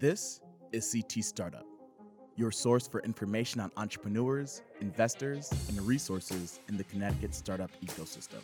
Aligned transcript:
This 0.00 0.40
is 0.70 0.92
CT 0.92 1.24
Startup, 1.24 1.66
your 2.36 2.52
source 2.52 2.86
for 2.86 3.00
information 3.00 3.60
on 3.60 3.72
entrepreneurs, 3.76 4.62
investors, 4.80 5.50
and 5.68 5.80
resources 5.84 6.60
in 6.68 6.76
the 6.76 6.84
Connecticut 6.84 7.34
startup 7.34 7.72
ecosystem. 7.84 8.38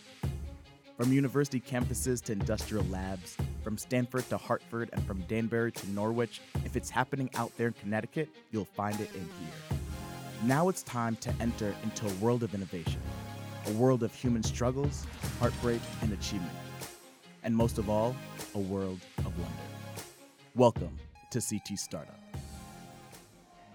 From 0.97 1.13
university 1.13 1.61
campuses 1.61 2.21
to 2.23 2.33
industrial 2.33 2.85
labs, 2.87 3.37
from 3.63 3.79
Stanford 3.79 4.29
to 4.31 4.37
Hartford, 4.37 4.91
and 4.95 5.07
from 5.07 5.21
Danbury 5.29 5.71
to 5.71 5.91
Norwich, 5.91 6.41
if 6.65 6.75
it's 6.75 6.91
happening 6.91 7.31
out 7.37 7.57
there 7.57 7.69
in 7.69 7.75
Connecticut, 7.75 8.31
you'll 8.51 8.65
find 8.65 9.01
it 9.01 9.15
in 9.15 9.21
here. 9.21 9.79
Now 10.43 10.69
it's 10.69 10.83
time 10.83 11.15
to 11.19 11.33
enter 11.39 11.73
into 11.85 12.09
a 12.09 12.15
world 12.15 12.43
of 12.43 12.53
innovation, 12.57 13.01
a 13.69 13.73
world 13.75 14.03
of 14.03 14.13
human 14.13 14.43
struggles, 14.43 15.07
heartbreak, 15.39 15.81
and 16.03 16.13
achievement, 16.15 16.51
and 17.45 17.55
most 17.55 17.79
of 17.79 17.89
all, 17.89 18.17
a 18.57 18.59
world 18.59 18.99
of 19.19 19.27
wonder. 19.39 19.63
Welcome 20.57 20.99
to 21.35 21.41
CT 21.41 21.77
Startup. 21.77 22.19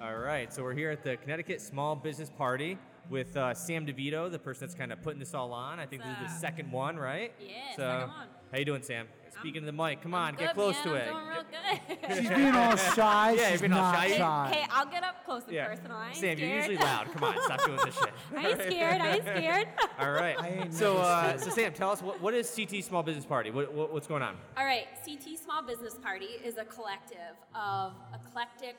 All 0.02 0.16
right, 0.16 0.52
so 0.54 0.63
we're 0.63 0.73
here 0.73 0.91
at 0.91 1.04
the 1.04 1.17
Connecticut 1.17 1.59
Small 1.59 1.94
Business 1.94 2.30
Party 2.30 2.77
with 3.09 3.36
uh, 3.36 3.54
Sam 3.54 3.86
DeVito, 3.86 4.31
the 4.31 4.40
person 4.40 4.62
that's 4.66 4.76
kind 4.76 4.94
of 4.94 5.02
putting 5.02 5.20
this 5.20 5.34
all 5.34 5.52
on. 5.52 5.77
I 5.77 5.86
think 5.86 6.03
this 6.03 6.12
is 6.26 6.34
the 6.36 6.40
second 6.40 6.72
one, 6.72 6.95
right? 6.98 7.34
Yeah, 7.41 7.53
So, 7.76 7.81
second 7.81 8.08
one. 8.08 8.27
how 8.53 8.59
you 8.59 8.66
doing, 8.66 8.81
Sam? 8.81 9.08
Speaking 9.41 9.62
to 9.62 9.66
the 9.66 9.73
mic, 9.73 10.02
come 10.02 10.14
on, 10.14 10.30
I'm 10.30 10.36
get 10.36 10.55
good, 10.55 10.55
close 10.55 10.76
man. 10.76 10.84
to 10.86 10.90
I'm 10.91 10.98
it. 11.31 11.34
doing 11.34 11.38
real 11.52 11.98
good. 12.02 12.17
She's 12.17 12.30
being 12.30 12.55
all 12.55 12.76
shy. 12.76 13.31
Yeah, 13.31 13.41
you're 13.41 13.52
She's 13.52 13.62
being 13.62 13.73
all 13.73 13.91
not 13.91 13.95
shy. 13.95 14.17
shy. 14.17 14.49
Okay, 14.52 14.66
I'll 14.71 14.85
get 14.85 15.03
up 15.03 15.26
close 15.26 15.44
and 15.45 15.53
yeah. 15.53 15.67
personal. 15.67 15.98
I 15.98 16.08
ain't 16.08 16.16
Sam, 16.16 16.38
scared. 16.38 16.39
you're 16.39 16.58
usually 16.58 16.77
loud. 16.77 17.12
Come 17.12 17.23
on, 17.23 17.41
stop 17.44 17.66
doing 17.66 17.80
this 17.85 17.95
shit. 17.95 18.13
I 18.38 18.48
ain't 18.48 18.62
scared. 18.62 19.02
I 19.02 19.13
ain't 19.13 19.23
scared. 19.23 19.67
All 19.99 20.12
right. 20.12 20.39
I 20.39 20.48
ain't 20.49 20.73
so, 20.73 20.94
never 20.94 21.05
uh, 21.05 21.38
so 21.38 21.49
Sam, 21.49 21.73
tell 21.73 21.91
us 21.91 22.02
what, 22.02 22.22
what 22.22 22.34
is 22.34 22.49
CT 22.55 22.84
Small 22.84 23.03
Business 23.03 23.25
Party? 23.25 23.52
What, 23.52 23.73
what, 23.73 23.94
what's 23.94 24.08
going 24.08 24.23
on? 24.23 24.35
All 24.58 24.66
right, 24.66 24.88
CT 25.05 25.38
Small 25.38 25.62
Business 25.62 25.95
Party 25.95 26.30
is 26.44 26.58
a 26.58 26.66
collective 26.66 27.35
of 27.55 27.94
eclectic 28.13 28.77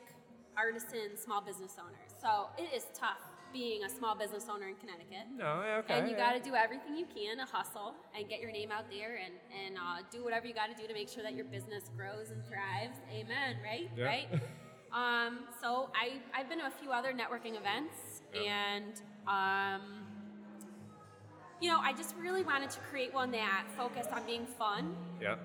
artisan 0.56 1.16
small 1.16 1.40
business 1.40 1.76
owners. 1.80 2.12
So 2.20 2.48
it 2.58 2.74
is 2.74 2.86
tough 2.94 3.29
being 3.52 3.84
a 3.84 3.88
small 3.88 4.16
business 4.16 4.46
owner 4.52 4.68
in 4.68 4.74
Connecticut. 4.76 5.26
No, 5.36 5.62
yeah, 5.64 5.76
okay. 5.78 5.98
And 5.98 6.08
you 6.08 6.16
yeah. 6.16 6.32
got 6.32 6.42
to 6.42 6.50
do 6.50 6.54
everything 6.54 6.96
you 6.96 7.06
can 7.06 7.38
to 7.38 7.44
hustle 7.44 7.94
and 8.16 8.28
get 8.28 8.40
your 8.40 8.52
name 8.52 8.70
out 8.70 8.90
there 8.90 9.18
and, 9.24 9.34
and 9.64 9.76
uh, 9.76 10.02
do 10.10 10.24
whatever 10.24 10.46
you 10.46 10.54
got 10.54 10.74
to 10.74 10.80
do 10.80 10.86
to 10.86 10.94
make 10.94 11.08
sure 11.08 11.22
that 11.22 11.34
your 11.34 11.44
business 11.46 11.90
grows 11.96 12.30
and 12.30 12.42
thrives. 12.46 12.98
Amen, 13.12 13.56
right? 13.62 13.90
Yeah. 13.96 14.04
Right? 14.04 14.28
um, 14.92 15.40
so 15.60 15.90
I, 15.94 16.20
I've 16.38 16.48
been 16.48 16.58
to 16.58 16.66
a 16.66 16.70
few 16.70 16.90
other 16.90 17.12
networking 17.12 17.56
events 17.58 18.22
and, 18.34 19.00
um, 19.26 20.02
you 21.60 21.68
know, 21.68 21.78
I 21.80 21.92
just 21.92 22.14
really 22.16 22.42
wanted 22.42 22.70
to 22.70 22.80
create 22.90 23.12
one 23.12 23.30
that 23.32 23.64
focused 23.76 24.10
on 24.12 24.24
being 24.24 24.46
fun, 24.46 24.96
Yeah. 25.20 25.36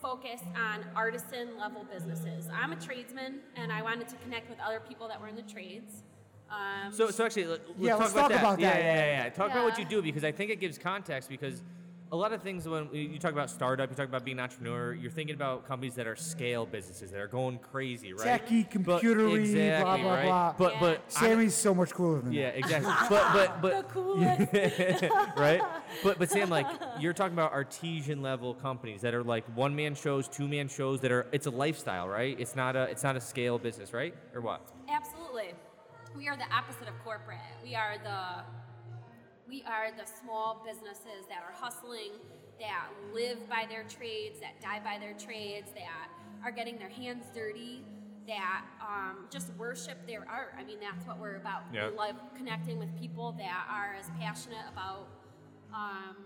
focused 0.00 0.44
on 0.56 0.84
artisan 0.96 1.58
level 1.58 1.84
businesses. 1.92 2.48
I'm 2.52 2.72
a 2.72 2.76
tradesman 2.76 3.40
and 3.56 3.72
I 3.72 3.82
wanted 3.82 4.08
to 4.08 4.16
connect 4.16 4.48
with 4.48 4.58
other 4.60 4.80
people 4.80 5.08
that 5.08 5.20
were 5.20 5.28
in 5.28 5.36
the 5.36 5.42
trades. 5.42 6.04
Um, 6.50 6.92
So, 6.92 7.10
so 7.10 7.24
actually, 7.26 7.46
let- 7.46 7.60
let's 7.68 7.80
Yeah, 7.80 7.90
talk 7.92 8.00
let's 8.00 8.12
about 8.12 8.20
talk 8.22 8.30
that. 8.30 8.40
about 8.40 8.60
yeah, 8.60 8.70
that, 8.72 8.78
Yeah, 8.80 8.86
yeah. 8.86 8.94
yeah, 9.18 9.24
yeah. 9.24 9.30
Talk 9.30 9.50
about 9.50 9.64
what 9.64 9.78
you 9.78 9.84
do 9.84 10.00
because 10.02 10.24
I 10.24 10.32
think 10.32 10.50
it 10.50 10.60
gives 10.60 10.78
context 10.78 11.28
because 11.28 11.62
a 12.10 12.16
lot 12.16 12.32
of 12.32 12.40
things 12.42 12.66
when 12.66 12.88
you 12.90 13.02
you 13.02 13.18
talk 13.18 13.32
about 13.32 13.50
startup, 13.50 13.90
you 13.90 13.94
talk 13.94 14.08
about 14.08 14.24
being 14.24 14.38
an 14.38 14.44
entrepreneur, 14.44 14.94
you're 14.94 15.10
thinking 15.10 15.34
about 15.34 15.68
companies 15.68 15.94
that 15.96 16.06
are 16.06 16.16
scale 16.16 16.64
businesses 16.64 17.10
that 17.10 17.20
are 17.20 17.26
going 17.26 17.58
crazy, 17.58 18.14
right? 18.14 18.42
Techie, 18.46 18.82
But- 18.82 19.02
computery, 19.02 19.40
exactly, 19.40 19.82
blah, 19.84 19.96
blah, 19.98 20.14
right? 20.14 20.24
blah. 20.24 20.54
But 20.56 20.72
Yeah. 20.72 20.80
but 20.80 20.90
I'm- 21.00 21.02
Sammy's 21.08 21.54
so 21.54 21.74
much 21.74 21.92
cooler 21.92 22.20
than 22.22 22.32
yeah, 22.32 22.46
that. 22.52 22.56
exactly. 22.60 22.92
but 23.10 23.32
but 23.34 23.60
the 23.60 23.60
but 23.60 23.88
coolest. 23.92 25.02
right? 25.36 25.60
But 26.02 26.18
but 26.18 26.30
Sam, 26.30 26.48
like 26.48 26.66
you're 26.98 27.12
talking 27.12 27.34
about 27.34 27.52
artesian 27.52 28.22
level 28.22 28.54
companies 28.54 29.02
that 29.02 29.12
are 29.12 29.22
like 29.22 29.44
one 29.54 29.76
man 29.76 29.94
shows, 29.94 30.28
two 30.28 30.48
man 30.48 30.68
shows 30.68 31.02
that 31.02 31.12
are 31.12 31.26
it's 31.30 31.46
a 31.46 31.50
lifestyle, 31.50 32.08
right? 32.08 32.34
It's 32.40 32.56
not 32.56 32.74
a 32.74 32.84
it's 32.84 33.02
not 33.02 33.16
a 33.16 33.20
scale 33.20 33.58
business, 33.58 33.92
right? 33.92 34.14
Or 34.34 34.40
what? 34.40 34.62
Absolutely. 34.88 35.52
We 36.16 36.28
are 36.28 36.36
the 36.36 36.50
opposite 36.54 36.88
of 36.88 36.98
corporate. 37.04 37.38
We 37.62 37.74
are 37.74 37.96
the 38.02 38.44
we 39.48 39.62
are 39.62 39.90
the 39.96 40.04
small 40.04 40.62
businesses 40.66 41.24
that 41.30 41.42
are 41.42 41.54
hustling, 41.54 42.12
that 42.60 42.88
live 43.14 43.48
by 43.48 43.64
their 43.68 43.84
trades, 43.84 44.40
that 44.40 44.60
die 44.60 44.80
by 44.84 44.98
their 44.98 45.14
trades, 45.14 45.70
that 45.74 46.10
are 46.44 46.50
getting 46.50 46.78
their 46.78 46.90
hands 46.90 47.24
dirty, 47.34 47.82
that 48.26 48.62
um, 48.82 49.26
just 49.30 49.48
worship 49.56 50.06
their 50.06 50.26
art. 50.28 50.54
I 50.58 50.64
mean, 50.64 50.78
that's 50.80 51.06
what 51.06 51.18
we're 51.18 51.36
about. 51.36 51.62
Yeah. 51.72 51.88
We 51.88 51.96
love 51.96 52.16
connecting 52.36 52.78
with 52.78 52.94
people 53.00 53.32
that 53.38 53.66
are 53.70 53.96
as 53.98 54.10
passionate 54.20 54.66
about 54.70 55.08
um, 55.74 56.16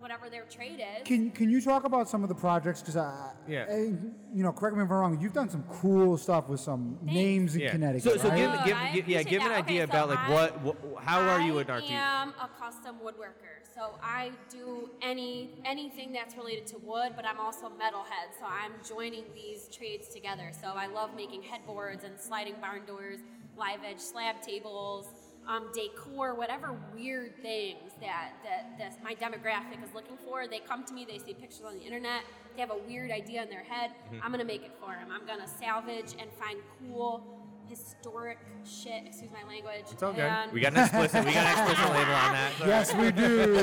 whatever 0.00 0.28
their 0.30 0.44
trade 0.44 0.80
is. 0.80 1.06
Can 1.06 1.30
Can 1.30 1.50
you 1.50 1.60
talk 1.60 1.84
about 1.84 2.08
some 2.08 2.22
of 2.22 2.28
the 2.28 2.34
projects? 2.34 2.80
Because 2.80 2.96
I, 2.96 3.32
Yeah. 3.46 3.66
I- 3.68 3.94
you 4.32 4.42
know, 4.42 4.52
correct 4.52 4.76
me 4.76 4.82
if 4.82 4.90
I'm 4.90 4.96
wrong. 4.96 5.20
You've 5.20 5.32
done 5.34 5.48
some 5.50 5.64
cool 5.80 6.16
stuff 6.16 6.48
with 6.48 6.60
some 6.60 6.98
names 7.02 7.54
in 7.54 7.60
Yeah. 7.62 7.70
Connecticut. 7.72 8.02
So 8.12 8.16
so 8.16 8.28
right? 8.30 8.36
give, 8.38 8.50
Good, 8.50 8.64
give, 8.64 8.66
give 8.94 9.08
yeah 9.08 9.20
appreciate 9.20 9.30
give 9.30 9.42
an 9.42 9.48
that. 9.50 9.58
Okay, 9.64 9.72
idea 9.72 9.86
so 9.86 9.90
about 9.90 10.08
like 10.08 10.18
I- 10.18 10.32
what, 10.34 10.60
what 10.62 10.76
how 11.04 11.20
are 11.20 11.40
you 11.40 11.58
an 11.58 11.70
artist? 11.70 11.92
I 11.92 11.94
am 12.22 12.34
a 12.40 12.48
custom 12.58 12.96
woodworker, 13.04 13.54
so 13.74 13.82
I 14.02 14.32
do 14.50 14.90
any 15.02 15.50
anything 15.64 16.12
that's 16.12 16.34
related 16.36 16.66
to 16.68 16.78
wood, 16.78 17.12
but 17.16 17.24
I'm 17.26 17.38
also 17.38 17.66
a 17.66 17.70
metalhead, 17.70 18.28
so 18.38 18.46
I'm 18.46 18.72
joining 18.86 19.24
these 19.34 19.68
trades 19.68 20.08
together. 20.08 20.50
So 20.58 20.68
I 20.68 20.86
love 20.86 21.10
making 21.14 21.42
headboards 21.42 22.04
and 22.04 22.18
sliding 22.18 22.54
barn 22.60 22.82
doors, 22.86 23.18
live 23.56 23.80
edge 23.84 24.00
slab 24.00 24.40
tables, 24.42 25.06
um, 25.50 25.64
decor, 25.74 26.34
whatever 26.34 26.76
weird 26.94 27.34
things 27.42 27.92
that 28.00 28.30
that 28.44 28.78
that 28.78 29.02
my 29.02 29.14
demographic 29.14 29.82
is 29.84 29.92
looking 29.94 30.16
for. 30.24 30.46
They 30.46 30.60
come 30.60 30.84
to 30.84 30.94
me, 30.94 31.04
they 31.04 31.18
see 31.18 31.34
pictures 31.34 31.62
on 31.66 31.74
the 31.74 31.82
internet, 31.82 32.22
they 32.54 32.60
have 32.60 32.70
a 32.70 32.78
weird 32.86 33.10
idea 33.10 33.42
in 33.42 33.50
their 33.50 33.64
head. 33.64 33.90
Mm-hmm. 33.90 34.22
I'm 34.24 34.30
gonna 34.30 34.44
make 34.44 34.62
it 34.62 34.72
for 34.80 34.92
them. 34.92 35.08
I'm 35.12 35.26
gonna 35.26 35.48
salvage 35.48 36.14
and 36.20 36.30
find 36.32 36.58
cool. 36.78 37.36
Historic 37.68 38.38
shit, 38.64 39.04
excuse 39.06 39.30
my 39.30 39.46
language. 39.48 39.84
It's 39.92 40.02
okay. 40.02 40.22
and- 40.22 40.50
We 40.50 40.60
got 40.60 40.72
an 40.72 40.80
explicit 40.82 41.24
we 41.24 41.32
got 41.32 41.46
an 41.46 41.52
explicit 41.52 41.92
label 41.94 42.14
on 42.14 42.32
that. 42.32 42.52
yes, 42.66 42.92
we 42.96 43.12
do. 43.12 43.54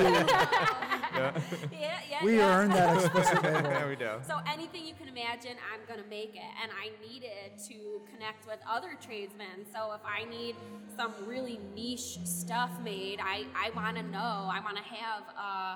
yeah, 1.71 1.99
yeah, 2.09 2.23
we 2.23 2.37
yeah. 2.37 2.57
earned 2.57 2.71
that 2.73 2.97
explicit 2.97 3.43
label. 3.43 3.69
There 3.69 3.87
we 3.87 3.95
go. 3.95 4.19
So 4.27 4.37
anything 4.51 4.85
you 4.85 4.93
can 4.93 5.07
imagine, 5.07 5.57
I'm 5.73 5.81
gonna 5.87 6.07
make 6.09 6.35
it, 6.35 6.51
and 6.61 6.71
I 6.71 6.91
needed 7.07 7.57
to 7.67 8.01
connect 8.11 8.47
with 8.47 8.59
other 8.69 8.97
tradesmen. 9.01 9.65
So 9.73 9.93
if 9.93 10.01
I 10.05 10.23
need 10.29 10.55
some 10.95 11.13
really 11.25 11.59
niche 11.75 12.19
stuff 12.23 12.71
made, 12.83 13.19
I 13.21 13.45
I 13.55 13.71
want 13.75 13.97
to 13.97 14.03
know. 14.03 14.49
I 14.51 14.61
want 14.63 14.77
to 14.77 14.83
have. 14.83 15.23
Uh, 15.37 15.75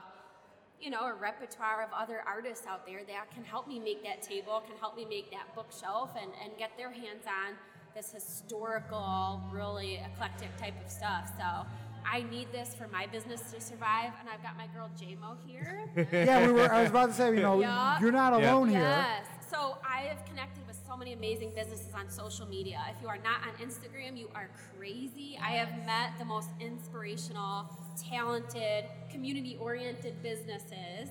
you 0.80 0.90
know, 0.90 1.06
a 1.06 1.14
repertoire 1.14 1.84
of 1.84 1.90
other 1.94 2.24
artists 2.26 2.66
out 2.66 2.88
there 2.88 3.02
that 3.06 3.30
can 3.32 3.44
help 3.44 3.68
me 3.68 3.78
make 3.78 4.04
that 4.04 4.24
table, 4.24 4.64
can 4.68 4.76
help 4.78 4.98
me 4.98 5.06
make 5.06 5.30
that 5.30 5.54
bookshelf, 5.54 6.10
and, 6.20 6.32
and 6.44 6.58
get 6.58 6.72
their 6.76 6.90
hands 6.90 7.26
on 7.28 7.54
this 7.96 8.12
historical, 8.12 9.42
really 9.52 10.00
eclectic 10.12 10.56
type 10.58 10.74
of 10.84 10.90
stuff. 10.90 11.30
So 11.38 11.68
I 12.10 12.24
need 12.24 12.52
this 12.52 12.74
for 12.76 12.88
my 12.88 13.08
business 13.08 13.42
to 13.52 13.62
survive, 13.62 14.12
and 14.20 14.30
I've 14.30 14.42
got 14.44 14.58
my 14.58 14.68
girl 14.68 14.90
JMO 15.00 15.38
here. 15.46 15.90
yeah, 16.12 16.46
we 16.46 16.54
were. 16.54 16.72
I 16.72 16.82
was 16.82 16.90
about 16.92 17.08
to 17.08 17.14
say, 17.14 17.34
you 17.36 17.42
know, 17.42 17.60
Yeah. 17.60 18.00
you're 18.00 18.12
not 18.12 18.40
Yeah. 18.40 18.52
alone 18.54 18.70
here. 18.70 18.80
Yes. 18.82 19.26
So 19.50 19.78
I 19.88 20.02
have 20.04 20.24
connected 20.26 20.66
with 20.68 20.80
so 20.88 20.96
many 20.96 21.14
amazing 21.14 21.52
businesses 21.56 21.94
on 21.94 22.10
social 22.10 22.46
media. 22.48 22.82
If 22.96 23.02
you 23.02 23.10
are 23.10 23.18
not 23.18 23.42
on 23.48 23.54
Instagram, 23.66 24.18
you 24.18 24.30
are 24.34 24.50
crazy. 24.78 25.38
I 25.42 25.52
have 25.52 25.86
met 25.86 26.12
the 26.20 26.26
most 26.26 26.50
inspirational, 26.60 27.70
talented, 28.10 28.86
community-oriented 29.12 30.22
businesses, 30.24 31.10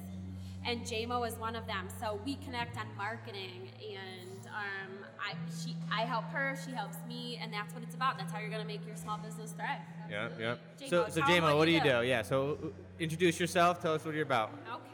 and 0.66 0.80
JMO 0.82 1.26
is 1.26 1.34
one 1.36 1.54
of 1.56 1.66
them. 1.66 1.88
So 2.00 2.18
we 2.24 2.36
connect 2.36 2.76
on 2.78 2.86
marketing, 2.96 3.68
and 3.80 4.46
um, 4.46 4.99
I 5.20 5.34
she 5.62 5.76
I 5.92 6.02
help 6.02 6.24
her, 6.30 6.56
she 6.64 6.72
helps 6.72 6.96
me, 7.08 7.38
and 7.42 7.52
that's 7.52 7.72
what 7.74 7.82
it's 7.82 7.94
about. 7.94 8.18
That's 8.18 8.32
how 8.32 8.40
you're 8.40 8.50
gonna 8.50 8.64
make 8.64 8.86
your 8.86 8.96
small 8.96 9.18
business 9.18 9.52
thrive. 9.52 9.80
Yeah, 10.10 10.28
yeah. 10.38 10.54
So 10.88 11.06
so 11.08 11.20
JMO, 11.22 11.56
what 11.56 11.66
do 11.66 11.72
you 11.72 11.80
do? 11.80 12.02
Yeah, 12.02 12.22
so 12.22 12.58
uh, 12.62 12.68
introduce 12.98 13.38
yourself, 13.38 13.80
tell 13.80 13.94
us 13.94 14.04
what 14.04 14.14
you're 14.14 14.24
about. 14.24 14.50
Okay, 14.50 14.89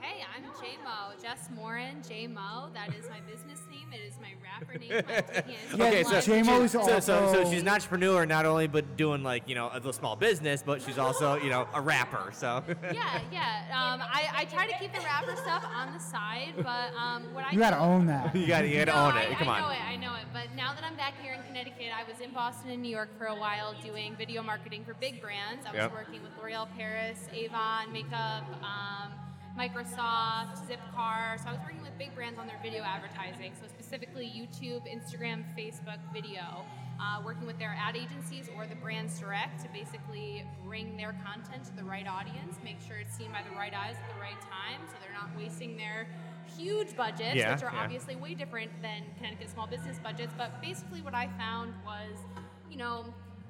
I'm 0.59 0.65
J-Mo, 0.65 1.13
Jess 1.23 1.49
Morin, 1.55 2.03
J-Mo. 2.09 2.69
That 2.75 2.89
is 2.97 3.09
my 3.11 3.21
business 3.31 3.61
name. 3.71 3.89
It 3.93 4.01
is 4.07 4.15
my 4.21 4.33
rapper 4.43 4.79
name. 4.79 4.93
I'm 4.93 5.05
taking 5.25 5.51
it 5.53 5.59
as 5.73 5.79
Yeah, 5.79 5.87
okay, 5.87 6.03
so. 6.05 6.21
J-Mo 6.21 6.63
is 6.63 6.73
so, 6.73 6.83
so, 7.01 7.33
so 7.33 7.51
she's 7.51 7.63
an 7.63 7.69
entrepreneur 7.69 8.25
not 8.27 8.47
only 8.47 8.67
but 8.67 8.97
doing 8.97 9.23
like, 9.23 9.49
you 9.49 9.55
know, 9.55 9.69
a 9.73 9.75
little 9.77 9.93
small 9.93 10.17
business, 10.17 10.63
but 10.65 10.81
she's 10.83 10.99
also, 10.99 11.37
you 11.43 11.51
know, 11.51 11.67
a 11.75 11.81
rapper. 11.81 12.31
So 12.33 12.63
Yeah, 12.93 13.21
yeah. 13.33 13.65
Um, 13.71 14.01
I, 14.03 14.29
I 14.35 14.45
try 14.47 14.67
to 14.67 14.79
keep 14.79 14.93
the 14.95 15.01
rapper 15.01 15.37
stuff 15.37 15.65
on 15.75 15.93
the 15.93 16.01
side, 16.01 16.55
but 16.57 16.95
um, 16.99 17.23
what 17.35 17.45
I 17.45 17.53
You 17.53 17.59
got 17.59 17.71
to 17.71 17.79
own 17.79 18.07
that. 18.07 18.35
you 18.35 18.47
got 18.47 18.63
to 18.63 18.69
you 18.69 18.77
got 18.85 18.87
to 18.87 18.93
No, 18.93 19.07
own 19.07 19.13
I, 19.13 19.23
it. 19.25 19.37
Come 19.39 19.49
I 19.49 19.61
on. 19.61 19.63
know 19.63 19.71
it, 19.71 19.85
I 19.87 19.97
know 19.97 20.15
it. 20.15 20.25
But 20.33 20.55
now 20.57 20.73
that 20.75 20.85
I'm 20.85 20.97
back 20.97 21.15
here 21.23 21.35
in 21.35 21.43
Connecticut, 21.47 21.89
I 21.95 22.11
was 22.11 22.21
in 22.21 22.31
Boston 22.33 22.71
and 22.71 22.83
New 22.83 22.89
York 22.91 23.11
for 23.19 23.27
a 23.27 23.35
while 23.35 23.75
doing 23.85 24.15
video 24.17 24.43
marketing 24.43 24.85
for 24.87 24.95
big 24.95 25.21
brands. 25.21 25.65
I 25.67 25.71
was 25.73 25.77
Yep. 25.83 25.93
working 25.93 26.21
with 26.23 26.33
L'Oreal 26.43 26.67
Paris, 26.77 27.19
Avon, 27.35 27.93
Makeup, 27.93 28.45
um, 28.63 29.13
Microsoft, 29.57 30.61
Zipcar. 30.69 31.41
So 31.41 31.49
I 31.49 31.53
was 31.53 31.61
working 31.63 31.81
with 31.81 31.97
big 31.99 32.15
brands 32.15 32.39
on 32.39 32.47
their 32.47 32.59
video 32.63 32.83
advertising. 32.83 33.53
So 33.59 33.67
specifically 33.67 34.27
YouTube, 34.27 34.83
Instagram, 34.87 35.45
Facebook 35.57 35.99
video. 36.13 36.65
Uh, 36.99 37.21
working 37.25 37.47
with 37.47 37.59
their 37.59 37.77
ad 37.79 37.95
agencies 37.95 38.49
or 38.57 38.67
the 38.67 38.75
brands 38.77 39.19
direct 39.21 39.61
to 39.61 39.69
basically 39.69 40.43
bring 40.65 40.97
their 40.97 41.15
content 41.25 41.63
to 41.63 41.77
the 41.77 41.85
right 41.85 42.07
audience, 42.07 42.57
make 42.65 42.77
sure 42.87 42.97
it's 42.97 43.15
seen 43.15 43.31
by 43.31 43.43
the 43.51 43.55
right 43.55 43.75
eyes 43.75 43.97
at 44.03 44.15
the 44.15 44.19
right 44.19 44.41
time, 44.41 44.81
so 44.89 44.95
they're 45.03 45.13
not 45.13 45.29
wasting 45.37 45.77
their 45.77 46.09
huge 46.57 46.97
budgets, 46.97 47.37
Yeah, 47.37 47.53
which 47.53 47.63
are 47.63 47.71
yeah. 47.71 47.83
obviously 47.83 48.17
way 48.17 48.33
different 48.33 48.71
than 48.81 49.03
Connecticut 49.19 49.51
small 49.51 49.67
business 49.67 49.99
budgets. 49.99 50.33
But 50.39 50.63
basically, 50.63 51.03
what 51.03 51.15
I 51.15 51.29
found 51.37 51.75
was, 51.85 52.17
you 52.71 52.79
know, 52.79 53.05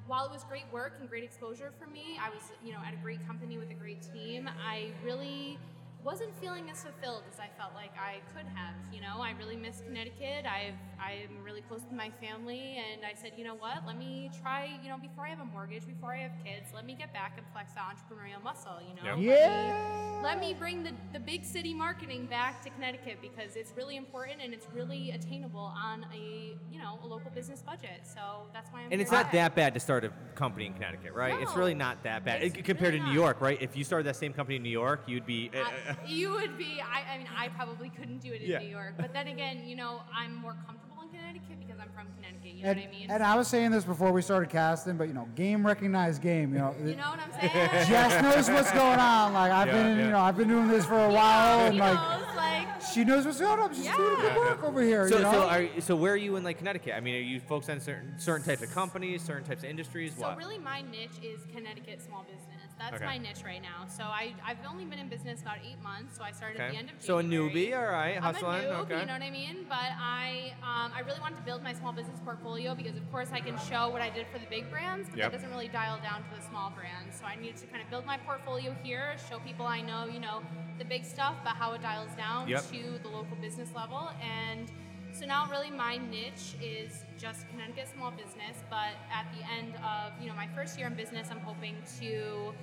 while 0.07 0.25
it 0.25 0.31
was 0.31 0.43
great 0.43 0.65
work 0.71 0.97
and 0.99 1.07
great 1.07 1.23
exposure 1.23 1.71
for 1.79 1.89
me, 1.89 2.19
I 2.21 2.29
was, 2.29 2.51
you 2.65 2.73
know, 2.73 2.79
at 2.85 2.93
a 2.93 2.97
great 2.97 3.25
company 3.25 3.57
with 3.57 3.69
a 3.71 3.75
great 3.75 4.01
team. 4.13 4.49
I 4.61 4.91
really 5.05 5.57
wasn't 6.03 6.29
feeling 6.39 6.69
as 6.69 6.83
fulfilled 6.83 7.23
as 7.33 7.39
I 7.39 7.49
felt 7.59 7.73
like 7.73 7.91
I 7.99 8.19
could 8.35 8.45
have. 8.55 8.73
You 8.93 9.01
know, 9.01 9.19
I 9.19 9.31
really 9.37 9.55
miss 9.57 9.81
Connecticut. 9.81 10.45
I've 10.45 10.73
I'm 10.99 11.43
really 11.43 11.61
close 11.61 11.81
with 11.81 11.91
my 11.93 12.09
family, 12.21 12.77
and 12.79 13.05
I 13.05 13.13
said, 13.13 13.33
you 13.37 13.43
know 13.43 13.55
what? 13.55 13.85
Let 13.85 13.97
me 13.97 14.31
try. 14.41 14.79
You 14.83 14.89
know, 14.89 14.97
before 14.97 15.25
I 15.25 15.29
have 15.29 15.39
a 15.41 15.45
mortgage, 15.45 15.85
before 15.85 16.13
I 16.13 16.17
have 16.19 16.31
kids, 16.43 16.69
let 16.73 16.85
me 16.85 16.95
get 16.95 17.13
back 17.13 17.33
and 17.37 17.45
flex 17.53 17.73
the 17.73 17.81
entrepreneurial 17.81 18.41
muscle. 18.43 18.77
You 18.87 18.95
know, 19.03 19.17
Yep. 19.17 19.37
Let 19.37 19.73
me- 19.83 19.97
let 20.23 20.39
me 20.39 20.55
bring 20.55 20.81
the, 20.83 20.91
the 21.13 21.19
big 21.19 21.45
city 21.45 21.75
marketing 21.75 22.25
back 22.25 22.63
to 22.63 22.71
Connecticut 22.71 23.19
because 23.21 23.55
it's 23.55 23.71
really 23.77 23.97
important 23.97 24.41
and 24.43 24.51
it's 24.51 24.65
really 24.73 25.11
attainable 25.11 25.59
on 25.77 26.07
a 26.11 26.55
you 26.71 26.79
know 26.79 26.97
a 27.03 27.07
local 27.07 27.29
business 27.29 27.61
budget. 27.61 28.01
So 28.03 28.47
that's 28.51 28.71
why 28.71 28.79
I'm. 28.81 28.91
And 28.91 28.99
it's 28.99 29.11
not 29.11 29.31
that 29.33 29.53
bad 29.55 29.75
to 29.75 29.79
start 29.79 30.03
a 30.05 30.11
company 30.33 30.65
in 30.65 30.73
Connecticut, 30.73 31.13
right? 31.13 31.39
It's 31.41 31.55
really 31.55 31.75
not 31.75 32.01
that 32.03 32.25
bad 32.25 32.41
It's 32.41 32.55
compared 32.55 32.93
really 32.93 32.99
to 32.99 33.03
New 33.03 33.09
not. 33.11 33.13
York, 33.25 33.41
right? 33.41 33.61
If 33.61 33.77
you 33.77 33.83
started 33.83 34.07
that 34.07 34.15
same 34.15 34.33
company 34.33 34.55
in 34.55 34.63
New 34.63 34.69
York, 34.71 35.03
you'd 35.05 35.25
be. 35.27 35.51
uh, 35.55 35.59
I- 35.59 35.86
you 36.07 36.31
would 36.33 36.57
be. 36.57 36.81
I, 36.81 37.13
I 37.15 37.17
mean, 37.17 37.27
I 37.35 37.47
probably 37.49 37.89
couldn't 37.89 38.19
do 38.19 38.31
it 38.33 38.41
in 38.41 38.49
Yeah. 38.49 38.59
New 38.59 38.67
York. 38.69 38.93
But 38.97 39.13
then 39.13 39.27
again, 39.27 39.63
you 39.67 39.75
know, 39.75 40.01
I'm 40.15 40.35
more 40.35 40.55
comfortable 40.65 41.01
in 41.03 41.09
Connecticut 41.09 41.59
because 41.59 41.79
I'm 41.81 41.89
from 41.95 42.07
Connecticut. 42.15 42.53
You 42.55 42.63
know 42.63 42.69
And, 42.71 42.79
what 42.79 42.87
I 42.87 42.91
mean? 42.91 43.11
and 43.11 43.23
I 43.23 43.35
was 43.35 43.47
saying 43.47 43.71
this 43.71 43.83
before 43.83 44.11
we 44.11 44.21
started 44.21 44.49
casting, 44.49 44.97
but 44.97 45.07
you 45.07 45.13
know, 45.13 45.27
game 45.35 45.65
recognized 45.65 46.21
game. 46.21 46.53
You 46.53 46.59
know, 46.59 46.75
you 46.83 46.95
know 46.95 47.11
what 47.11 47.19
I'm 47.19 47.31
saying? 47.51 47.51
Jess 47.87 48.21
knows 48.23 48.49
what's 48.49 48.71
going 48.71 48.99
on. 48.99 49.33
Like 49.33 49.51
I've 49.51 49.67
Yeah, 49.67 49.73
been, 49.73 49.97
yeah. 49.99 50.05
you 50.05 50.11
know, 50.11 50.19
I've 50.19 50.37
been 50.37 50.47
doing 50.47 50.67
this 50.67 50.85
for 50.85 50.97
a 51.05 51.09
while, 51.11 51.59
and 51.61 51.73
He 51.73 51.79
like 51.79 51.93
knows, 51.95 52.35
like. 52.35 52.67
she 52.93 53.03
knows 53.03 53.25
what's 53.25 53.39
going 53.39 53.59
on. 53.59 53.73
She's 53.73 53.85
doing 53.85 53.95
good 54.15 54.23
Yeah. 54.33 54.37
work 54.37 54.63
over 54.63 54.81
here. 54.81 55.07
so, 55.09 55.17
you 55.17 55.23
know? 55.23 55.31
so, 55.31 55.47
are, 55.47 55.67
so 55.81 55.95
where 55.95 56.13
are 56.13 56.17
you 56.17 56.35
in 56.35 56.43
like 56.43 56.57
Connecticut? 56.57 56.93
I 56.95 56.99
mean, 56.99 57.15
are 57.15 57.19
you 57.19 57.39
focused 57.39 57.69
on 57.69 57.79
certain 57.79 58.13
certain 58.17 58.45
types 58.45 58.61
of 58.61 58.71
companies, 58.73 59.21
certain 59.21 59.43
types 59.43 59.63
of 59.63 59.69
industries? 59.69 60.13
So 60.15 60.21
what? 60.21 60.37
really, 60.37 60.57
my 60.57 60.81
niche 60.91 61.19
is 61.23 61.39
Connecticut 61.53 62.01
small 62.01 62.23
business. 62.23 62.56
That's 62.79 62.95
Okay. 62.95 63.05
my 63.05 63.17
niche 63.17 63.43
right 63.43 63.61
now. 63.61 63.87
So 63.87 64.03
I 64.03 64.33
I've 64.45 64.57
only 64.69 64.85
been 64.85 64.99
in 64.99 65.07
business 65.09 65.41
about 65.41 65.57
eight 65.65 65.81
months. 65.81 66.15
So 66.17 66.23
I 66.23 66.31
started 66.31 66.59
at 66.61 66.71
the 66.71 66.77
end 66.77 66.89
of 66.91 66.95
So 67.01 67.17
a 67.17 67.23
newbie, 67.23 67.75
all 67.75 67.91
right, 67.91 68.15
I'm 68.17 68.21
hustling, 68.23 68.65
a 68.65 68.69
noob, 68.69 68.79
okay. 68.85 68.99
you 68.99 69.05
know 69.07 69.13
what 69.13 69.21
I 69.23 69.31
mean? 69.31 69.65
But 69.67 69.91
I 69.99 70.53
um, 70.61 70.91
I 70.95 70.99
really 71.01 71.19
wanted 71.19 71.37
to 71.37 71.41
build 71.41 71.63
my 71.63 71.73
small 71.73 71.91
business 71.91 72.19
portfolio 72.23 72.75
because 72.75 72.95
of 72.95 73.09
course 73.11 73.29
I 73.31 73.39
can 73.39 73.57
show 73.57 73.89
what 73.89 74.01
I 74.01 74.09
did 74.09 74.27
for 74.31 74.37
the 74.39 74.45
big 74.45 74.69
brands, 74.69 75.09
but 75.09 75.17
Yep. 75.17 75.31
that 75.31 75.37
doesn't 75.37 75.49
really 75.49 75.69
dial 75.69 75.97
down 76.01 76.23
to 76.23 76.29
the 76.35 76.41
small 76.47 76.69
brands. 76.71 77.17
So 77.19 77.25
I 77.25 77.35
needed 77.35 77.57
to 77.57 77.67
kind 77.67 77.81
of 77.81 77.89
build 77.89 78.05
my 78.05 78.17
portfolio 78.17 78.75
here, 78.83 79.15
show 79.29 79.39
people 79.39 79.65
I 79.65 79.81
know, 79.81 80.05
you 80.05 80.19
know, 80.19 80.43
the 80.77 80.85
big 80.85 81.03
stuff, 81.03 81.35
but 81.43 81.53
how 81.55 81.73
it 81.73 81.81
dials 81.81 82.11
down 82.15 82.47
Yep. 82.47 82.63
to 82.71 82.99
the 83.01 83.09
local 83.09 83.35
business 83.37 83.69
level. 83.75 84.11
And 84.21 84.71
so 85.17 85.25
now 85.25 85.47
really 85.49 85.71
my 85.71 85.97
niche 85.97 86.53
is 86.61 87.03
just 87.17 87.49
Connecticut 87.49 87.87
small 87.91 88.11
business, 88.11 88.61
but 88.69 88.93
at 89.11 89.25
the 89.33 89.43
end 89.57 89.73
of, 89.77 90.11
you 90.21 90.27
know, 90.27 90.35
my 90.35 90.47
first 90.53 90.77
year 90.77 90.85
in 90.85 90.93
business, 90.93 91.29
I'm 91.31 91.39
hoping 91.39 91.75
to 92.01 92.53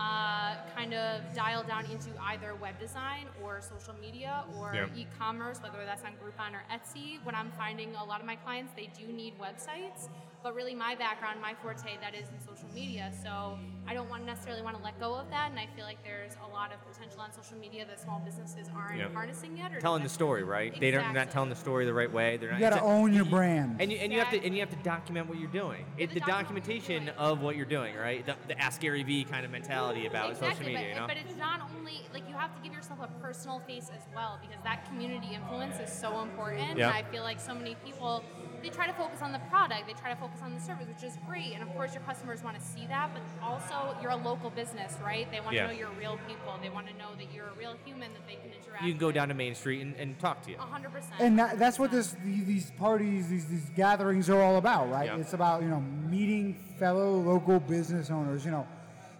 uh, 0.00 0.56
kind 0.74 0.94
of 0.94 1.20
dial 1.34 1.62
down 1.62 1.84
into 1.86 2.08
either 2.32 2.54
web 2.54 2.78
design 2.80 3.26
or 3.44 3.60
social 3.60 3.94
media 4.00 4.44
or 4.56 4.74
Yep. 4.74 4.90
e-commerce, 4.96 5.60
whether 5.62 5.84
that's 5.84 6.04
on 6.04 6.12
Groupon 6.12 6.52
or 6.54 6.62
Etsy. 6.72 7.22
What 7.24 7.34
I'm 7.34 7.50
finding 7.52 7.94
a 7.96 8.04
lot 8.04 8.20
of 8.20 8.26
my 8.26 8.36
clients, 8.36 8.72
they 8.76 8.88
do 8.98 9.12
need 9.12 9.34
websites, 9.38 10.08
but 10.42 10.54
really 10.54 10.74
my 10.74 10.94
background, 10.94 11.40
my 11.40 11.54
forte, 11.62 11.98
that 12.00 12.14
is 12.14 12.28
in 12.28 12.40
social 12.40 12.68
media. 12.74 13.12
So 13.22 13.58
I 13.86 13.92
don't 13.94 14.08
want 14.08 14.24
necessarily 14.24 14.62
want 14.62 14.76
to 14.78 14.82
let 14.82 14.98
go 15.00 15.14
of 15.14 15.28
that, 15.30 15.50
and 15.50 15.58
I 15.58 15.66
feel 15.76 15.84
like 15.84 16.02
there's 16.04 16.32
a 16.48 16.48
lot 16.50 16.72
of 16.72 16.78
potential 16.92 17.20
on 17.20 17.32
social 17.32 17.58
media 17.58 17.84
that 17.86 18.00
small 18.00 18.20
businesses 18.24 18.68
aren't 18.74 18.98
Yep. 18.98 19.12
harnessing 19.12 19.56
yet. 19.56 19.72
Or 19.74 19.80
telling 19.80 20.02
the 20.02 20.08
story, 20.08 20.44
right? 20.44 20.72
They 20.80 20.90
don't, 20.90 21.02
they're 21.02 21.24
not 21.24 21.30
telling 21.30 21.50
the 21.50 21.56
story 21.56 21.84
the 21.84 21.92
right 21.94 22.10
way. 22.10 22.36
They're 22.38 22.50
not. 22.52 22.60
you 22.60 22.70
got 22.70 22.76
to 22.78 22.82
own 22.82 23.12
your 23.12 23.24
brand. 23.24 23.76
And 23.80 23.90
you, 23.92 23.98
and 23.98 24.12
you 24.12 24.18
have 24.20 24.30
to 24.30 24.42
and 24.44 24.54
you 24.54 24.60
have 24.60 24.70
to 24.70 24.82
document 24.82 25.28
what 25.28 25.38
you're 25.38 25.48
doing. 25.48 25.84
It, 25.98 26.08
the 26.08 26.14
the 26.14 26.20
document 26.20 26.30
what 26.30 26.40
documentation 26.40 27.04
doing. 27.06 27.16
of 27.18 27.40
what 27.42 27.56
you're 27.56 27.66
doing, 27.66 27.96
right? 27.96 28.24
The, 28.24 28.36
the 28.48 28.58
Ask 28.60 28.80
Gary 28.80 29.02
Vee 29.02 29.24
kind 29.24 29.44
of 29.44 29.50
mentality 29.50 29.89
about 30.06 30.30
exactly, 30.30 30.50
social 30.50 30.66
media, 30.66 30.80
but, 30.80 30.88
you 30.88 31.00
know? 31.00 31.06
but 31.06 31.16
it's 31.16 31.36
not 31.38 31.60
only 31.76 32.00
like 32.12 32.28
you 32.28 32.34
have 32.34 32.54
to 32.56 32.62
give 32.62 32.72
yourself 32.72 32.98
a 33.02 33.08
personal 33.22 33.60
face 33.60 33.90
as 33.94 34.02
well 34.14 34.38
because 34.40 34.62
that 34.64 34.86
community 34.88 35.34
influence 35.34 35.78
is 35.80 35.92
so 35.92 36.22
important. 36.22 36.78
Yeah. 36.78 36.88
And 36.88 36.94
I 36.94 37.02
feel 37.10 37.22
like 37.22 37.40
so 37.40 37.54
many 37.54 37.76
people 37.84 38.24
they 38.62 38.68
try 38.68 38.86
to 38.86 38.92
focus 38.92 39.22
on 39.22 39.32
the 39.32 39.38
product, 39.50 39.86
they 39.86 39.94
try 39.94 40.12
to 40.12 40.20
focus 40.20 40.40
on 40.42 40.54
the 40.54 40.60
service, 40.60 40.86
which 40.86 41.02
is 41.02 41.16
great. 41.26 41.54
And 41.54 41.62
of 41.62 41.72
course, 41.74 41.94
your 41.94 42.02
customers 42.02 42.42
want 42.44 42.58
to 42.58 42.62
see 42.62 42.86
that, 42.88 43.10
but 43.14 43.22
also 43.42 43.96
you're 44.02 44.10
a 44.10 44.16
local 44.16 44.50
business, 44.50 44.96
right? 45.02 45.30
They 45.30 45.40
want 45.40 45.54
Yeah. 45.54 45.66
to 45.66 45.72
know 45.72 45.78
you're 45.78 45.90
real 45.98 46.18
people. 46.28 46.58
They 46.62 46.68
want 46.68 46.86
to 46.88 46.92
know 46.94 47.14
that 47.16 47.32
you're 47.32 47.48
a 47.48 47.54
real 47.58 47.74
human 47.84 48.12
that 48.12 48.26
they 48.26 48.34
can 48.34 48.50
interact. 48.52 48.84
you 48.84 48.92
can 48.92 48.98
go 48.98 49.06
with. 49.06 49.14
down 49.14 49.28
to 49.28 49.34
Main 49.34 49.54
Street 49.54 49.80
and, 49.80 49.94
and 49.96 50.18
talk 50.18 50.42
to 50.42 50.50
you. 50.50 50.58
hundred 50.58 50.92
percent. 50.92 51.14
and 51.20 51.38
that, 51.38 51.58
that's 51.58 51.78
what 51.78 51.90
this 51.90 52.16
these 52.24 52.70
parties 52.72 53.28
these, 53.28 53.46
these 53.46 53.68
gatherings 53.70 54.28
are 54.28 54.40
all 54.42 54.56
about 54.56 54.90
right 54.90 55.06
Yeah. 55.06 55.16
it's 55.16 55.32
about 55.32 55.62
you 55.62 55.68
know 55.68 55.80
meeting 55.80 56.54
fellow 56.78 57.18
local 57.18 57.60
business 57.60 58.10
owners 58.10 58.44
you 58.44 58.50
know 58.50 58.66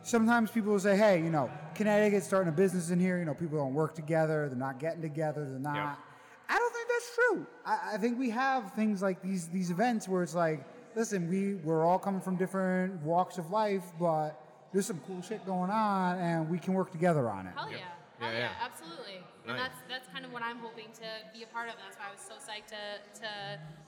sometimes 0.02 0.50
people 0.50 0.72
will 0.72 0.80
say 0.80 0.96
hey 0.96 1.18
you 1.22 1.30
know 1.30 1.50
connecticut's 1.74 2.26
starting 2.26 2.48
a 2.48 2.52
business 2.56 2.90
in 2.90 2.98
here 2.98 3.18
you 3.18 3.24
know 3.24 3.34
people 3.34 3.58
don't 3.58 3.74
work 3.74 3.94
together 3.94 4.48
they're 4.48 4.56
not 4.58 4.78
getting 4.78 5.02
together 5.02 5.44
they're 5.48 5.58
not 5.58 5.74
Yeah. 5.76 5.94
i 6.48 6.58
don't 6.58 6.72
think 6.74 6.88
that's 6.88 7.14
true 7.14 7.46
I, 7.66 7.94
I 7.94 7.96
think 7.98 8.18
we 8.18 8.30
have 8.30 8.72
things 8.72 9.02
like 9.02 9.22
these 9.22 9.48
these 9.48 9.70
events 9.70 10.08
where 10.08 10.22
it's 10.22 10.34
like 10.34 10.64
listen 10.96 11.28
we 11.28 11.54
we're 11.56 11.84
all 11.84 11.98
coming 11.98 12.20
from 12.20 12.36
different 12.36 13.00
walks 13.02 13.38
of 13.38 13.50
life 13.50 13.84
but 13.98 14.40
there's 14.72 14.86
some 14.86 15.00
cool 15.06 15.20
shit 15.22 15.44
going 15.46 15.70
on 15.70 16.18
and 16.18 16.48
we 16.48 16.58
can 16.58 16.74
work 16.74 16.90
together 16.92 17.28
on 17.28 17.46
it 17.46 17.52
Hell 17.56 17.68
yeah. 17.70 17.76
Yep. 17.76 17.84
Hell 18.20 18.32
Yeah, 18.32 18.38
yeah, 18.38 18.44
yeah. 18.44 18.64
absolutely. 18.66 19.20
Nice. 19.46 19.50
And 19.50 19.58
that's 19.58 19.78
that's 19.88 20.08
kind 20.12 20.24
of 20.24 20.32
what 20.32 20.42
I'm 20.42 20.58
hoping 20.58 20.92
to 21.00 21.08
be 21.32 21.42
a 21.42 21.46
part 21.46 21.68
of. 21.68 21.74
That's 21.80 21.96
why 21.96 22.08
I 22.08 22.12
was 22.12 22.20
so 22.20 22.36
psyched 22.36 22.68
to, 22.76 22.84
to 23.20 23.28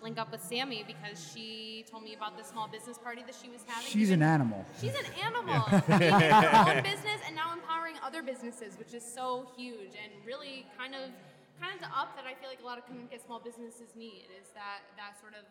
link 0.02 0.18
up 0.18 0.32
with 0.32 0.42
Sammy 0.42 0.84
because 0.86 1.20
she 1.32 1.84
told 1.90 2.02
me 2.02 2.14
about 2.14 2.38
the 2.38 2.44
small 2.44 2.68
business 2.68 2.98
party 2.98 3.22
that 3.26 3.34
she 3.34 3.48
was 3.48 3.60
having. 3.66 3.88
she's 3.90 4.10
an 4.10 4.22
animal 4.22 4.64
She's 4.80 4.94
an 4.94 5.06
animal. 5.22 5.62
Being 5.98 6.12
in 6.12 6.32
her 6.32 6.52
own 6.68 6.82
business 6.82 7.20
and 7.26 7.36
now 7.36 7.52
empowering 7.52 7.96
other 8.04 8.22
businesses, 8.22 8.78
which 8.78 8.94
is 8.94 9.04
so 9.04 9.46
huge 9.56 9.92
and 10.00 10.10
really 10.26 10.66
kind 10.78 10.94
of 10.94 11.10
kind 11.60 11.74
of 11.74 11.80
the 11.80 11.90
up 11.94 12.16
that 12.16 12.24
I 12.26 12.34
feel 12.40 12.48
like 12.48 12.60
a 12.62 12.66
lot 12.66 12.78
of 12.78 12.86
Connecticut 12.86 13.22
small 13.24 13.38
businesses 13.38 13.94
need 13.94 14.26
is 14.40 14.48
that 14.54 14.82
that 14.96 15.20
sort 15.20 15.34
of 15.34 15.44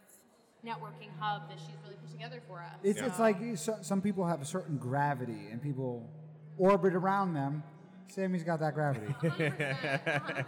networking 0.65 1.09
hub 1.19 1.50
that 1.50 1.57
she's 1.59 1.77
really 1.83 1.95
put 1.95 2.12
together 2.12 2.42
for 2.48 2.62
us. 2.62 2.75
It's, 2.83 3.01
it's 3.01 3.19
like 3.19 3.38
so, 3.56 3.77
some 3.81 4.01
people 4.01 4.25
have 4.25 4.42
a 4.42 4.45
certain 4.45 4.77
gravity 4.77 5.48
and 5.51 5.62
people 5.62 6.09
orbit 6.57 6.94
around 6.94 7.33
them. 7.33 7.63
Sammy's 8.07 8.44
got 8.44 8.59
that 8.59 8.74
gravity. 8.74 9.06
100%, 9.21 10.06
100%. 10.06 10.45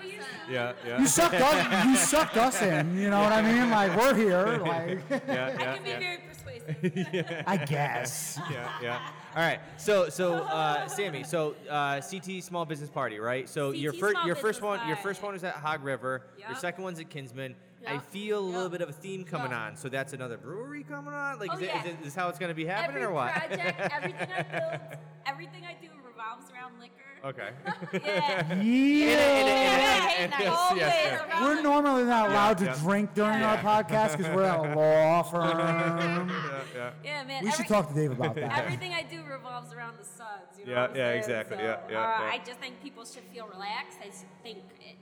Yeah, 0.49 0.73
yeah. 0.85 0.99
you 0.99 1.07
sucked 1.07 1.35
us. 1.35 1.85
You 1.85 1.95
sucked 1.95 2.37
us 2.37 2.61
in. 2.61 2.97
You 2.97 3.09
know 3.09 3.21
what 3.21 3.31
I 3.31 3.41
mean? 3.41 3.69
Like 3.69 3.95
we're 3.97 4.13
here. 4.15 4.59
Like 4.63 4.99
yeah, 5.27 5.55
I 5.57 5.77
can 5.77 5.83
be 5.83 5.91
very 5.91 6.17
persuasive. 6.27 7.43
I 7.47 7.57
guess. 7.57 8.39
yeah, 8.51 8.69
yeah. 8.81 9.09
All 9.35 9.41
right. 9.41 9.59
So, 9.77 10.09
so 10.09 10.35
uh, 10.35 10.87
Sammy, 10.87 11.23
so 11.23 11.55
uh, 11.69 12.01
CT 12.01 12.43
Small 12.43 12.65
Business 12.65 12.89
Party, 12.89 13.19
right? 13.19 13.47
So 13.49 13.71
your 13.71 13.93
first, 13.93 14.17
your 14.25 14.35
first 14.35 14.61
one, 14.61 14.85
your 14.87 14.97
first 14.97 15.21
one 15.23 15.33
was 15.33 15.43
at 15.43 15.55
Hog 15.55 15.83
River. 15.83 16.23
Your 16.37 16.49
Yep. 16.49 16.57
second 16.59 16.83
one's 16.83 16.99
at 16.99 17.09
Kinsman. 17.09 17.55
I 17.87 17.97
feel 17.99 18.39
a 18.39 18.41
little 18.41 18.69
bit 18.69 18.81
of 18.81 18.87
a 18.89 18.93
theme 18.93 19.23
coming 19.25 19.51
Yep. 19.51 19.59
on. 19.59 19.75
So 19.75 19.89
that's 19.89 20.13
another 20.13 20.37
brewery 20.37 20.83
coming 20.83 21.13
on. 21.13 21.39
Like, 21.39 21.49
Oh, 21.51 21.55
is, 21.57 21.61
yeah. 21.61 21.79
is, 21.81 21.85
it, 21.85 21.89
is 21.99 22.03
this 22.05 22.15
how 22.15 22.29
it's 22.29 22.39
going 22.39 22.49
to 22.49 22.55
be 22.55 22.65
happening, 22.65 23.03
Every 23.03 23.07
or 23.07 23.11
what? 23.13 23.33
project, 23.33 23.79
everything 23.93 24.27
I 24.37 24.41
build, 24.43 24.81
everything 25.25 25.63
I 25.65 25.73
do 25.81 25.89
revolves 26.05 26.49
around 26.53 26.79
liquor. 26.79 27.02
Okay. 27.25 27.49
Yeah. 27.93 28.53
Yeah. 28.55 30.03
Yes, 30.39 30.73
yes, 30.75 30.75
yes. 30.75 31.41
We're 31.41 31.61
normally 31.61 32.03
not 32.03 32.29
allowed 32.29 32.57
to 32.59 32.65
yeah. 32.65 32.75
drink 32.81 33.13
during 33.13 33.41
our 33.43 33.57
podcast 33.57 34.17
because 34.17 34.33
we're 34.35 34.43
at 34.43 34.59
a 34.59 34.75
law 34.79 35.23
firm. 35.23 35.57
yeah, 35.57 36.61
yeah. 36.75 36.89
Yeah, 37.03 37.23
man. 37.23 37.43
We 37.43 37.51
should 37.51 37.67
talk 37.67 37.89
to 37.89 37.93
Dave 37.93 38.11
about 38.11 38.35
that. 38.35 38.57
Everything 38.59 38.93
I 38.93 39.03
do 39.03 39.21
revolves 39.29 39.73
around 39.73 39.97
the 39.99 40.05
suds. 40.05 40.59
You 40.59 40.65
know 40.65 40.71
Yeah, 40.71 40.87
yeah, 40.87 40.93
saying? 40.95 41.17
exactly, 41.19 41.57
So, 41.57 41.63
yeah, 41.63 41.77
yeah, 41.89 41.97
uh, 41.99 42.19
yeah. 42.23 42.31
I 42.33 42.41
just 42.45 42.59
think 42.59 42.81
people 42.81 43.05
should 43.05 43.23
feel 43.33 43.47
relaxed. 43.47 43.99
I 44.01 44.09
think 44.43 44.59
it, 44.79 44.95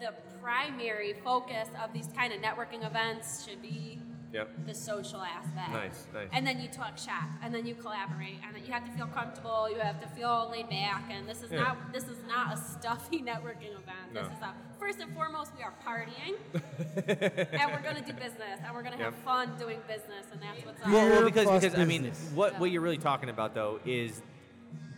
the 0.00 0.12
primary 0.42 1.14
focus 1.24 1.68
of 1.82 1.92
these 1.92 2.08
kind 2.16 2.32
of 2.32 2.40
networking 2.40 2.84
events 2.84 3.46
should 3.46 3.62
be 3.62 3.98
Yep. 4.32 4.66
the 4.66 4.74
social 4.74 5.20
aspect. 5.20 5.70
Nice, 5.72 6.06
nice. 6.14 6.28
And 6.32 6.46
then 6.46 6.60
you 6.60 6.68
talk 6.68 6.96
shop, 6.96 7.28
and 7.42 7.54
then 7.54 7.66
you 7.66 7.74
collaborate, 7.74 8.36
and 8.46 8.56
then 8.56 8.64
you 8.64 8.72
have 8.72 8.84
to 8.86 8.90
feel 8.92 9.06
comfortable. 9.08 9.68
You 9.70 9.78
have 9.80 10.00
to 10.00 10.08
feel 10.08 10.48
laid 10.50 10.70
back, 10.70 11.04
and 11.10 11.28
this 11.28 11.42
is 11.42 11.50
Yeah. 11.52 11.58
not 11.64 11.92
this 11.92 12.04
is 12.04 12.18
not 12.26 12.54
a 12.54 12.56
stuffy 12.56 13.20
networking 13.30 13.72
event. 13.72 14.12
No. 14.14 14.22
This 14.22 14.32
is 14.32 14.42
a 14.42 14.54
first 14.78 15.00
and 15.00 15.12
foremost 15.14 15.52
we 15.56 15.62
are 15.62 15.74
partying, 15.86 16.34
and 17.62 17.72
we're 17.72 17.82
gonna 17.82 18.00
do 18.04 18.12
business, 18.14 18.58
and 18.64 18.74
we're 18.74 18.82
gonna 18.82 18.96
have 18.96 19.14
fun 19.16 19.52
doing 19.58 19.80
business, 19.86 20.26
and 20.32 20.40
that's 20.42 20.64
what's 20.64 20.80
up. 20.82 20.88
Well, 20.88 21.08
well, 21.08 21.16
Beer 21.20 21.24
because 21.26 21.44
plus 21.46 21.62
because 21.64 21.78
I 21.78 21.84
mean, 21.84 22.02
business. 22.04 22.30
what 22.34 22.58
what 22.58 22.70
you're 22.70 22.80
really 22.82 22.98
talking 22.98 23.28
about 23.28 23.54
though 23.54 23.80
is 23.84 24.22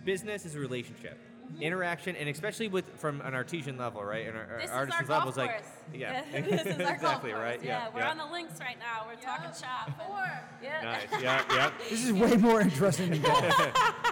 business 0.05 0.45
is 0.45 0.55
a 0.55 0.61
relationship. 0.61 1.19
Interaction, 1.61 2.17
and 2.17 2.29
especially 2.29 2.69
with 2.69 2.89
from 2.99 3.21
an 3.23 3.35
artesian 3.35 3.79
level, 3.79 4.05
right? 4.05 4.27
And 4.27 4.37
our, 4.37 4.59
This 4.61 4.71
our 4.71 4.79
artisan 4.79 5.07
golf 5.07 5.27
level 5.27 5.31
is 5.31 5.37
like, 5.37 5.65
yeah, 5.93 6.23
this 6.33 6.67
is 6.67 6.81
our 6.81 6.93
exactly 6.95 7.31
golf 7.31 7.43
right. 7.43 7.57
course. 7.57 7.67
Yeah, 7.67 7.89
we're 7.95 8.01
yeah. 8.01 8.11
on 8.11 8.19
the 8.19 8.27
links 8.27 8.59
right 8.61 8.77
now. 8.79 9.07
We're 9.07 9.21
talking 9.21 9.51
shop. 9.61 9.89
and- 9.89 10.41
Yeah. 10.63 10.83
Nice. 10.83 11.03
Yeah, 11.23 11.43
yeah. 11.51 11.71
This 11.91 12.05
is 12.05 12.13
way 12.13 12.37
more 12.37 12.61
interesting 12.61 13.11
than 13.11 13.23
golf. 13.23 13.45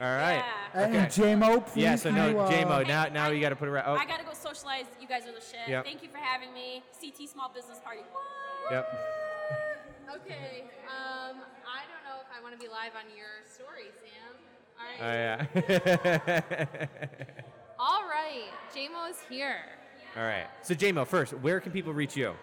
all 0.00 0.16
right. 0.16 0.42
Yeah. 0.74 0.74
And 0.74 0.96
Okay. 0.96 1.06
JMO, 1.06 1.66
please. 1.66 1.82
Yeah. 1.82 1.96
So 1.96 2.10
can 2.10 2.18
no, 2.18 2.28
you, 2.30 2.38
uh, 2.40 2.50
JMO. 2.50 2.86
Now, 2.86 3.04
Hey, 3.04 3.10
now 3.12 3.24
I- 3.26 3.32
you 3.32 3.40
got 3.40 3.50
to 3.50 3.56
put 3.56 3.68
it 3.68 3.72
right. 3.72 3.84
Oh, 3.86 3.94
I 3.94 4.06
gotta 4.06 4.24
go 4.24 4.32
socialize. 4.32 4.86
You 5.00 5.06
guys 5.08 5.26
are 5.26 5.32
the 5.32 5.40
shit. 5.40 5.68
Yep. 5.68 5.84
Thank 5.84 6.02
you 6.02 6.08
for 6.08 6.18
having 6.18 6.52
me. 6.54 6.82
CT 7.00 7.28
Small 7.28 7.48
Business 7.54 7.78
Party. 7.84 8.00
What? 8.12 8.24
yep. 8.72 8.88
Okay. 10.16 10.64
Um, 10.88 11.36
I 11.66 11.82
don't 11.90 12.04
know 12.06 12.20
if 12.22 12.28
I 12.32 12.40
want 12.42 12.54
to 12.54 12.58
be 12.60 12.68
live 12.68 12.94
on 12.96 13.04
your 13.16 13.42
story, 13.50 13.90
Sam. 14.00 14.23
All 15.00 15.06
Oh 15.06 15.06
right. 15.06 15.46
yeah. 15.56 16.40
All 17.78 18.02
right. 18.04 18.44
JMO 18.74 19.10
is 19.10 19.16
here. 19.28 19.58
all 20.16 20.22
right. 20.22 20.46
So, 20.62 20.74
JMO, 20.74 21.06
first, 21.06 21.32
where 21.34 21.60
can 21.60 21.72
people 21.72 21.92
reach 21.92 22.16
you? 22.16 22.34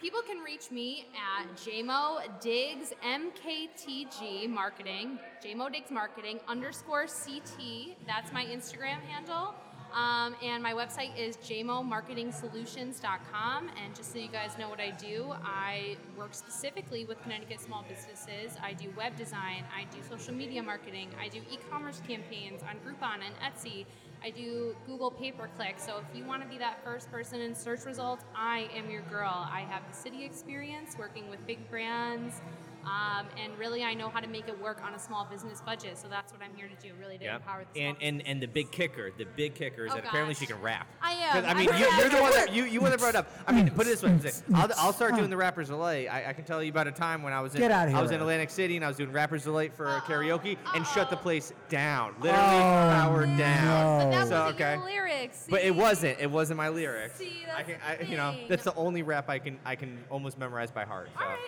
People 0.00 0.20
can 0.26 0.38
reach 0.40 0.70
me 0.70 1.06
at 1.16 1.46
JMO 1.56 2.20
Diggs 2.40 2.92
MKTG 3.02 4.48
Marketing, 4.50 5.18
JMO 5.42 5.72
Diggs 5.72 5.90
Marketing 5.90 6.38
underscore 6.46 7.06
CT. 7.06 7.96
That's 8.06 8.30
my 8.32 8.44
Instagram 8.44 9.00
handle. 9.08 9.54
Um, 9.94 10.34
and 10.42 10.60
my 10.60 10.72
website 10.72 11.16
is 11.16 11.36
jmomarketingsolutions.com. 11.36 13.70
And 13.82 13.94
just 13.94 14.12
so 14.12 14.18
you 14.18 14.28
guys 14.28 14.58
know 14.58 14.68
what 14.68 14.80
I 14.80 14.90
do, 14.90 15.32
I 15.44 15.96
work 16.18 16.34
specifically 16.34 17.04
with 17.04 17.22
Connecticut 17.22 17.60
small 17.60 17.84
businesses. 17.88 18.56
I 18.60 18.72
do 18.72 18.92
web 18.96 19.14
design, 19.16 19.64
I 19.74 19.84
do 19.94 20.02
social 20.08 20.34
media 20.34 20.64
marketing, 20.64 21.10
I 21.20 21.28
do 21.28 21.38
e 21.50 21.58
commerce 21.70 22.00
campaigns 22.06 22.62
on 22.62 22.76
Groupon 22.84 23.20
and 23.24 23.34
Etsy. 23.40 23.86
I 24.24 24.30
do 24.30 24.76
Google 24.86 25.10
pay 25.10 25.32
per 25.32 25.48
click. 25.48 25.74
So 25.78 25.98
if 25.98 26.06
you 26.16 26.24
want 26.24 26.40
to 26.42 26.48
be 26.48 26.56
that 26.58 26.82
first 26.82 27.12
person 27.12 27.42
in 27.42 27.54
search 27.54 27.84
results, 27.84 28.24
I 28.34 28.70
am 28.74 28.90
your 28.90 29.02
girl. 29.02 29.46
I 29.50 29.66
have 29.68 29.82
the 29.88 29.94
city 29.94 30.24
experience 30.24 30.96
working 30.98 31.28
with 31.30 31.46
big 31.46 31.70
brands. 31.70 32.40
Um, 32.86 33.26
and 33.42 33.56
really, 33.58 33.82
I 33.82 33.94
know 33.94 34.08
how 34.08 34.20
to 34.20 34.26
make 34.28 34.48
it 34.48 34.60
work 34.60 34.82
on 34.84 34.94
a 34.94 34.98
small 34.98 35.24
business 35.30 35.60
budget. 35.60 35.96
So 35.98 36.08
that's 36.08 36.32
what 36.32 36.42
I'm 36.42 36.54
here 36.56 36.68
to 36.68 36.86
do, 36.88 36.94
really 37.00 37.18
to 37.18 37.24
Yeah. 37.24 37.36
empower 37.36 37.64
the 37.72 37.78
small 37.80 37.88
And, 37.88 37.96
and 38.02 38.26
and 38.26 38.42
the 38.42 38.46
big 38.48 38.70
kicker, 38.70 39.10
the 39.16 39.24
big 39.36 39.54
kicker 39.54 39.86
is 39.86 39.92
Oh, 39.92 39.96
that 39.96 40.04
apparently 40.06 40.34
she 40.34 40.46
can 40.46 40.60
rap. 40.60 40.86
I 41.02 41.12
am. 41.12 41.44
I 41.44 41.54
mean, 41.54 41.70
I'm 41.70 41.80
you, 41.80 41.86
a 41.88 41.98
you're 41.98 42.08
the 42.08 42.20
one 42.22 42.32
that 42.32 42.52
you 42.52 42.64
you 42.64 42.80
want 42.80 42.92
to 42.92 42.98
brought 42.98 43.14
it 43.14 43.18
up. 43.18 43.28
I 43.46 43.52
mean, 43.52 43.70
put 43.70 43.86
it 43.86 43.98
this 44.00 44.02
way. 44.02 44.18
I'll, 44.54 44.68
I'll 44.78 44.92
start 44.92 45.14
doing 45.16 45.30
the 45.30 45.36
Rappers 45.36 45.68
Delight. 45.68 46.08
I, 46.10 46.30
I 46.30 46.32
can 46.32 46.44
tell 46.44 46.62
you 46.62 46.70
about 46.70 46.86
a 46.86 46.92
time 46.92 47.22
when 47.22 47.32
I 47.32 47.40
was 47.40 47.54
in 47.54 47.60
Get 47.60 47.70
outta 47.70 47.92
I 47.92 48.02
was 48.02 48.10
in 48.10 48.20
Atlantic 48.20 48.50
City 48.50 48.76
and 48.76 48.84
I 48.84 48.88
was 48.88 48.96
doing 48.96 49.12
Rappers 49.12 49.44
Delight 49.44 49.72
for 49.74 49.86
Uh-oh. 49.88 50.00
karaoke 50.06 50.56
and 50.74 50.86
shut 50.86 51.10
the 51.10 51.16
place 51.16 51.52
down. 51.68 52.14
Literally 52.20 52.44
Oh, 52.56 52.90
powered 52.92 53.36
down. 53.36 53.98
But 53.98 54.10
that. 54.10 54.28
So, 54.28 54.40
wasn't 54.42 54.54
okay. 54.60 54.74
your 54.74 54.84
lyrics. 54.84 55.46
But 55.48 55.62
it 55.62 55.74
wasn't. 55.74 56.18
It 56.20 56.30
wasn't 56.30 56.56
my 56.58 56.68
lyrics. 56.68 57.16
See, 57.18 57.44
I 57.56 57.62
can, 57.62 57.76
the 57.78 58.04
I, 58.04 58.10
you 58.10 58.16
know, 58.16 58.36
that's 58.48 58.64
the 58.64 58.74
only 58.74 59.02
rap 59.02 59.28
I 59.30 59.38
can 59.38 59.58
I 59.64 59.76
can 59.76 59.98
almost 60.10 60.38
memorize 60.38 60.70
by 60.70 60.84
heart. 60.84 61.08
So. 61.16 61.24
All 61.24 61.30
right, 61.30 61.38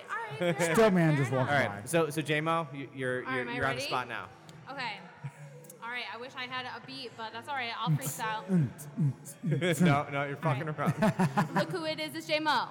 all 0.40 0.46
right. 0.46 0.62
Still 0.72 0.90
man 0.90 1.16
fair 1.16 1.25
just 1.30 1.32
enough. 1.32 1.48
walked 1.48 1.62
All 1.62 1.74
right. 1.76 1.88
So 1.88 2.10
so 2.10 2.22
JMO, 2.22 2.66
you, 2.74 2.88
you're 2.94 3.18
All 3.20 3.26
right, 3.26 3.32
you're, 3.32 3.40
am 3.42 3.48
I 3.48 3.54
you're 3.56 3.64
on 3.64 3.70
the 3.70 3.76
ready? 3.76 3.80
spot 3.82 4.08
now. 4.08 4.26
Okay. 4.70 4.92
All 5.82 5.90
right. 5.90 6.04
I 6.12 6.16
wish 6.18 6.32
I 6.36 6.44
had 6.44 6.66
a 6.66 6.84
beat, 6.86 7.10
but 7.16 7.32
that's 7.32 7.48
all 7.48 7.54
right. 7.54 7.70
I'll 7.78 7.90
freestyle. 7.90 8.42
no, 9.80 10.06
no, 10.12 10.24
you're 10.24 10.36
fucking 10.36 10.68
around. 10.68 10.94
Look 11.54 11.70
who 11.70 11.84
it 11.84 12.00
is, 12.00 12.14
it's 12.14 12.26
J 12.26 12.40
Mo. 12.40 12.68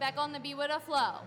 Back 0.00 0.14
on 0.16 0.32
the 0.32 0.40
beat 0.40 0.56
with 0.56 0.70
a 0.70 0.80
flow. 0.80 1.20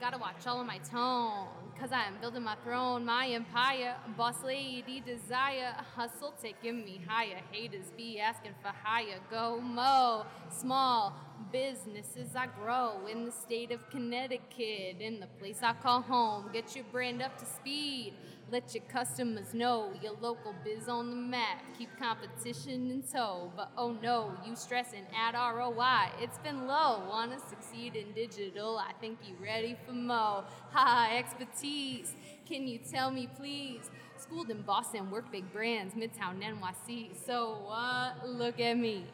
Gotta 0.00 0.18
watch 0.18 0.46
all 0.46 0.60
of 0.60 0.66
my 0.66 0.78
tone. 0.78 1.46
Cause 1.80 1.90
I'm 1.90 2.14
building 2.20 2.44
my 2.44 2.54
throne, 2.62 3.04
my 3.04 3.26
empire. 3.28 3.96
Boss 4.16 4.36
lady 4.44 5.02
desire. 5.04 5.74
Hustle 5.96 6.32
taking 6.40 6.84
me 6.84 7.00
higher. 7.06 7.40
Haters 7.50 7.90
be 7.96 8.20
asking 8.20 8.52
for 8.62 8.72
higher. 8.84 9.18
Go 9.28 9.60
mo. 9.60 10.24
Small 10.50 11.18
businesses 11.52 12.34
I 12.36 12.46
grow 12.46 13.06
in 13.10 13.24
the 13.24 13.32
state 13.32 13.70
of 13.70 13.88
Connecticut. 13.90 15.00
In 15.00 15.20
the 15.20 15.26
place 15.38 15.60
I 15.62 15.72
call 15.72 16.02
home. 16.02 16.50
Get 16.52 16.74
your 16.74 16.84
brand 16.92 17.22
up 17.22 17.38
to 17.38 17.44
speed. 17.44 18.14
Let 18.50 18.74
your 18.74 18.84
customers 18.84 19.54
know 19.54 19.90
your 20.02 20.12
local 20.20 20.54
biz 20.64 20.88
on 20.88 21.10
the 21.10 21.16
map. 21.16 21.62
Keep 21.78 21.98
competition 21.98 22.90
in 22.90 23.02
tow. 23.02 23.50
But 23.56 23.70
oh 23.76 23.96
no, 24.02 24.32
you 24.46 24.54
stressing 24.54 25.04
at 25.16 25.34
ROI. 25.34 26.10
It's 26.20 26.38
been 26.38 26.66
low. 26.66 27.02
Wanna 27.08 27.38
succeed 27.48 27.96
in 27.96 28.12
digital? 28.12 28.78
I 28.78 28.92
think 29.00 29.18
you 29.26 29.34
ready 29.42 29.76
for 29.86 29.92
mo. 29.92 30.44
Ha, 30.72 31.10
expertise. 31.16 32.14
Can 32.46 32.68
you 32.68 32.78
tell 32.78 33.10
me 33.10 33.28
please? 33.36 33.90
Schooled 34.16 34.50
in 34.50 34.62
Boston, 34.62 35.10
work 35.10 35.30
big 35.32 35.52
brands, 35.52 35.94
Midtown, 35.94 36.40
NYC. 36.40 37.10
So 37.26 37.58
what? 37.66 38.28
Look 38.28 38.60
at 38.60 38.78
me. 38.78 39.04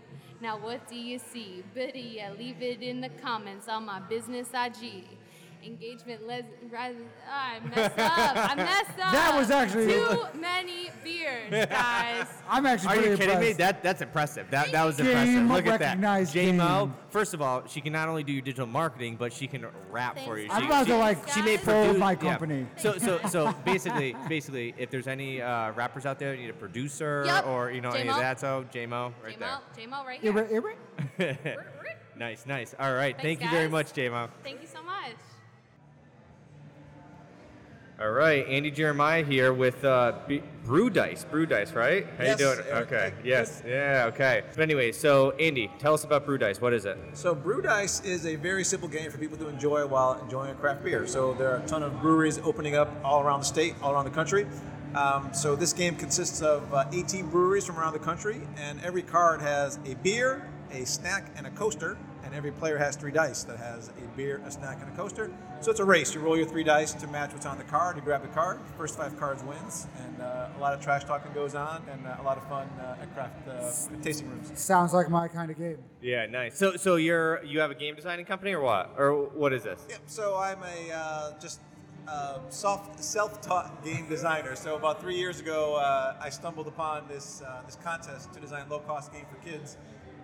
Now 0.41 0.57
what 0.57 0.89
do 0.89 0.97
you 0.97 1.19
see? 1.19 1.63
Yet, 1.75 2.39
leave 2.39 2.63
it 2.63 2.81
in 2.81 3.03
the 3.03 3.11
comments 3.23 3.69
on 3.69 3.85
my 3.85 4.01
business 4.01 4.49
IG. 4.55 5.20
Engagement 5.65 6.27
les- 6.27 6.45
res- 6.71 6.95
ah, 7.29 7.55
I 7.55 7.61
messed 7.61 7.99
up. 7.99 8.51
I 8.51 8.55
messed 8.57 8.91
up. 9.01 9.13
That 9.13 9.35
was 9.37 9.51
actually- 9.51 9.87
too 9.89 10.25
many 10.41 10.91
beards, 11.05 11.67
guys. 11.71 12.27
I'm 12.49 12.67
actually 12.67 12.89
Are 12.89 12.93
pretty 12.95 13.11
you 13.11 13.17
kidding 13.17 13.41
me? 13.41 13.53
That 13.55 13.83
that's 13.83 14.03
impressive. 14.03 14.47
That 14.51 14.73
that 14.73 14.85
was 14.85 14.97
Game 14.97 15.07
impressive. 15.07 15.47
Look 15.47 15.67
at 15.67 15.79
that. 15.81 15.87
recognized 15.87 16.33
J-Mo, 16.35 16.93
first 17.11 17.35
of 17.35 17.43
all, 17.43 17.65
she 17.67 17.81
can 17.81 17.93
not 17.93 18.09
only 18.09 18.25
do 18.25 18.33
your 18.33 18.43
digital 18.43 18.67
marketing, 18.67 19.17
but 19.19 19.33
she 19.33 19.47
can 19.47 19.67
rap 19.91 20.19
for 20.21 20.39
you. 20.39 20.49
Thanks. 20.49 20.55
I'm 20.55 20.63
She- 20.63 20.67
about 20.67 20.87
she- 20.87 20.93
to 20.93 20.99
like 20.99 21.29
she 21.29 21.43
may 21.43 21.57
fold 21.57 21.85
produce 21.87 22.01
my 22.01 22.13
yeah. 22.13 22.17
company. 22.17 22.67
So 22.77 22.99
so 22.99 23.21
so 23.29 23.53
basically 23.65 24.17
basically 24.29 24.75
if 24.79 24.91
there's 24.91 25.07
any 25.07 25.41
uh, 25.43 25.73
rappers 25.73 26.07
out 26.07 26.19
there 26.19 26.33
that 26.35 26.41
need 26.41 26.51
a 26.51 26.55
producer 26.55 27.23
Yep. 27.27 27.47
or 27.47 27.71
you 27.71 27.81
know 27.81 27.91
any 27.91 28.09
of 28.09 28.15
J-Mo. 28.17 28.21
that, 28.21 28.41
so 28.41 28.65
J 28.73 28.87
Mo 28.87 29.13
right 29.23 29.39
J-Mo, 29.39 29.59
J-Mo 29.77 30.05
right 30.05 30.25
Ira- 30.25 30.47
here. 30.49 30.75
Ira? 31.19 31.57
nice, 32.17 32.47
nice. 32.47 32.75
All 32.79 32.93
right. 32.95 33.15
Thanks, 33.17 33.41
Thank 33.41 33.43
you 33.43 33.51
very 33.51 33.69
much, 33.69 33.93
J 33.93 34.09
Mo. 34.09 34.29
Thank 34.43 34.61
you 34.63 34.69
so 34.69 34.75
much. 34.79 34.80
All 38.01 38.13
right, 38.13 38.47
Andy 38.49 38.71
Jeremiah 38.71 39.23
here 39.23 39.53
with 39.53 39.85
uh, 39.85 40.15
B- 40.27 40.43
Brew 40.65 40.89
Dice. 40.89 41.25
Brew 41.25 41.45
Dice, 41.45 41.73
right? 41.73 42.07
How 42.17 42.25
Yes, 42.25 42.41
you 42.41 42.47
doing? 42.47 42.67
Eric. 42.71 42.87
Okay. 42.93 43.13
Yes. 43.25 43.63
Yeah. 43.67 44.05
Okay. 44.09 44.43
But 44.55 44.63
anyway, 44.63 44.91
so 44.93 45.33
Andy, 45.33 45.71
tell 45.79 45.93
us 45.93 46.03
about 46.05 46.25
Brew 46.25 46.39
Dice. 46.39 46.63
What 46.63 46.73
is 46.73 46.87
it? 46.87 46.97
So 47.13 47.35
Brew 47.35 47.61
Dice 47.61 48.01
is 48.03 48.25
a 48.25 48.37
very 48.37 48.65
simple 48.65 48.89
game 48.89 49.11
for 49.11 49.19
people 49.19 49.37
to 49.37 49.49
enjoy 49.49 49.87
while 49.87 50.19
enjoying 50.23 50.51
a 50.51 50.55
craft 50.55 50.83
beer. 50.83 51.07
So 51.07 51.35
there 51.35 51.51
are 51.51 51.59
a 51.59 51.67
ton 51.67 51.83
of 51.83 52.01
breweries 52.01 52.39
opening 52.39 52.75
up 52.75 52.91
all 53.05 53.21
around 53.23 53.41
the 53.41 53.45
state, 53.47 53.75
all 53.83 53.93
around 53.93 54.07
the 54.07 54.11
country. 54.13 54.47
Um, 54.95 55.35
so 55.35 55.55
this 55.55 55.75
game 55.75 55.95
consists 55.95 56.41
of 56.41 56.73
uh, 56.73 56.87
18 56.93 57.27
breweries 57.29 57.67
from 57.67 57.79
around 57.79 57.93
the 57.93 57.99
country, 57.99 58.41
and 58.57 58.81
every 58.83 59.03
card 59.03 59.43
has 59.43 59.79
a 59.85 59.95
beer, 59.97 60.49
a 60.73 60.87
snack, 60.87 61.31
and 61.37 61.47
a 61.47 61.51
coaster. 61.51 61.99
And 62.31 62.37
every 62.37 62.53
player 62.53 62.79
has 62.79 62.95
three 62.95 63.11
dice 63.11 63.43
that 63.43 63.57
has 63.57 63.89
a 63.89 64.17
beer, 64.17 64.41
a 64.47 64.53
snack, 64.53 64.79
and 64.81 64.93
a 64.93 64.97
coaster. 64.97 65.33
So 65.61 65.73
it's 65.73 65.81
a 65.81 65.85
race. 65.85 66.15
You 66.15 66.21
roll 66.21 66.37
your 66.37 66.47
three 66.47 66.63
dice 66.63 66.93
to 66.93 67.09
match 67.09 67.33
what's 67.33 67.45
on 67.45 67.59
the 67.59 67.65
card. 67.65 67.97
You 67.97 68.03
grab 68.03 68.23
the 68.23 68.29
card. 68.29 68.61
First 68.79 68.97
five 68.97 69.19
cards 69.19 69.43
wins, 69.43 69.89
and 69.99 70.23
uh, 70.23 70.47
a 70.57 70.61
lot 70.61 70.73
of 70.73 70.81
trash 70.81 71.03
talking 71.03 71.33
goes 71.33 71.57
on, 71.57 71.83
and 71.91 72.07
uh, 72.07 72.19
a 72.21 72.23
lot 72.23 72.37
of 72.37 72.49
fun 72.49 72.69
uh, 72.79 73.03
at 73.03 73.13
craft 73.15 73.49
uh, 73.49 73.73
tasting 74.01 74.31
rooms. 74.31 74.53
Sounds 74.55 74.95
like 74.95 75.11
my 75.11 75.27
kind 75.27 75.51
of 75.51 75.59
game. 75.59 75.79
Yeah. 76.01 76.27
Nice. 76.27 76.57
So 76.57 76.77
so 76.77 76.95
you're 76.95 77.43
you 77.43 77.59
have 77.59 77.73
a 77.73 77.75
game 77.75 77.97
designing 77.97 78.27
company 78.27 78.53
or 78.53 78.61
what? 78.61 78.95
Or 78.97 79.25
what 79.31 79.53
is 79.53 79.65
this? 79.65 79.85
Yep. 79.89 80.01
So 80.07 80.37
I'm 80.37 80.63
a 80.63 80.93
uh, 80.93 81.33
just 81.41 81.59
uh, 82.07 82.39
soft, 82.49 83.03
self-taught 83.03 83.85
game 83.85 84.09
designer. 84.09 84.57
So 84.57 84.77
about 84.77 85.01
three 85.01 85.17
years 85.17 85.41
ago, 85.41 85.77
uh, 85.77 86.17
I 86.21 86.29
stumbled 86.31 86.67
upon 86.67 87.09
this 87.09 87.43
uh, 87.43 87.63
this 87.67 87.77
contest 87.83 88.33
to 88.35 88.41
design 88.41 88.69
low-cost 88.69 89.13
game 89.13 89.27
for 89.31 89.37
kids, 89.45 89.77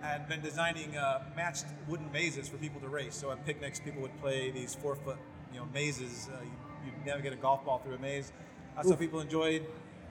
and 0.03 0.27
been 0.27 0.41
designing 0.41 0.95
uh, 0.95 1.23
matched 1.35 1.65
wooden 1.87 2.11
mazes 2.11 2.47
for 2.47 2.57
people 2.57 2.79
to 2.81 2.87
race. 2.87 3.15
So 3.15 3.31
at 3.31 3.45
picnics, 3.45 3.79
people 3.79 4.01
would 4.01 4.17
play 4.21 4.51
these 4.51 4.75
four-foot, 4.75 5.17
you 5.53 5.59
know, 5.59 5.67
mazes. 5.73 6.29
Uh, 6.31 6.43
you, 6.43 6.51
you 6.85 6.91
navigate 7.05 7.33
a 7.33 7.37
golf 7.37 7.65
ball 7.65 7.79
through 7.79 7.95
a 7.95 7.99
maze. 7.99 8.31
Uh, 8.77 8.83
so 8.83 8.95
people 8.95 9.19
enjoyed 9.19 9.65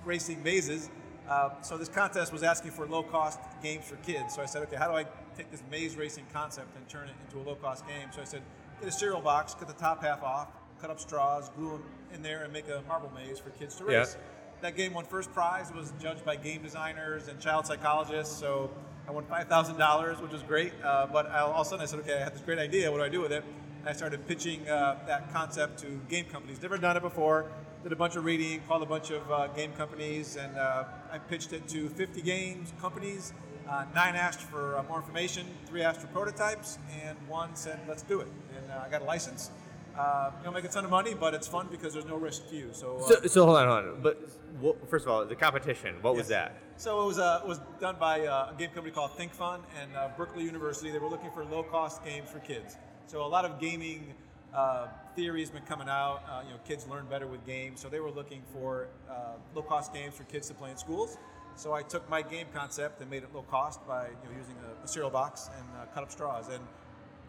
racing 0.04 0.42
mazes. 0.42 0.90
Uh, 1.28 1.50
so 1.62 1.76
this 1.76 1.88
contest 1.88 2.32
was 2.32 2.42
asking 2.42 2.70
for 2.70 2.86
low-cost 2.86 3.40
games 3.62 3.84
for 3.84 3.96
kids. 3.96 4.34
So 4.34 4.42
I 4.42 4.46
said, 4.46 4.62
okay, 4.62 4.76
how 4.76 4.88
do 4.88 4.94
I 4.94 5.04
take 5.36 5.50
this 5.50 5.62
maze 5.70 5.96
racing 5.96 6.24
concept 6.32 6.76
and 6.76 6.88
turn 6.88 7.08
it 7.08 7.14
into 7.24 7.38
a 7.38 7.44
low-cost 7.48 7.86
game? 7.86 8.08
So 8.12 8.20
I 8.20 8.24
said, 8.24 8.42
get 8.80 8.88
a 8.88 8.92
cereal 8.92 9.20
box, 9.20 9.54
cut 9.54 9.66
the 9.68 9.74
top 9.74 10.02
half 10.02 10.22
off, 10.22 10.48
cut 10.80 10.90
up 10.90 11.00
straws, 11.00 11.48
glue 11.56 11.70
them 11.70 11.82
in 12.14 12.22
there, 12.22 12.44
and 12.44 12.52
make 12.52 12.68
a 12.68 12.82
marble 12.86 13.10
maze 13.14 13.38
for 13.38 13.50
kids 13.50 13.74
to 13.76 13.84
Yeah. 13.90 13.98
race. 13.98 14.16
That 14.60 14.76
game 14.76 14.94
won 14.94 15.04
first 15.04 15.32
prize. 15.32 15.72
Was 15.72 15.92
judged 16.00 16.24
by 16.24 16.36
game 16.36 16.62
designers 16.62 17.28
and 17.28 17.38
child 17.40 17.66
psychologists. 17.66 18.34
So 18.38 18.70
I 19.08 19.12
won 19.12 19.24
five 19.24 19.46
thousand 19.46 19.78
dollars, 19.78 20.20
which 20.20 20.32
was 20.32 20.42
great. 20.42 20.72
Uh, 20.82 21.06
but 21.06 21.30
I, 21.30 21.38
all 21.40 21.60
of 21.60 21.66
a 21.66 21.70
sudden, 21.70 21.82
I 21.82 21.86
said, 21.86 22.00
okay, 22.00 22.16
I 22.16 22.24
have 22.24 22.32
this 22.32 22.42
great 22.42 22.58
idea. 22.58 22.90
What 22.90 22.98
do 22.98 23.04
I 23.04 23.08
do 23.08 23.20
with 23.20 23.30
it? 23.30 23.44
And 23.80 23.88
I 23.88 23.92
started 23.92 24.26
pitching 24.26 24.68
uh, 24.68 24.98
that 25.06 25.32
concept 25.32 25.78
to 25.80 26.00
game 26.08 26.24
companies. 26.24 26.60
Never 26.60 26.76
done 26.76 26.96
it 26.96 27.02
before. 27.02 27.46
Did 27.84 27.92
a 27.92 27.96
bunch 27.96 28.16
of 28.16 28.24
reading, 28.24 28.60
called 28.66 28.82
a 28.82 28.86
bunch 28.86 29.10
of 29.10 29.30
uh, 29.30 29.46
game 29.48 29.72
companies, 29.74 30.34
and 30.34 30.56
uh, 30.56 30.84
I 31.12 31.18
pitched 31.18 31.52
it 31.52 31.68
to 31.68 31.88
50 31.90 32.20
games 32.22 32.72
companies. 32.80 33.32
Uh, 33.68 33.84
nine 33.94 34.16
asked 34.16 34.40
for 34.40 34.76
uh, 34.76 34.82
more 34.84 34.98
information, 34.98 35.46
three 35.66 35.82
asked 35.82 36.00
for 36.00 36.08
prototypes, 36.08 36.78
and 37.04 37.16
one 37.28 37.54
said, 37.54 37.78
"Let's 37.88 38.02
do 38.02 38.20
it." 38.20 38.28
And 38.56 38.72
I 38.72 38.88
got 38.88 39.02
a 39.02 39.04
license. 39.04 39.50
Uh, 39.98 40.30
you 40.38 40.44
don't 40.44 40.54
make 40.54 40.64
a 40.64 40.68
ton 40.68 40.84
of 40.84 40.90
money, 40.90 41.14
but 41.14 41.32
it's 41.32 41.46
fun 41.46 41.68
because 41.70 41.94
there's 41.94 42.04
no 42.04 42.16
risk 42.16 42.48
to 42.50 42.56
you. 42.56 42.68
So, 42.72 42.98
uh, 42.98 43.08
So, 43.08 43.26
so 43.26 43.46
hold 43.46 43.56
on, 43.56 43.68
hold 43.68 43.94
on. 43.94 44.02
But 44.02 44.28
what, 44.60 44.88
first 44.90 45.06
of 45.06 45.12
all, 45.12 45.24
the 45.24 45.36
competition. 45.36 45.96
What 46.02 46.14
was 46.16 46.28
that? 46.28 46.56
So 46.76 47.02
it 47.02 47.06
was 47.06 47.18
uh, 47.18 47.40
was 47.46 47.60
done 47.80 47.96
by 47.98 48.26
uh, 48.26 48.52
a 48.52 48.54
game 48.58 48.70
company 48.70 48.92
called 48.92 49.12
ThinkFun 49.12 49.60
and 49.80 49.96
uh, 49.96 50.08
Berkeley 50.16 50.44
University. 50.44 50.90
They 50.90 50.98
were 50.98 51.08
looking 51.08 51.30
for 51.30 51.44
low 51.44 51.62
cost 51.62 52.04
games 52.04 52.28
for 52.28 52.40
kids. 52.40 52.76
So 53.06 53.24
a 53.24 53.26
lot 53.26 53.44
of 53.46 53.58
gaming 53.58 54.12
uh, 54.54 54.88
theory 55.14 55.40
has 55.40 55.50
been 55.50 55.62
coming 55.62 55.88
out. 55.88 56.22
Uh, 56.28 56.42
you 56.44 56.50
know, 56.50 56.60
kids 56.66 56.86
learn 56.86 57.06
better 57.06 57.26
with 57.26 57.46
games. 57.46 57.80
So 57.80 57.88
they 57.88 58.00
were 58.00 58.10
looking 58.10 58.42
for 58.52 58.88
uh, 59.08 59.36
low 59.54 59.62
cost 59.62 59.94
games 59.94 60.14
for 60.14 60.24
kids 60.24 60.48
to 60.48 60.54
play 60.54 60.70
in 60.70 60.76
schools. 60.76 61.16
So 61.54 61.72
I 61.72 61.80
took 61.82 62.08
my 62.10 62.20
game 62.20 62.46
concept 62.52 63.00
and 63.00 63.10
made 63.10 63.22
it 63.22 63.34
low 63.34 63.42
cost 63.42 63.86
by 63.86 64.08
you 64.08 64.12
know, 64.24 64.36
using 64.38 64.56
a, 64.66 64.84
a 64.84 64.88
cereal 64.88 65.10
box 65.10 65.48
and 65.56 65.66
uh, 65.80 65.86
cut 65.94 66.02
up 66.02 66.12
straws. 66.12 66.48
And 66.48 66.62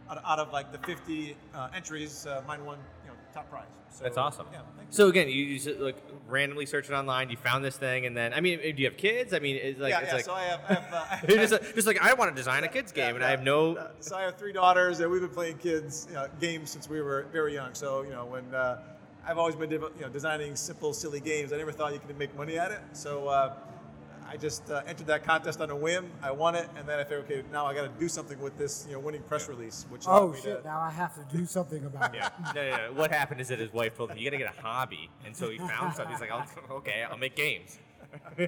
out, 0.10 0.22
out 0.26 0.40
of 0.40 0.52
like 0.52 0.72
the 0.72 0.78
50 0.80 1.36
uh, 1.54 1.70
entries, 1.76 2.26
uh, 2.26 2.42
mine 2.48 2.64
won 2.66 2.78
you 3.04 3.10
know 3.10 3.16
top 3.34 3.50
prize. 3.50 3.66
So, 3.90 4.04
That's 4.04 4.18
awesome. 4.18 4.46
Yeah, 4.52 4.60
thank 4.76 4.90
you. 4.90 4.96
So 4.96 5.08
again, 5.08 5.30
you, 5.30 5.58
just, 5.58 5.80
like 5.80 5.98
randomly 6.28 6.66
search 6.66 6.90
it 6.90 6.94
online. 6.94 7.30
You 7.30 7.38
found 7.38 7.64
this 7.64 7.78
thing, 7.78 8.06
and 8.06 8.16
then 8.16 8.34
I 8.34 8.42
mean, 8.42 8.60
do 8.60 8.82
you 8.82 8.86
have 8.90 8.98
kids? 8.98 9.34
I 9.34 9.40
mean, 9.40 9.56
it's 9.56 9.80
like 9.80 9.92
yeah, 9.92 10.00
it's 10.02 10.10
yeah. 10.10 10.16
like 10.16 10.26
so 10.26 10.34
I 10.34 10.44
have, 10.44 10.60
I 10.68 10.74
have, 10.74 10.94
uh, 10.94 11.06
I 11.12 11.16
have 11.16 11.30
you're 11.30 11.38
just, 11.40 11.52
like- 11.54 11.76
just 11.76 11.88
like 11.88 12.02
I 12.02 12.14
want 12.14 12.32
to 12.32 12.36
design 12.36 12.64
a 12.64 12.68
kids 12.68 12.92
game, 12.92 13.10
Yeah, 13.10 13.16
and 13.16 13.24
I 13.24 13.30
have 13.32 13.44
no. 13.44 13.76
Uh, 13.76 13.88
So 14.00 14.16
I 14.16 14.24
have 14.24 14.38
three 14.38 14.54
daughters, 14.54 15.00
and 15.00 15.10
we've 15.10 15.22
been 15.22 15.30
playing 15.30 15.58
kids 15.58 16.08
you 16.10 16.16
know, 16.16 16.28
games 16.40 16.70
since 16.70 16.90
we 16.90 17.02
were 17.02 17.26
very 17.32 17.54
young. 17.54 17.74
So 17.74 18.04
you 18.04 18.12
know, 18.12 18.26
when 18.26 18.54
uh, 18.54 18.82
I've 19.26 19.38
always 19.38 19.56
been 19.56 19.72
you 19.72 19.92
know 20.02 20.10
designing 20.10 20.56
simple, 20.56 20.94
silly 20.94 21.20
games, 21.20 21.52
I 21.54 21.58
never 21.58 21.72
thought 21.72 21.94
you 21.94 22.00
could 22.00 22.18
make 22.20 22.36
money 22.36 22.60
at 22.60 22.72
it. 22.72 22.82
So 22.94 23.28
uh, 23.28 23.56
I 24.30 24.36
just 24.38 24.70
uh, 24.70 24.82
entered 24.86 25.08
that 25.08 25.24
contest 25.24 25.62
on 25.62 25.70
a 25.70 25.76
whim. 25.76 26.10
I 26.22 26.32
won 26.32 26.56
it, 26.56 26.68
and 26.78 26.88
then 26.88 27.00
I 27.00 27.04
figured, 27.04 27.26
okay, 27.26 27.44
now 27.52 27.66
I 27.66 27.74
got 27.74 27.84
to 27.84 28.00
do 28.00 28.08
something 28.10 28.40
with 28.40 28.58
this 28.58 28.86
you 28.88 28.94
know 28.94 29.00
winning 29.00 29.22
press 29.24 29.48
release, 29.48 29.86
which 29.90 30.04
Oh 30.08 30.34
shit! 30.34 30.62
to. 30.64 30.68
Now 30.68 30.80
I 30.80 30.90
have 30.92 31.16
to 31.16 31.38
do 31.38 31.46
something 31.46 31.86
about 31.86 32.14
it. 32.14 32.18
Yeah. 32.20 32.30
No, 32.54 32.70
no, 32.70 32.78
no. 32.88 32.94
What 32.94 33.12
happened 33.12 33.42
is 33.42 33.48
that 33.48 33.60
his 33.60 33.72
wife 33.72 33.96
told 33.96 34.12
him, 34.12 34.18
"You 34.18 34.26
got 34.26 34.38
to 34.38 34.44
get 34.44 34.54
a 34.58 34.62
hobby," 34.62 35.10
and 35.26 35.36
so 35.36 35.50
he 35.50 35.58
found 35.58 35.96
something. 35.96 36.12
He's 36.12 36.22
like, 36.22 36.32
"Oh, 36.34 36.76
"Okay, 36.76 37.04
I'll 37.10 37.18
make 37.18 37.36
games." 37.36 37.80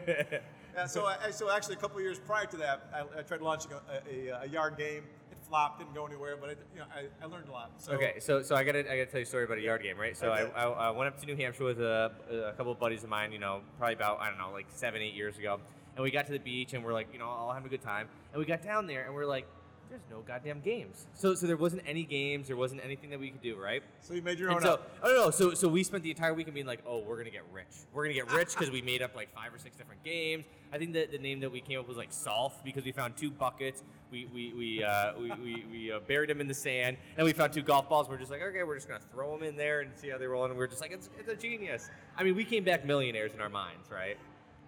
Yeah, 0.76 0.86
so 0.86 1.06
I, 1.08 1.18
I- 1.26 1.32
so 1.32 1.50
actually 1.52 1.76
a 1.76 1.80
couple 1.80 1.98
of 1.98 2.04
years 2.04 2.20
prior 2.20 2.46
to 2.46 2.58
that, 2.58 2.88
I, 2.94 3.20
I 3.20 3.24
tried 3.24 3.42
launching 3.42 3.72
a, 3.74 4.30
a, 4.30 4.44
a 4.44 4.48
yard 4.48 4.78
game. 4.78 5.04
Flopped, 5.50 5.80
didn't 5.80 5.96
go 5.96 6.06
anywhere, 6.06 6.38
but 6.40 6.52
it, 6.52 6.60
you 6.74 6.80
know 6.80 6.86
I, 6.96 7.24
I 7.24 7.28
learned 7.28 7.50
a 7.50 7.52
lot. 7.52 7.72
So 7.78 7.94
Okay, 7.94 8.20
so 8.20 8.44
so 8.44 8.56
I 8.56 8.64
got 8.64 8.74
to 8.74 8.80
I 8.82 8.98
got 8.98 9.06
to 9.06 9.06
tell 9.08 9.20
you 9.20 9.24
a 9.24 9.26
story 9.26 9.46
about 9.46 9.58
a 9.58 9.62
yard 9.62 9.82
game, 9.82 9.98
right? 9.98 10.16
So 10.16 10.32
Okay. 10.32 10.52
I, 10.56 10.66
I, 10.66 10.70
I 10.88 10.90
went 10.92 11.08
up 11.08 11.20
to 11.22 11.26
New 11.26 11.36
Hampshire 11.36 11.64
with 11.64 11.80
a, 11.82 12.12
a 12.52 12.54
couple 12.56 12.72
of 12.72 12.80
buddies 12.80 13.04
of 13.04 13.10
mine, 13.10 13.32
you 13.32 13.40
know, 13.40 13.62
probably 13.80 13.96
about 13.96 14.20
I 14.22 14.30
don't 14.30 14.38
know, 14.38 14.52
like 14.52 14.68
seven, 14.70 15.02
eight 15.02 15.16
years 15.16 15.38
ago, 15.40 15.60
and 15.96 16.04
we 16.04 16.12
got 16.12 16.28
to 16.28 16.32
the 16.32 16.38
beach 16.40 16.74
and 16.74 16.84
we're 16.86 16.94
like, 16.94 17.08
you 17.12 17.18
know, 17.20 17.26
all 17.26 17.52
having 17.52 17.66
a 17.66 17.70
good 17.70 17.82
time, 17.82 18.08
and 18.32 18.40
we 18.40 18.46
got 18.46 18.62
down 18.62 18.86
there 18.86 19.06
and 19.06 19.16
we're 19.16 19.26
like, 19.26 19.48
there's 19.90 20.02
no 20.12 20.20
goddamn 20.22 20.60
games. 20.60 21.08
So 21.16 21.34
so 21.34 21.48
there 21.48 21.58
wasn't 21.58 21.82
any 21.88 22.04
games, 22.04 22.46
there 22.46 22.56
wasn't 22.56 22.82
anything 22.86 23.10
that 23.10 23.20
we 23.20 23.32
could 23.32 23.42
do, 23.42 23.56
right? 23.56 23.82
So 24.02 24.14
you 24.14 24.22
made 24.22 24.38
your 24.38 24.50
And 24.50 24.58
own 24.58 24.62
so, 24.62 24.74
up. 24.74 24.92
oh 25.02 25.08
no, 25.26 25.32
so 25.32 25.56
so 25.56 25.68
we 25.68 25.84
spent 25.84 26.04
the 26.04 26.12
entire 26.12 26.36
weekend 26.36 26.54
being 26.54 26.68
like, 26.68 26.84
oh, 26.86 27.00
we're 27.00 27.18
gonna 27.18 27.32
get 27.32 27.42
rich. 27.52 27.66
We're 27.92 28.04
gonna 28.04 28.14
get 28.14 28.32
rich 28.32 28.50
because 28.50 28.70
we 28.70 28.84
made 28.84 29.02
up 29.02 29.16
like 29.16 29.34
five 29.34 29.52
or 29.52 29.58
six 29.58 29.76
different 29.76 30.04
games. 30.04 30.46
I 30.72 30.78
think 30.78 30.94
that 30.94 31.12
the 31.12 31.18
name 31.18 31.40
that 31.40 31.52
we 31.52 31.60
came 31.60 31.80
up 31.80 31.86
with 31.88 31.90
was 31.90 31.98
like 31.98 32.12
Solve 32.14 32.54
because 32.64 32.86
we 32.86 32.92
found 32.92 33.18
two 33.18 33.32
buckets. 33.32 33.84
We 34.12 34.28
we 34.34 34.54
we 34.58 34.84
uh, 34.84 35.14
we, 35.20 35.30
we, 35.32 35.66
we 35.72 35.92
uh, 35.92 36.00
buried 36.00 36.30
them 36.30 36.42
in 36.42 36.48
the 36.48 36.54
sand, 36.54 36.98
and 37.16 37.26
we 37.26 37.32
found 37.34 37.54
two 37.54 37.62
golf 37.62 37.88
balls. 37.88 38.10
We're 38.10 38.18
just 38.18 38.32
like, 38.32 38.42
okay, 38.42 38.64
we're 38.64 38.76
just 38.76 38.88
gonna 38.88 39.00
throw 39.14 39.32
them 39.38 39.48
in 39.48 39.56
there 39.56 39.82
and 39.82 39.92
see 39.96 40.10
how 40.10 40.18
they 40.18 40.26
roll. 40.26 40.46
And 40.46 40.56
we're 40.58 40.68
just 40.68 40.82
like, 40.82 40.92
it's, 40.92 41.10
it's 41.20 41.30
a 41.30 41.36
genius. 41.36 41.90
I 42.18 42.24
mean, 42.24 42.36
we 42.36 42.44
came 42.44 42.64
back 42.64 42.86
millionaires 42.86 43.34
in 43.34 43.42
our 43.42 43.50
minds, 43.50 43.90
right? 43.92 44.18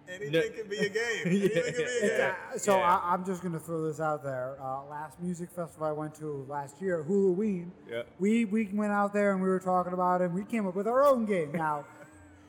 Anything 0.08 0.32
No- 0.32 0.42
can 0.42 0.68
be 0.68 0.76
a 0.78 0.88
game. 0.88 1.02
Anything 1.26 1.50
can 1.50 1.74
be 1.74 1.82
a 1.82 2.18
game. 2.18 2.34
so 2.56 2.76
Yeah. 2.76 2.98
I, 3.02 3.12
I'm 3.14 3.24
just 3.24 3.42
gonna 3.42 3.58
throw 3.58 3.82
this 3.86 3.98
out 4.00 4.22
there. 4.22 4.56
Uh, 4.62 4.84
last 4.84 5.20
music 5.20 5.50
festival 5.50 5.86
I 5.88 5.92
went 5.92 6.14
to 6.16 6.44
last 6.48 6.80
year, 6.80 7.02
Halloween. 7.02 7.72
Yeah. 7.90 8.02
We 8.20 8.44
we 8.44 8.68
went 8.72 8.92
out 8.92 9.12
there 9.12 9.32
and 9.32 9.42
we 9.42 9.48
were 9.48 9.60
talking 9.60 9.92
about 9.92 10.20
it. 10.20 10.26
and 10.26 10.34
We 10.34 10.44
came 10.44 10.66
up 10.68 10.76
with 10.76 10.86
our 10.86 11.04
own 11.04 11.24
game. 11.26 11.50
Now, 11.52 11.84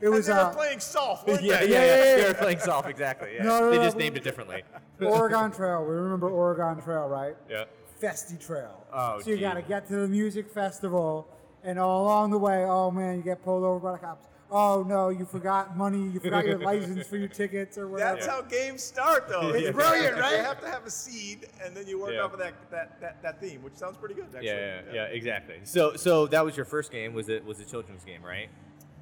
it 0.04 0.10
was 0.10 0.28
and 0.28 0.38
they 0.38 0.44
were 0.44 0.50
uh, 0.50 0.54
playing 0.54 0.80
Solve, 0.80 1.26
weren't 1.28 1.42
yeah, 1.44 1.60
they? 1.62 1.70
yeah, 1.70 1.76
yeah, 1.78 1.86
yeah, 1.86 2.04
yeah, 2.04 2.16
They 2.22 2.28
were 2.28 2.34
playing 2.36 2.60
Solve 2.60 2.88
exactly. 2.88 3.30
Yeah. 3.36 3.44
No, 3.44 3.60
no, 3.62 3.70
they 3.72 3.78
no, 3.78 3.84
just 3.84 3.96
we- 3.98 4.04
named 4.04 4.18
it 4.18 4.24
differently. 4.24 4.63
Oregon 5.02 5.52
Trail. 5.52 5.84
We 5.84 5.94
remember 5.96 6.30
Oregon 6.30 6.84
Trail, 6.84 7.08
right? 7.08 7.36
Yeah. 7.50 7.66
Festy 8.02 8.38
Trail. 8.46 8.86
Oh, 8.94 9.20
so 9.22 9.32
you 9.32 9.38
got 9.39 9.54
to 9.54 9.62
get 9.62 9.88
to 9.88 9.96
the 9.96 10.08
music 10.08 10.50
festival, 10.50 11.28
and 11.63 11.80
all 11.80 12.04
along 12.04 12.32
the 12.32 12.38
way, 12.38 12.66
oh 12.66 12.92
man, 12.92 13.16
you 13.18 13.24
get 13.24 13.44
pulled 13.44 13.63
over 13.63 13.80
by 13.80 13.94
the 13.94 13.98
cops. 13.98 14.28
Oh 14.52 14.84
no, 14.88 15.10
you 15.10 15.26
forgot 15.26 15.76
money. 15.78 16.10
You 16.10 16.20
forgot 16.20 16.46
your 16.46 16.60
license 16.72 17.08
for 17.08 17.18
your 17.18 17.28
tickets 17.30 17.78
or 17.78 17.88
whatever. 17.88 18.16
That's 18.16 18.28
how 18.28 18.42
games 18.44 18.84
start, 18.84 19.28
though. 19.28 19.50
It's 19.50 19.63
You 19.68 19.72
brilliant, 19.72 20.18
right? 20.20 20.38
You 20.38 20.44
have 20.44 20.60
to 20.62 20.68
have 20.70 20.86
a 20.86 20.92
seed, 20.92 21.48
and 21.63 21.76
then 21.76 21.88
you 21.88 22.00
work 22.00 22.12
Yeah. 22.13 22.22
off 22.22 22.34
of 22.34 22.39
that, 22.39 22.54
that, 22.70 23.02
that, 23.02 23.24
that 23.24 23.39
theme, 23.42 23.63
which 23.63 23.74
sounds 23.74 23.98
pretty 23.98 24.13
good, 24.16 24.26
actually. 24.26 24.48
Yeah, 24.48 24.82
yeah, 24.88 24.94
yeah, 24.94 25.04
exactly. 25.06 25.56
So, 25.63 25.96
so 25.96 26.28
that 26.28 26.46
was 26.46 26.56
your 26.56 26.66
first 26.66 26.92
game. 26.92 27.13
Was 27.13 27.30
it 27.30 27.44
was 27.44 27.60
a 27.62 27.66
children's 27.66 28.04
game, 28.04 28.22
right? 28.24 28.50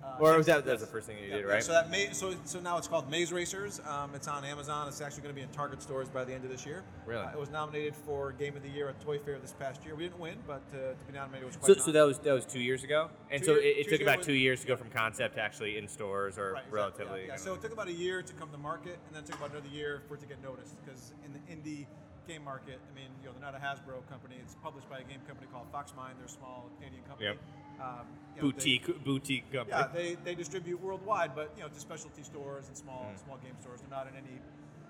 Uh, 0.03 0.17
Or 0.19 0.37
was 0.37 0.45
that- 0.47 0.65
that 0.65 0.71
was 0.71 0.81
yes. 0.81 0.87
the 0.89 0.91
first 0.93 1.07
thing 1.07 1.17
you 1.19 1.25
Yeah, 1.29 1.37
did, 1.37 1.45
right? 1.45 1.63
So 1.63 1.71
that 1.73 2.15
so 2.15 2.33
so 2.45 2.59
now 2.59 2.77
it's 2.77 2.87
called 2.87 3.09
Maze 3.09 3.31
Racers. 3.31 3.79
Um, 3.85 4.15
it's 4.15 4.27
on 4.27 4.43
Amazon. 4.43 4.87
It's 4.87 4.99
actually 4.99 5.23
going 5.23 5.35
to 5.35 5.39
be 5.39 5.43
in 5.43 5.49
Target 5.49 5.81
stores 5.81 6.09
by 6.09 6.23
the 6.23 6.33
end 6.33 6.43
of 6.43 6.49
this 6.49 6.65
year. 6.65 6.83
Really? 7.05 7.23
Uh, 7.23 7.29
it 7.31 7.37
was 7.39 7.49
nominated 7.49 7.95
for 7.95 8.31
Game 8.31 8.55
of 8.55 8.63
the 8.63 8.69
Year 8.69 8.89
at 8.89 8.99
Toy 9.01 9.19
Fair 9.19 9.37
this 9.39 9.53
past 9.53 9.85
year. 9.85 9.95
We 9.95 10.03
didn't 10.03 10.19
win, 10.19 10.37
but 10.47 10.63
uh, 10.73 10.93
to 10.93 11.05
be 11.07 11.13
nominated 11.13 11.45
was 11.45 11.55
quite. 11.57 11.77
So, 11.77 11.81
so 11.85 11.91
that 11.91 12.01
was 12.03 12.17
that 12.19 12.33
was 12.33 12.45
two 12.45 12.59
years 12.61 12.83
ago, 12.83 13.09
and 13.29 13.41
Two 13.41 13.45
so 13.45 13.51
year- 13.53 13.61
it, 13.61 13.77
it 13.85 13.89
took 13.89 14.01
about 14.01 14.23
two 14.23 14.33
years 14.33 14.61
to 14.61 14.67
go 14.67 14.75
from 14.75 14.89
concept 14.89 15.35
to 15.35 15.41
actually 15.41 15.77
in 15.77 15.87
stores 15.87 16.37
or 16.37 16.53
Right, 16.53 16.63
exactly, 16.65 16.75
relatively. 16.79 17.21
Yeah, 17.21 17.27
yeah. 17.27 17.35
So 17.37 17.53
it 17.53 17.61
took 17.61 17.71
about 17.73 17.87
a 17.87 17.93
year 17.93 18.21
to 18.23 18.33
come 18.33 18.49
to 18.51 18.57
market, 18.57 18.97
and 19.07 19.15
then 19.15 19.23
it 19.23 19.27
took 19.27 19.37
about 19.37 19.51
another 19.51 19.69
year 19.69 20.01
for 20.07 20.15
it 20.15 20.21
to 20.21 20.25
get 20.25 20.41
noticed. 20.41 20.75
Because 20.83 21.13
in 21.25 21.33
the 21.33 21.39
indie 21.51 21.85
game 22.27 22.43
market, 22.43 22.79
I 22.89 22.95
mean, 22.95 23.09
you 23.21 23.27
know, 23.27 23.33
they're 23.33 23.41
not 23.51 23.55
a 23.55 23.59
Hasbro 23.63 24.07
company. 24.09 24.35
It's 24.41 24.55
published 24.63 24.89
by 24.89 24.99
a 24.99 25.03
game 25.03 25.19
company 25.27 25.47
called 25.51 25.71
Foxmind. 25.71 26.17
They're 26.17 26.25
a 26.25 26.29
small 26.29 26.69
Canadian 26.77 27.03
company. 27.03 27.29
Yep. 27.29 27.37
Um, 27.81 28.05
you 28.35 28.41
know, 28.41 28.47
they- 28.47 28.53
boutique 28.53 29.03
boutique 29.03 29.51
company. 29.51 29.69
yeah, 29.77 29.87
they, 29.93 30.15
they 30.23 30.35
distribute 30.35 30.79
worldwide, 30.81 31.35
but 31.35 31.51
you 31.57 31.63
know, 31.63 31.69
to 31.69 31.79
specialty 31.79 32.23
stores 32.23 32.67
and 32.67 32.77
small 32.77 33.05
Mm. 33.13 33.19
small 33.23 33.37
game 33.37 33.55
stores. 33.59 33.81
They're 33.81 33.89
not 33.89 34.07
in 34.07 34.15
any 34.15 34.39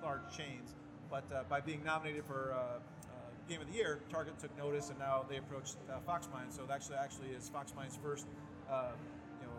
large 0.04 0.22
chains. 0.36 0.76
But 1.10 1.26
uh, 1.32 1.44
by 1.50 1.60
being 1.62 1.84
nominated 1.84 2.24
for 2.26 2.54
uh, 2.54 2.58
uh, 2.58 2.80
Game 3.50 3.60
of 3.62 3.68
the 3.68 3.74
Year, 3.74 4.00
Target 4.10 4.40
took 4.40 4.56
notice, 4.58 4.90
and 4.90 4.98
now 5.00 5.26
they 5.28 5.38
approached 5.38 5.76
uh, 5.90 6.00
Foxmind. 6.08 6.52
So 6.56 6.64
it 6.64 6.70
actually 6.72 6.96
actually 6.98 7.30
is 7.30 7.50
Foxmind's 7.50 7.98
first 8.02 8.28
uh, 8.70 8.92
you 9.42 9.48
know 9.48 9.54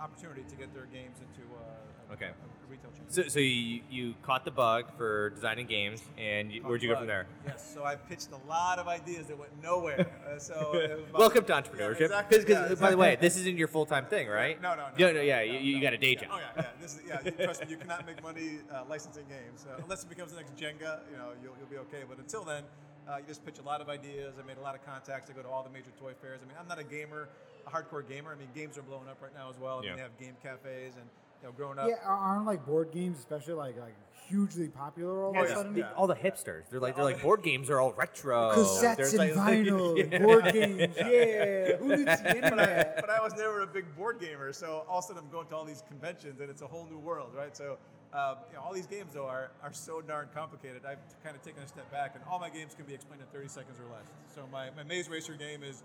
opportunity 0.00 0.42
to 0.48 0.56
get 0.56 0.72
their 0.74 0.86
games 0.86 1.18
into 1.20 1.42
uh, 1.54 2.10
a, 2.10 2.12
Okay. 2.14 2.26
a, 2.26 2.30
a 2.30 2.59
retail 2.70 2.90
chain. 2.92 3.00
So, 3.08 3.22
so 3.28 3.38
you, 3.40 3.80
you 3.90 4.14
caught 4.22 4.44
the 4.44 4.50
bug 4.50 4.84
for 4.96 5.30
designing 5.30 5.66
games, 5.66 6.02
and 6.16 6.50
you, 6.52 6.62
where'd 6.62 6.82
you 6.82 6.88
go 6.90 6.96
from 6.96 7.06
there? 7.06 7.26
Yes, 7.46 7.72
so 7.74 7.84
I 7.84 7.96
pitched 7.96 8.28
a 8.32 8.48
lot 8.48 8.78
of 8.78 8.86
ideas 8.88 9.26
that 9.26 9.38
went 9.38 9.50
nowhere. 9.62 10.06
Uh, 10.26 10.38
so 10.38 10.54
it 10.74 10.90
was 10.96 11.08
about- 11.08 11.18
Welcome 11.18 11.44
to 11.44 11.52
Yeah, 11.52 11.60
entrepreneurship. 11.60 12.00
exactly, 12.02 12.38
Because, 12.38 12.70
yeah, 12.70 12.74
by 12.76 12.90
the 12.90 12.96
way, 12.96 13.16
this 13.20 13.36
isn't 13.36 13.58
your 13.58 13.68
full 13.68 13.86
time 13.86 14.06
thing, 14.06 14.28
right? 14.28 14.60
No, 14.62 14.70
no, 14.70 14.76
no. 14.76 14.88
Yeah, 14.96 15.12
no, 15.12 15.20
yeah, 15.20 15.36
no, 15.38 15.42
you, 15.42 15.58
you 15.58 15.76
no. 15.76 15.82
got 15.82 15.92
a 15.94 15.98
day 15.98 16.12
Yeah, 16.12 16.20
job. 16.20 16.30
Oh 16.32 16.38
yeah, 16.38 16.62
yeah. 16.62 16.66
This 16.80 16.94
is, 16.94 17.00
yeah. 17.06 17.18
You, 17.24 17.30
trust 17.32 17.62
me, 17.64 17.70
you 17.70 17.76
cannot 17.76 18.06
make 18.06 18.22
money 18.22 18.58
uh, 18.72 18.84
licensing 18.88 19.24
games 19.28 19.66
unless 19.82 20.02
it 20.04 20.08
becomes 20.08 20.30
the 20.32 20.36
next 20.38 20.54
Jenga. 20.56 21.00
You 21.10 21.16
know, 21.18 21.30
you'll, 21.42 21.54
you'll 21.58 21.68
be 21.70 21.78
okay. 21.78 22.04
But 22.08 22.18
until 22.18 22.44
then, 22.44 22.62
uh, 23.08 23.16
you 23.18 23.24
just 23.26 23.44
pitch 23.44 23.58
a 23.58 23.62
lot 23.62 23.80
of 23.80 23.88
ideas. 23.88 24.34
I 24.42 24.46
made 24.46 24.58
a 24.58 24.60
lot 24.62 24.74
of 24.76 24.84
contacts. 24.86 25.28
I 25.30 25.32
go 25.32 25.42
to 25.42 25.48
all 25.48 25.62
the 25.64 25.70
major 25.70 25.90
toy 25.98 26.12
fairs. 26.22 26.40
I 26.44 26.46
mean, 26.46 26.56
I'm 26.60 26.68
not 26.68 26.78
a 26.78 26.84
gamer, 26.84 27.28
a 27.66 27.70
hardcore 27.70 28.06
gamer. 28.08 28.32
I 28.32 28.36
mean, 28.38 28.48
games 28.54 28.78
are 28.78 28.82
blowing 28.82 29.08
up 29.08 29.18
right 29.22 29.34
now 29.34 29.50
as 29.50 29.58
well. 29.58 29.78
I 29.78 29.80
mean, 29.80 29.90
Yeah. 29.90 29.96
they 29.96 30.02
have 30.02 30.18
game 30.18 30.36
cafes 30.42 30.94
and 30.96 31.08
you 31.42 31.48
know, 31.48 31.52
growing 31.52 31.78
up. 31.78 31.88
Yeah, 31.88 31.96
aren't 32.04 32.46
like 32.46 32.64
board 32.66 32.90
games, 32.92 33.18
especially 33.18 33.54
like 33.54 33.78
like 33.78 33.94
hugely 34.28 34.68
popular 34.68 35.24
all 35.24 35.34
Yeah, 35.34 35.40
of 35.40 35.44
a 35.44 35.48
the- 35.48 35.54
sudden? 35.56 35.74
the- 35.74 35.94
all 35.94 36.06
the 36.06 36.14
hipsters. 36.14 36.68
They're 36.70 36.80
like 36.80 36.94
they're 36.96 37.04
like 37.04 37.22
board 37.22 37.42
games 37.42 37.68
are 37.70 37.80
all 37.80 37.92
retro. 37.94 38.52
Cassettes 38.54 38.96
There's 38.96 39.14
and 39.14 39.34
like- 39.36 39.48
vinyl, 39.66 40.12
Yeah. 40.12 40.18
board 40.18 40.44
games, 40.52 40.94
yeah. 40.96 41.76
Who 41.76 41.88
didn't 41.96 42.16
see 42.18 42.24
any 42.26 42.40
but 42.40 42.58
I, 42.60 42.92
but 43.00 43.10
I 43.10 43.20
was 43.20 43.32
never 43.34 43.62
a 43.62 43.66
big 43.66 43.94
board 43.96 44.20
gamer, 44.20 44.52
so 44.52 44.84
all 44.88 44.98
of 44.98 45.04
a 45.04 45.08
sudden 45.08 45.22
I'm 45.24 45.30
going 45.30 45.46
to 45.48 45.56
all 45.56 45.64
these 45.64 45.82
conventions 45.88 46.40
and 46.40 46.48
it's 46.50 46.62
a 46.62 46.66
whole 46.66 46.86
new 46.90 46.98
world, 46.98 47.30
right? 47.36 47.56
So 47.56 47.78
um, 48.12 48.36
you 48.50 48.56
know, 48.56 48.62
all 48.64 48.72
these 48.72 48.86
games 48.88 49.14
though 49.14 49.26
are, 49.26 49.50
are 49.62 49.72
so 49.72 50.00
darn 50.00 50.28
complicated. 50.34 50.82
I've 50.84 50.98
kind 51.22 51.36
of 51.36 51.42
taken 51.42 51.62
a 51.62 51.66
step 51.68 51.88
back, 51.92 52.16
and 52.16 52.24
all 52.28 52.40
my 52.40 52.50
games 52.50 52.74
can 52.74 52.84
be 52.84 52.92
explained 52.94 53.22
in 53.22 53.28
30 53.28 53.46
seconds 53.48 53.78
or 53.78 53.84
less. 53.94 54.06
So 54.34 54.42
my, 54.50 54.70
my 54.76 54.82
Maze 54.82 55.08
Racer 55.08 55.34
game 55.34 55.62
is 55.62 55.84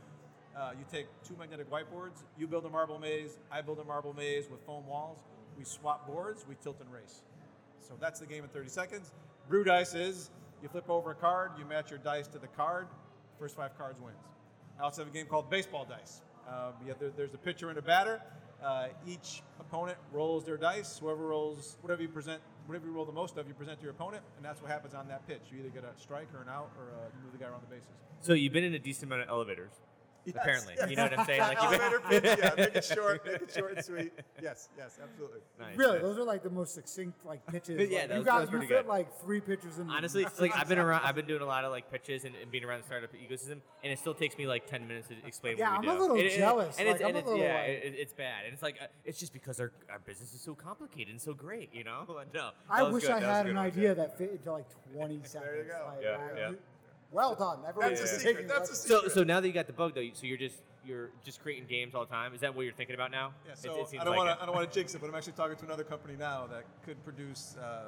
uh, 0.58 0.72
you 0.78 0.86
take 0.92 1.06
two 1.24 1.36
magnetic 1.38 1.70
whiteboards, 1.70 2.24
you 2.38 2.48
build 2.48 2.66
a 2.66 2.70
marble 2.70 2.98
maze, 2.98 3.38
I 3.52 3.62
build 3.62 3.78
a 3.80 3.84
marble 3.84 4.14
maze 4.14 4.50
with 4.50 4.60
foam 4.66 4.88
walls. 4.88 5.20
We 5.58 5.64
swap 5.64 6.08
boards, 6.08 6.46
we 6.48 6.56
tilt 6.62 6.78
and 6.82 6.92
race. 6.92 7.22
So 7.80 7.94
that's 8.00 8.20
the 8.20 8.26
game 8.26 8.44
in 8.44 8.50
30 8.50 8.70
seconds. 8.70 9.12
Brew 9.48 9.64
dice 9.64 9.94
is 9.94 10.30
you 10.62 10.70
flip 10.70 10.90
over 10.90 11.12
a 11.12 11.16
card, 11.16 11.52
you 11.60 11.66
match 11.66 11.90
your 11.92 12.00
dice 12.00 12.28
to 12.30 12.40
the 12.40 12.48
card. 12.48 12.88
First 13.40 13.56
five 13.56 13.78
cards 13.78 14.00
wins. 14.00 14.18
I 14.80 14.84
also 14.84 15.04
have 15.04 15.12
a 15.12 15.14
game 15.16 15.28
called 15.28 15.50
baseball 15.50 15.86
dice. 15.86 16.22
Um, 16.48 16.74
have- 16.88 17.00
there- 17.00 17.10
there's 17.12 17.34
a 17.34 17.38
pitcher 17.38 17.70
and 17.70 17.78
a 17.78 17.82
batter. 17.82 18.22
Uh, 18.64 18.88
each 19.06 19.44
opponent 19.60 19.98
rolls 20.12 20.46
their 20.46 20.58
dice. 20.58 20.98
Whoever 20.98 21.28
rolls, 21.28 21.78
whatever 21.82 22.02
you 22.02 22.08
present, 22.10 22.42
whatever 22.66 22.88
you 22.88 22.94
roll 22.94 23.06
the 23.06 23.12
most 23.12 23.38
of, 23.38 23.48
you 23.48 23.54
present 23.54 23.78
to 23.80 23.84
your 23.84 23.92
opponent, 23.92 24.24
and 24.38 24.46
that's 24.46 24.62
what 24.62 24.72
happens 24.72 24.94
on 24.94 25.08
that 25.10 25.28
pitch. 25.28 25.42
You 25.52 25.60
either 25.60 25.70
get 25.70 25.84
a 25.84 25.92
strike 26.00 26.28
or 26.34 26.42
an 26.42 26.50
out, 26.50 26.72
or 26.80 26.86
uh, 26.86 27.06
you 27.16 27.24
move 27.24 27.32
the 27.34 27.38
guy 27.38 27.48
around 27.48 27.62
the 27.62 27.68
bases. 27.76 27.90
So 28.22 28.34
you've 28.34 28.54
been 28.54 28.64
in 28.64 28.74
a 28.74 28.80
decent 28.80 29.04
amount 29.12 29.24
of 29.24 29.30
elevators. 29.30 29.72
Yes, 30.36 30.36
Apparently, 30.42 30.74
yes. 30.78 30.90
you 30.90 30.96
know 30.96 31.04
what 31.04 31.20
I'm 31.20 31.26
saying? 31.28 31.40
Like 31.40 31.58
you've 31.62 31.72
Elevator 31.82 32.00
pitch, 32.10 32.24
yeah, 32.40 32.52
make 32.58 32.76
it 32.76 32.84
short, 32.86 33.26
make 33.26 33.42
it 33.44 33.54
short 33.56 33.76
and 33.76 33.86
sweet. 33.86 34.12
Yes, 34.42 34.70
yes, 34.76 34.98
absolutely. 35.02 35.40
Nice, 35.60 35.78
Really, 35.78 35.94
nice. 35.94 36.02
those 36.02 36.18
are 36.18 36.24
like 36.24 36.42
the 36.42 36.50
most 36.50 36.74
succinct 36.74 37.24
like 37.26 37.46
pitches. 37.46 37.90
Yeah, 37.92 38.00
like, 38.00 38.08
that 38.10 38.14
you 38.14 38.18
was- 38.20 38.26
got 38.26 38.34
that 38.36 38.42
was 38.42 38.48
you 38.50 38.58
pretty 38.58 38.68
fit 38.74 38.84
good. 38.86 38.90
like 38.90 39.22
three 39.22 39.40
pitches 39.40 39.78
in. 39.78 39.88
Honestly, 39.90 40.24
it's 40.24 40.42
like 40.42 40.58
I've 40.58 40.68
been 40.68 40.80
around. 40.80 41.04
I've 41.06 41.14
been 41.16 41.28
doing 41.28 41.42
a 41.44 41.46
lot 41.46 41.64
of 41.64 41.72
like 41.72 41.92
pitches 41.92 42.26
and, 42.26 42.34
and 42.42 42.50
being 42.52 42.64
around 42.64 42.82
the 42.82 42.88
startup 42.88 43.12
ecosystem, 43.14 43.60
and 43.84 43.94
it 43.94 44.00
still 44.00 44.16
takes 44.16 44.36
me 44.38 44.48
like 44.48 44.66
ten 44.66 44.88
minutes 44.88 45.10
to 45.10 45.16
explain 45.28 45.58
Yeah, 45.58 45.78
what 45.78 45.80
I'm 45.80 45.90
a 45.90 45.94
do. 45.94 46.00
little 46.02 46.16
And 46.18 46.26
it- 46.26 46.38
jealous, 46.38 46.78
And 46.80 46.88
it's, 46.88 47.00
like, 47.02 47.08
and 47.10 47.10
I'm 47.10 47.16
a 47.16 47.20
it's 47.20 47.28
little, 47.28 47.44
yeah, 47.44 47.54
like- 47.60 47.70
it, 47.70 47.94
it's 48.00 48.14
bad, 48.14 48.46
and 48.46 48.54
it's 48.54 48.64
like 48.64 48.78
uh, 48.82 48.86
it's 49.06 49.20
just 49.20 49.32
because 49.34 49.60
our, 49.60 49.72
our 49.92 50.00
business 50.00 50.34
is 50.34 50.42
so 50.42 50.56
complicated 50.56 51.10
and 51.12 51.22
so 51.22 51.34
great, 51.36 51.70
you 51.74 51.84
know. 51.84 52.06
No, 52.34 52.50
I 52.70 52.82
wish. 52.84 53.04
I 53.06 53.08
That 53.08 53.16
was 53.16 53.24
a 53.24 53.28
had 53.28 53.46
an 53.48 53.58
idea 53.60 53.94
that 53.94 54.18
fit 54.18 54.32
into 54.32 54.52
like 54.52 54.66
20 54.96 55.20
seconds. 55.24 55.34
There 55.34 55.58
you 55.58 55.64
go. 55.66 55.86
Like, 55.88 56.04
Yeah, 56.04 56.18
I- 56.18 56.38
yeah. 56.40 56.52
Well 57.16 57.34
done. 57.34 57.60
Everyone's 57.66 58.00
That's 58.00 58.12
a 58.12 58.20
secret, 58.20 58.48
that's 58.50 58.70
a 58.70 58.76
secret. 58.76 59.04
So 59.04 59.08
so 59.08 59.24
now 59.24 59.40
that 59.40 59.48
you 59.48 59.54
got 59.54 59.68
the 59.68 59.74
bug 59.74 59.96
though, 59.96 60.06
so 60.14 60.26
you're 60.28 60.38
just 60.38 60.58
you're 60.86 61.12
just 61.24 61.42
creating 61.42 61.66
games 61.68 61.96
all 61.96 62.04
the 62.06 62.12
time. 62.12 62.34
Is 62.34 62.42
that 62.42 62.54
what 62.54 62.64
you're 62.64 62.74
thinking 62.74 62.94
about 62.94 63.10
now? 63.10 63.32
Yeah, 63.48 63.54
so 63.56 63.80
it 63.80 63.88
seems 63.88 64.02
I 64.02 64.04
don't 64.04 64.18
like 64.18 64.26
want 64.26 64.38
to 64.38 64.44
I 64.44 64.46
don't 64.46 64.54
want 64.54 64.70
to 64.70 64.78
jinx 64.78 64.94
it, 64.96 65.00
but 65.00 65.10
I'm 65.10 65.16
actually 65.16 65.34
talking 65.34 65.56
to 65.56 65.64
another 65.66 65.86
company 65.86 66.16
now 66.20 66.46
that 66.52 66.66
could 66.86 67.02
produce 67.06 67.56
uh, 67.58 67.86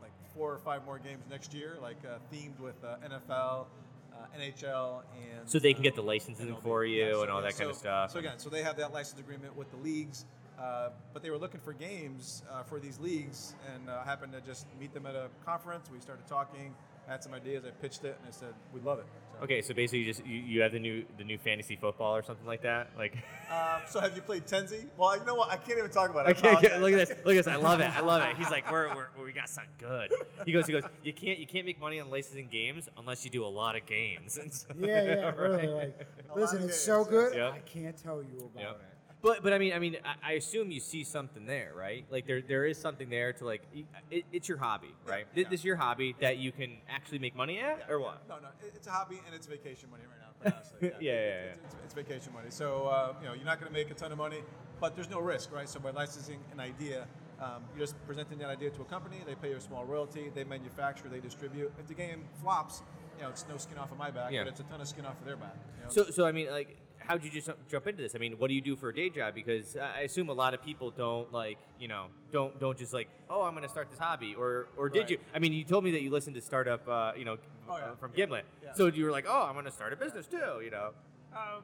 like 0.00 0.12
four 0.36 0.52
or 0.52 0.58
five 0.58 0.84
more 0.84 1.00
games 1.00 1.24
next 1.28 1.52
year, 1.52 1.78
like 1.82 1.96
uh, 2.06 2.18
themed 2.32 2.60
with 2.60 2.76
uh, 2.84 2.96
NFL, 3.04 3.66
uh, 4.12 4.16
NHL, 4.40 5.02
and 5.20 5.48
So 5.50 5.58
they 5.58 5.72
can 5.72 5.82
uh, 5.82 5.90
get 5.90 5.96
the 5.96 6.02
licensing 6.02 6.46
MLB. 6.46 6.62
for 6.62 6.84
you 6.84 7.04
Yeah, 7.04 7.12
so- 7.14 7.22
and 7.22 7.30
all 7.32 7.40
yeah, 7.42 7.48
that 7.48 7.58
kind 7.58 7.70
of 7.70 7.76
stuff. 7.76 8.12
So 8.12 8.20
again, 8.20 8.38
so 8.38 8.50
they 8.50 8.62
have 8.62 8.76
that 8.76 8.92
license 8.92 9.18
agreement 9.18 9.56
with 9.56 9.68
the 9.72 9.78
leagues, 9.78 10.26
uh, 10.60 10.90
but 11.12 11.24
they 11.24 11.30
were 11.30 11.38
looking 11.38 11.60
for 11.60 11.72
games 11.72 12.44
uh, 12.52 12.62
for 12.62 12.78
these 12.78 13.00
leagues, 13.00 13.54
and 13.74 13.90
uh, 13.90 14.00
I 14.00 14.04
happened 14.08 14.32
to 14.32 14.40
just 14.42 14.66
meet 14.78 14.94
them 14.94 15.06
at 15.06 15.16
a 15.16 15.26
conference. 15.44 15.90
We 15.92 15.98
started 15.98 16.28
talking, 16.28 16.72
had 17.08 17.22
some 17.22 17.34
ideas. 17.34 17.64
I 17.66 17.70
pitched 17.70 18.04
it, 18.04 18.16
and 18.22 18.32
they 18.32 18.36
said 18.36 18.54
we 18.72 18.80
love 18.80 18.98
it. 19.00 19.06
So, 19.38 19.44
Okay, 19.44 19.60
so 19.60 19.74
basically, 19.74 20.00
you 20.00 20.04
just 20.06 20.24
you, 20.24 20.36
you 20.38 20.60
have 20.62 20.72
the 20.72 20.78
new 20.78 21.04
the 21.18 21.24
new 21.24 21.36
fantasy 21.38 21.74
football 21.76 22.14
or 22.16 22.22
something 22.22 22.46
like 22.46 22.62
that. 22.62 22.90
Like, 22.96 23.16
Um, 23.50 23.82
so 23.86 24.00
have 24.00 24.14
you 24.16 24.22
played 24.22 24.46
Tenzi? 24.46 24.86
Well, 24.96 25.18
you 25.18 25.24
know 25.26 25.34
what? 25.34 25.50
I 25.50 25.56
can't 25.56 25.78
even 25.78 25.90
talk 25.90 26.08
about 26.10 26.26
it. 26.26 26.30
I 26.30 26.32
can't 26.32 26.60
get, 26.62 26.72
apologize. 26.72 26.80
look 26.80 26.92
at 26.92 27.08
this. 27.08 27.26
Look 27.26 27.36
at 27.36 27.44
this. 27.44 27.46
I 27.48 27.56
love 27.56 27.80
it. 27.80 27.90
I 27.94 28.00
love 28.00 28.22
it. 28.22 28.36
He's 28.36 28.50
like, 28.50 28.70
we're, 28.70 28.88
we're 28.94 29.24
we 29.24 29.32
got 29.32 29.48
something 29.50 29.70
good. 29.78 30.10
He 30.46 30.52
goes, 30.52 30.66
he 30.66 30.72
goes. 30.72 30.84
You 31.02 31.12
can't 31.12 31.38
you 31.38 31.46
can't 31.46 31.66
make 31.66 31.78
money 31.80 32.00
on 32.00 32.08
licensing 32.10 32.48
games 32.50 32.88
unless 32.96 33.24
you 33.24 33.30
do 33.30 33.44
a 33.44 33.46
lot 33.48 33.76
of 33.76 33.84
games. 33.86 34.38
And 34.42 34.52
so- 34.52 34.68
Yeah, 34.78 35.02
yeah, 35.02 35.14
right? 35.24 35.38
really. 35.38 35.66
Like, 35.68 36.06
listen, 36.34 36.58
it's 36.58 36.66
games, 36.68 36.76
so 36.76 37.04
good. 37.04 37.34
Yep. 37.34 37.52
I 37.52 37.58
can't 37.60 37.96
tell 37.96 38.22
you 38.22 38.38
about 38.54 38.62
Yep. 38.62 38.80
it. 38.80 38.91
But 39.22 39.42
but 39.42 39.52
I 39.52 39.58
mean 39.58 39.72
I 39.72 39.78
mean 39.78 39.96
I, 40.04 40.30
I 40.30 40.32
assume 40.32 40.70
you 40.70 40.80
see 40.80 41.04
something 41.04 41.46
there, 41.46 41.72
right? 41.76 42.04
Like 42.10 42.26
there 42.26 42.42
there 42.42 42.64
is 42.66 42.76
something 42.76 43.08
there 43.08 43.32
to 43.34 43.44
like 43.44 43.62
it, 44.10 44.24
it's 44.32 44.48
your 44.48 44.58
hobby, 44.58 44.94
right? 45.06 45.26
Yeah. 45.34 45.44
This 45.48 45.60
is 45.60 45.64
your 45.64 45.76
hobby 45.76 46.16
that 46.20 46.38
you 46.38 46.50
can 46.50 46.78
actually 46.88 47.20
make 47.20 47.36
money 47.36 47.60
at, 47.60 47.86
or 47.88 48.00
what? 48.00 48.28
No, 48.28 48.36
no, 48.36 48.48
it's 48.74 48.86
a 48.86 48.90
hobby 48.90 49.20
and 49.24 49.34
it's 49.34 49.46
vacation 49.46 49.88
money 49.90 50.02
right 50.10 50.18
now. 50.20 50.50
Quite 50.50 50.54
honestly, 50.54 50.90
Yeah, 51.06 51.12
yeah, 51.12 51.18
It's, 51.52 51.58
it's, 51.64 51.76
it's 51.84 51.94
vacation 51.94 52.32
money. 52.32 52.48
So 52.50 52.86
uh, 52.86 53.14
you 53.20 53.28
know, 53.28 53.34
you're 53.34 53.44
not 53.44 53.60
going 53.60 53.72
to 53.72 53.78
make 53.78 53.90
a 53.90 53.94
ton 53.94 54.10
of 54.10 54.18
money, 54.18 54.40
but 54.80 54.96
there's 54.96 55.10
no 55.10 55.20
risk, 55.20 55.52
right? 55.52 55.68
So 55.68 55.78
by 55.78 55.90
licensing 55.92 56.40
an 56.52 56.58
idea, 56.58 57.06
um, 57.40 57.62
you're 57.76 57.86
just 57.86 57.94
presenting 58.06 58.38
that 58.38 58.48
idea 58.48 58.70
to 58.70 58.82
a 58.82 58.84
company. 58.86 59.18
They 59.24 59.36
pay 59.36 59.50
you 59.50 59.56
a 59.56 59.60
small 59.60 59.84
royalty. 59.84 60.30
They 60.34 60.42
manufacture. 60.44 61.08
They 61.08 61.20
distribute. 61.20 61.72
If 61.78 61.86
the 61.86 61.94
game 61.94 62.24
flops, 62.42 62.82
you 63.16 63.22
know, 63.22 63.30
it's 63.30 63.46
no 63.48 63.56
skin 63.56 63.78
off 63.78 63.92
of 63.92 63.98
my 63.98 64.10
back, 64.10 64.32
Yeah. 64.32 64.42
but 64.42 64.48
it's 64.48 64.60
a 64.60 64.64
ton 64.64 64.80
of 64.80 64.88
skin 64.88 65.06
off 65.06 65.18
of 65.20 65.26
their 65.26 65.36
back. 65.36 65.54
You 65.78 65.84
know? 65.84 65.90
So 65.90 66.10
so 66.10 66.26
I 66.26 66.32
mean 66.32 66.50
like 66.50 66.76
how'd 67.06 67.22
you 67.24 67.30
just 67.30 67.48
jump 67.70 67.86
into 67.86 68.02
this? 68.02 68.14
I 68.14 68.18
mean, 68.18 68.34
what 68.38 68.48
do 68.48 68.54
you 68.54 68.60
do 68.60 68.76
for 68.76 68.88
a 68.88 68.94
day 68.94 69.10
job? 69.10 69.34
Because 69.34 69.76
I 69.76 70.00
assume 70.00 70.28
a 70.28 70.32
lot 70.32 70.54
of 70.54 70.62
people 70.62 70.90
don't 70.90 71.32
like 71.32 71.58
you 71.78 71.88
know 71.88 72.06
don't 72.32 72.58
don't 72.60 72.76
just 72.78 72.92
like 72.92 73.08
oh 73.30 73.42
I'm 73.42 73.52
going 73.52 73.62
to 73.64 73.68
start 73.68 73.90
this 73.90 73.98
hobby 73.98 74.34
or 74.34 74.66
or 74.76 74.88
did 74.88 75.00
Right. 75.00 75.10
you? 75.10 75.18
I 75.34 75.38
mean, 75.38 75.52
you 75.52 75.64
told 75.64 75.84
me 75.84 75.90
that 75.92 76.02
you 76.02 76.10
listened 76.10 76.34
to 76.36 76.42
startup 76.42 76.86
uh, 76.88 77.12
you 77.16 77.24
know 77.24 77.36
Oh, 77.68 77.76
yeah. 77.78 77.84
uh, 77.84 77.94
from 77.96 78.12
Gimlet. 78.12 78.44
Yeah. 78.62 78.74
So 78.74 78.86
you 78.86 79.04
were 79.04 79.10
like 79.12 79.26
oh 79.28 79.42
I'm 79.46 79.52
going 79.54 79.64
to 79.66 79.70
start 79.70 79.92
a 79.92 79.96
business 79.96 80.26
too, 80.26 80.60
you 80.64 80.70
know? 80.70 80.90
Um, 81.34 81.62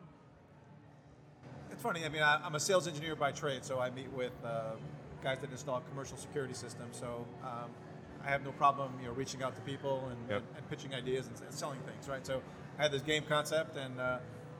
it's 1.71 1.83
funny. 1.83 2.05
I 2.05 2.09
mean, 2.09 2.23
I, 2.23 2.41
I'm 2.45 2.55
a 2.55 2.61
sales 2.61 2.89
engineer 2.89 3.15
by 3.15 3.33
trade, 3.33 3.65
so 3.65 3.79
I 3.79 3.91
meet 3.91 4.11
with 4.13 4.33
uh, 4.45 4.73
guys 5.23 5.39
that 5.41 5.51
install 5.51 5.81
commercial 5.91 6.17
security 6.17 6.55
systems. 6.55 6.97
So 6.97 7.27
um, 7.45 7.71
I 8.25 8.29
have 8.31 8.43
no 8.45 8.53
problem, 8.53 8.93
you 9.01 9.09
know, 9.09 9.15
reaching 9.15 9.43
out 9.43 9.55
to 9.55 9.61
people 9.63 10.09
and, 10.11 10.19
Yep. 10.31 10.39
and, 10.39 10.47
and 10.57 10.71
pitching 10.71 10.95
ideas 10.95 11.27
and, 11.27 11.37
and 11.41 11.53
selling 11.55 11.79
things, 11.81 12.09
right? 12.09 12.27
So 12.27 12.43
I 12.79 12.83
had 12.83 12.93
this 12.93 13.03
game 13.03 13.23
concept, 13.29 13.77
and 13.77 14.01
uh, 14.01 14.19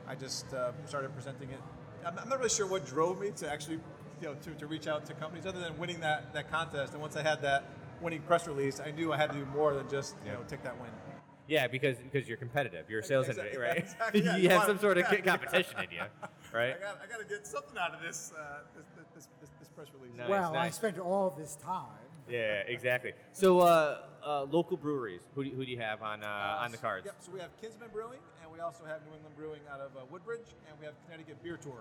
I 0.09 0.15
just 0.15 0.51
uh, 0.53 0.71
started 0.85 1.13
presenting 1.13 1.49
it. 1.51 1.59
I'm, 2.05 2.17
I'm 2.17 2.27
not 2.27 2.39
really 2.39 2.49
sure 2.49 2.65
what 2.65 2.85
drove 2.85 3.21
me 3.21 3.29
to 3.37 3.51
actually, 3.51 3.79
you 4.21 4.27
know, 4.27 4.33
to, 4.41 4.49
to 4.55 4.65
reach 4.67 4.87
out 4.87 5.05
to 5.05 5.13
companies, 5.13 5.45
other 5.45 5.59
than 5.59 5.77
winning 5.77 5.99
that 5.99 6.33
that 6.33 6.49
contest. 6.51 6.93
And 6.93 7.01
once 7.01 7.15
I 7.15 7.21
had 7.21 7.41
that 7.43 7.63
winning 8.01 8.21
press 8.23 8.47
release, 8.47 8.79
I 8.79 8.91
knew 8.91 9.13
I 9.13 9.17
had 9.17 9.31
to 9.31 9.37
do 9.37 9.45
more 9.45 9.73
than 9.75 9.87
just, 9.87 10.15
you 10.25 10.31
Yeah. 10.31 10.37
know, 10.37 10.43
take 10.47 10.63
that 10.63 10.79
win. 10.81 10.89
Yeah, 11.47 11.67
because 11.67 11.97
because 11.97 12.27
you're 12.27 12.37
competitive. 12.37 12.89
You're 12.89 12.99
a 12.99 13.03
sales 13.03 13.27
Exactly, 13.27 13.49
engineer, 13.49 13.69
right? 13.69 13.77
exactly, 13.83 14.21
yeah, 14.23 14.35
you 14.37 14.43
you 14.43 14.49
have 14.49 14.57
want- 14.59 14.67
some 14.69 14.79
sort 14.79 14.97
of 14.97 15.05
yeah. 15.11 15.21
competition 15.21 15.79
in 15.79 15.91
you, 15.91 16.01
right? 16.53 16.75
I 16.75 16.79
got, 16.79 17.01
I 17.03 17.07
got 17.07 17.19
to 17.19 17.25
get 17.25 17.45
something 17.47 17.77
out 17.77 17.93
of 17.95 18.01
this, 18.01 18.33
uh, 18.37 18.59
this, 18.75 18.85
this, 19.15 19.27
this, 19.41 19.49
this 19.59 19.69
press 19.69 19.87
release. 19.99 20.15
Nice, 20.17 20.29
well, 20.29 20.51
I 20.51 20.65
nice. 20.65 20.75
spent 20.75 20.99
all 20.99 21.31
this 21.37 21.55
time. 21.55 21.87
Yeah, 22.29 22.61
exactly. 22.67 23.13
So, 23.31 23.61
uh, 23.61 24.01
uh, 24.23 24.43
local 24.43 24.77
breweries. 24.77 25.21
Who 25.33 25.43
do, 25.43 25.49
you, 25.49 25.55
who 25.55 25.65
do 25.65 25.71
you 25.71 25.79
have 25.79 26.03
on 26.03 26.23
uh, 26.23 26.57
on 26.61 26.71
the 26.71 26.77
cards? 26.77 27.05
Yep. 27.07 27.15
So 27.19 27.31
we 27.31 27.39
have 27.39 27.49
Kinsman 27.59 27.89
Brewing, 27.91 28.19
and 28.38 28.38
we 28.59 28.65
also 28.65 28.83
have 28.83 28.99
New 29.07 29.15
England 29.15 29.35
Brewing 29.37 29.61
out 29.71 29.79
of 29.79 29.95
uh, 29.95 30.03
Woodbridge, 30.11 30.51
and 30.67 30.75
we 30.81 30.85
have 30.85 30.93
Connecticut 31.07 31.41
Beer 31.41 31.55
Tour 31.55 31.79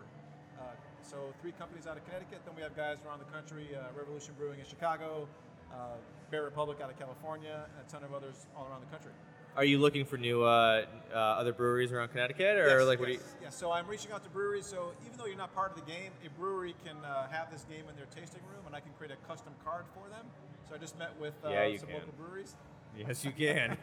Uh, 0.59 0.63
so 1.03 1.17
three 1.43 1.51
companies 1.59 1.89
out 1.91 1.97
of 1.97 2.07
Connecticut. 2.07 2.39
Then 2.47 2.55
we 2.55 2.63
have 2.63 2.75
guys 2.77 2.99
around 3.03 3.19
the 3.19 3.31
country. 3.35 3.67
Uh, 3.75 3.91
Revolution 3.99 4.35
Brewing 4.39 4.61
in 4.63 4.67
Chicago, 4.67 5.27
uh, 5.75 5.99
Bear 6.31 6.45
Republic 6.45 6.79
out 6.81 6.87
of 6.91 6.97
California, 6.99 7.67
and 7.67 7.83
a 7.83 7.91
ton 7.91 8.05
of 8.07 8.15
others 8.15 8.47
all 8.55 8.67
around 8.71 8.83
the 8.87 8.91
country. 8.95 9.11
Are 9.57 9.65
you 9.65 9.79
looking 9.83 10.05
for 10.05 10.19
new 10.19 10.45
uh, 10.45 10.87
uh, 11.13 11.19
other 11.43 11.53
breweries 11.53 11.91
around 11.91 12.11
Connecticut, 12.15 12.55
or 12.63 12.79
Yes, 12.79 12.87
like 12.87 13.01
what 13.01 13.09
yes, 13.11 13.19
do 13.19 13.25
you? 13.27 13.43
yes. 13.51 13.55
So 13.59 13.73
I'm 13.73 13.89
reaching 13.89 14.13
out 14.13 14.23
to 14.23 14.31
breweries. 14.31 14.67
So 14.67 14.95
even 15.05 15.19
though 15.19 15.27
you're 15.27 15.37
not 15.37 15.51
part 15.59 15.75
of 15.75 15.83
the 15.83 15.87
game, 15.91 16.13
a 16.25 16.31
brewery 16.39 16.77
can 16.87 16.95
uh, 17.03 17.27
have 17.27 17.51
this 17.51 17.67
game 17.67 17.91
in 17.91 17.95
their 17.99 18.11
tasting 18.15 18.43
room, 18.55 18.63
and 18.71 18.75
I 18.77 18.79
can 18.79 18.93
create 18.99 19.11
a 19.11 19.19
custom 19.27 19.51
card 19.65 19.83
for 19.99 20.07
them. 20.15 20.27
So 20.69 20.77
I 20.77 20.79
just 20.79 20.97
met 20.97 21.11
with 21.19 21.35
uh, 21.43 21.51
Yeah, 21.51 21.75
some 21.77 21.91
can. 21.91 21.99
local 21.99 22.15
breweries. 22.15 22.55
Yes, 22.97 23.25
you 23.25 23.33
can. 23.33 23.77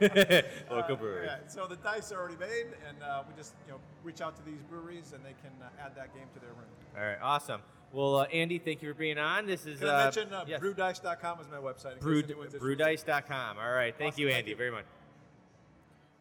Local 0.70 0.96
Uh, 0.96 0.96
brewery. 1.00 1.26
Yeah, 1.26 1.38
so 1.48 1.68
the 1.68 1.78
dice 1.78 2.12
are 2.12 2.20
already 2.20 2.38
made, 2.38 2.68
and 2.88 3.02
uh, 3.04 3.24
we 3.28 3.34
just 3.36 3.54
you 3.66 3.74
know 3.74 3.80
reach 4.04 4.22
out 4.22 4.36
to 4.38 4.44
these 4.44 4.62
breweries, 4.70 5.14
and 5.14 5.24
they 5.24 5.36
can 5.42 5.52
uh, 5.62 5.70
add 5.86 5.96
that 5.96 6.14
game 6.14 6.28
to 6.34 6.40
their 6.40 6.50
room. 6.50 6.68
All 6.98 7.04
right, 7.04 7.18
awesome. 7.22 7.62
Well, 7.94 8.18
uh, 8.18 8.24
Andy, 8.26 8.60
thank 8.60 8.82
you 8.82 8.92
for 8.94 9.00
being 9.00 9.18
on. 9.18 9.46
This 9.46 9.66
is 9.66 9.80
Can 9.80 9.88
uh, 9.88 9.94
I 9.94 10.04
mention 10.06 10.34
uh, 10.34 10.44
yes. 10.48 10.60
brewdice.com 10.60 11.40
is 11.40 11.48
my 11.50 11.58
website. 11.58 12.00
Brew, 12.02 12.24
brewdice.com. 12.24 13.58
All 13.58 13.72
right. 13.72 13.96
Thank 13.98 14.14
Awesome, 14.14 14.22
you, 14.22 14.28
thank 14.30 14.40
Andy, 14.40 14.52
you. 14.52 14.58
very 14.58 14.72
much. 14.72 14.86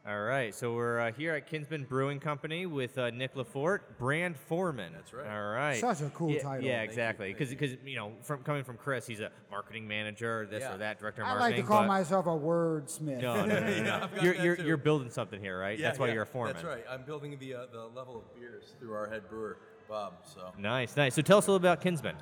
All 0.06 0.20
right. 0.20 0.54
So 0.54 0.74
we're 0.74 1.00
uh, 1.00 1.12
here 1.12 1.34
at 1.34 1.46
Kinsman 1.46 1.84
Brewing 1.84 2.20
Company 2.20 2.66
with 2.66 2.98
uh, 2.98 3.08
Nick 3.08 3.34
Lafort, 3.36 3.80
brand 3.98 4.36
foreman. 4.36 4.92
That's 4.92 5.14
right. 5.14 5.26
All 5.26 5.50
right. 5.52 5.80
Such 5.80 6.02
a 6.02 6.10
cool 6.10 6.30
yeah, 6.30 6.42
title. 6.42 6.66
Yeah, 6.66 6.82
exactly. 6.82 7.34
thank 7.34 7.48
Because 7.48 7.76
you 7.86 7.96
know, 7.96 8.12
from 8.20 8.42
coming 8.42 8.64
from 8.64 8.76
Chris, 8.76 9.06
he's 9.06 9.20
a 9.20 9.30
marketing 9.50 9.88
manager, 9.88 10.46
this 10.50 10.60
Yeah. 10.60 10.74
or 10.74 10.78
that, 10.78 10.98
director 10.98 11.22
of 11.22 11.28
marketing. 11.28 11.54
I 11.54 11.56
like 11.56 11.56
to 11.56 11.62
call 11.62 11.86
myself 11.86 12.26
a 12.26 12.28
wordsmith. 12.28 13.22
No, 13.22 13.46
no, 13.46 13.46
no, 13.46 13.60
no, 13.60 13.82
no. 13.82 14.08
Yeah, 14.16 14.22
you're 14.22 14.34
you're, 14.34 14.60
you're 14.60 14.76
building 14.76 15.08
something 15.08 15.40
here, 15.40 15.58
right? 15.58 15.78
Yeah, 15.78 15.86
That's 15.86 15.98
why 15.98 16.08
yeah, 16.08 16.14
you're 16.14 16.24
a 16.24 16.26
foreman. 16.26 16.52
That's 16.52 16.66
right. 16.66 16.84
I'm 16.90 17.04
building 17.04 17.38
the 17.38 17.54
uh, 17.54 17.66
the 17.72 17.86
level 17.86 18.18
of 18.18 18.34
beers 18.38 18.74
through 18.78 18.92
our 18.92 19.08
head 19.08 19.26
brewer, 19.30 19.56
Bob. 19.88 20.16
So 20.26 20.52
Nice, 20.58 20.98
nice. 20.98 21.14
So 21.14 21.22
tell 21.22 21.38
us 21.38 21.46
a 21.46 21.50
little 21.50 21.66
about 21.66 21.80
Kinsman. 21.80 22.16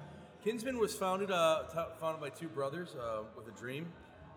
Kinsman 0.44 0.78
was 0.78 0.94
founded 0.94 1.32
uh, 1.32 1.64
t- 1.72 1.80
founded 2.00 2.20
by 2.20 2.28
two 2.28 2.48
brothers 2.48 2.94
uh, 2.94 3.22
with 3.36 3.48
a 3.48 3.58
dream. 3.58 3.86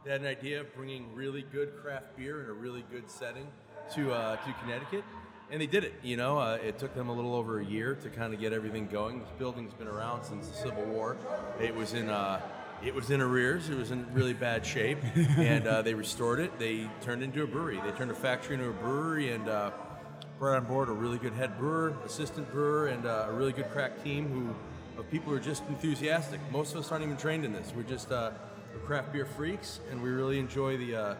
They 0.05 0.11
had 0.11 0.21
an 0.21 0.27
idea 0.27 0.61
of 0.61 0.71
bringing 0.75 1.07
really 1.15 1.47
good 1.51 1.75
craft 1.81 2.15
beer 2.15 2.43
in 2.43 2.47
a 2.47 2.53
really 2.53 2.85
good 2.91 3.09
setting 3.09 3.47
to 3.95 4.13
uh, 4.13 4.35
to 4.35 4.53
Connecticut, 4.61 5.03
and 5.49 5.59
they 5.59 5.65
did 5.65 5.83
it. 5.83 5.95
You 6.03 6.15
know, 6.15 6.37
uh, 6.37 6.59
it 6.63 6.77
took 6.77 6.93
them 6.93 7.09
a 7.09 7.11
little 7.11 7.33
over 7.33 7.59
a 7.59 7.65
year 7.65 7.95
to 7.95 8.09
kind 8.11 8.31
of 8.31 8.39
get 8.39 8.53
everything 8.53 8.85
going. 8.85 9.17
This 9.17 9.31
building's 9.39 9.73
been 9.73 9.87
around 9.87 10.23
since 10.23 10.47
the 10.47 10.57
Civil 10.57 10.85
War. 10.85 11.17
It 11.59 11.75
was 11.75 11.93
in. 11.93 12.09
Uh, 12.11 12.39
it 12.83 12.93
was 12.93 13.09
in 13.09 13.19
arrears. 13.19 13.69
It 13.69 13.77
was 13.79 13.89
in 13.89 14.05
really 14.13 14.33
bad 14.33 14.63
shape, 14.63 14.99
and 15.15 15.65
uh, 15.65 15.81
they 15.81 15.95
restored 15.95 16.39
it. 16.39 16.59
They 16.59 16.87
turned 17.01 17.23
it 17.23 17.25
into 17.25 17.41
a 17.41 17.47
brewery. 17.47 17.81
They 17.83 17.91
turned 17.97 18.11
a 18.11 18.15
factory 18.15 18.57
into 18.57 18.69
a 18.69 18.73
brewery, 18.73 19.31
and 19.31 19.49
uh, 19.49 19.71
brought 20.37 20.57
on 20.57 20.65
board 20.65 20.89
a 20.89 20.91
really 20.91 21.17
good 21.17 21.33
head 21.33 21.57
brewer, 21.57 21.95
assistant 22.05 22.51
brewer, 22.51 22.89
and 22.89 23.07
uh, 23.07 23.25
a 23.29 23.33
really 23.33 23.53
good 23.53 23.71
crack 23.71 24.03
team 24.03 24.27
who 24.27 24.53
of 24.99 25.09
people 25.09 25.31
who 25.31 25.37
are 25.37 25.41
just 25.41 25.63
enthusiastic. 25.67 26.39
Most 26.51 26.73
of 26.73 26.81
us 26.81 26.91
aren't 26.91 27.03
even 27.03 27.17
trained 27.17 27.43
in 27.43 27.53
this. 27.53 27.73
We're 27.75 27.83
just 27.83 28.11
uh, 28.11 28.31
we're 28.75 28.85
craft 28.85 29.13
beer 29.13 29.25
freaks, 29.25 29.79
and 29.91 30.01
we 30.01 30.09
really 30.09 30.39
enjoy 30.39 30.77
the 30.77 30.95
uh, 30.95 31.15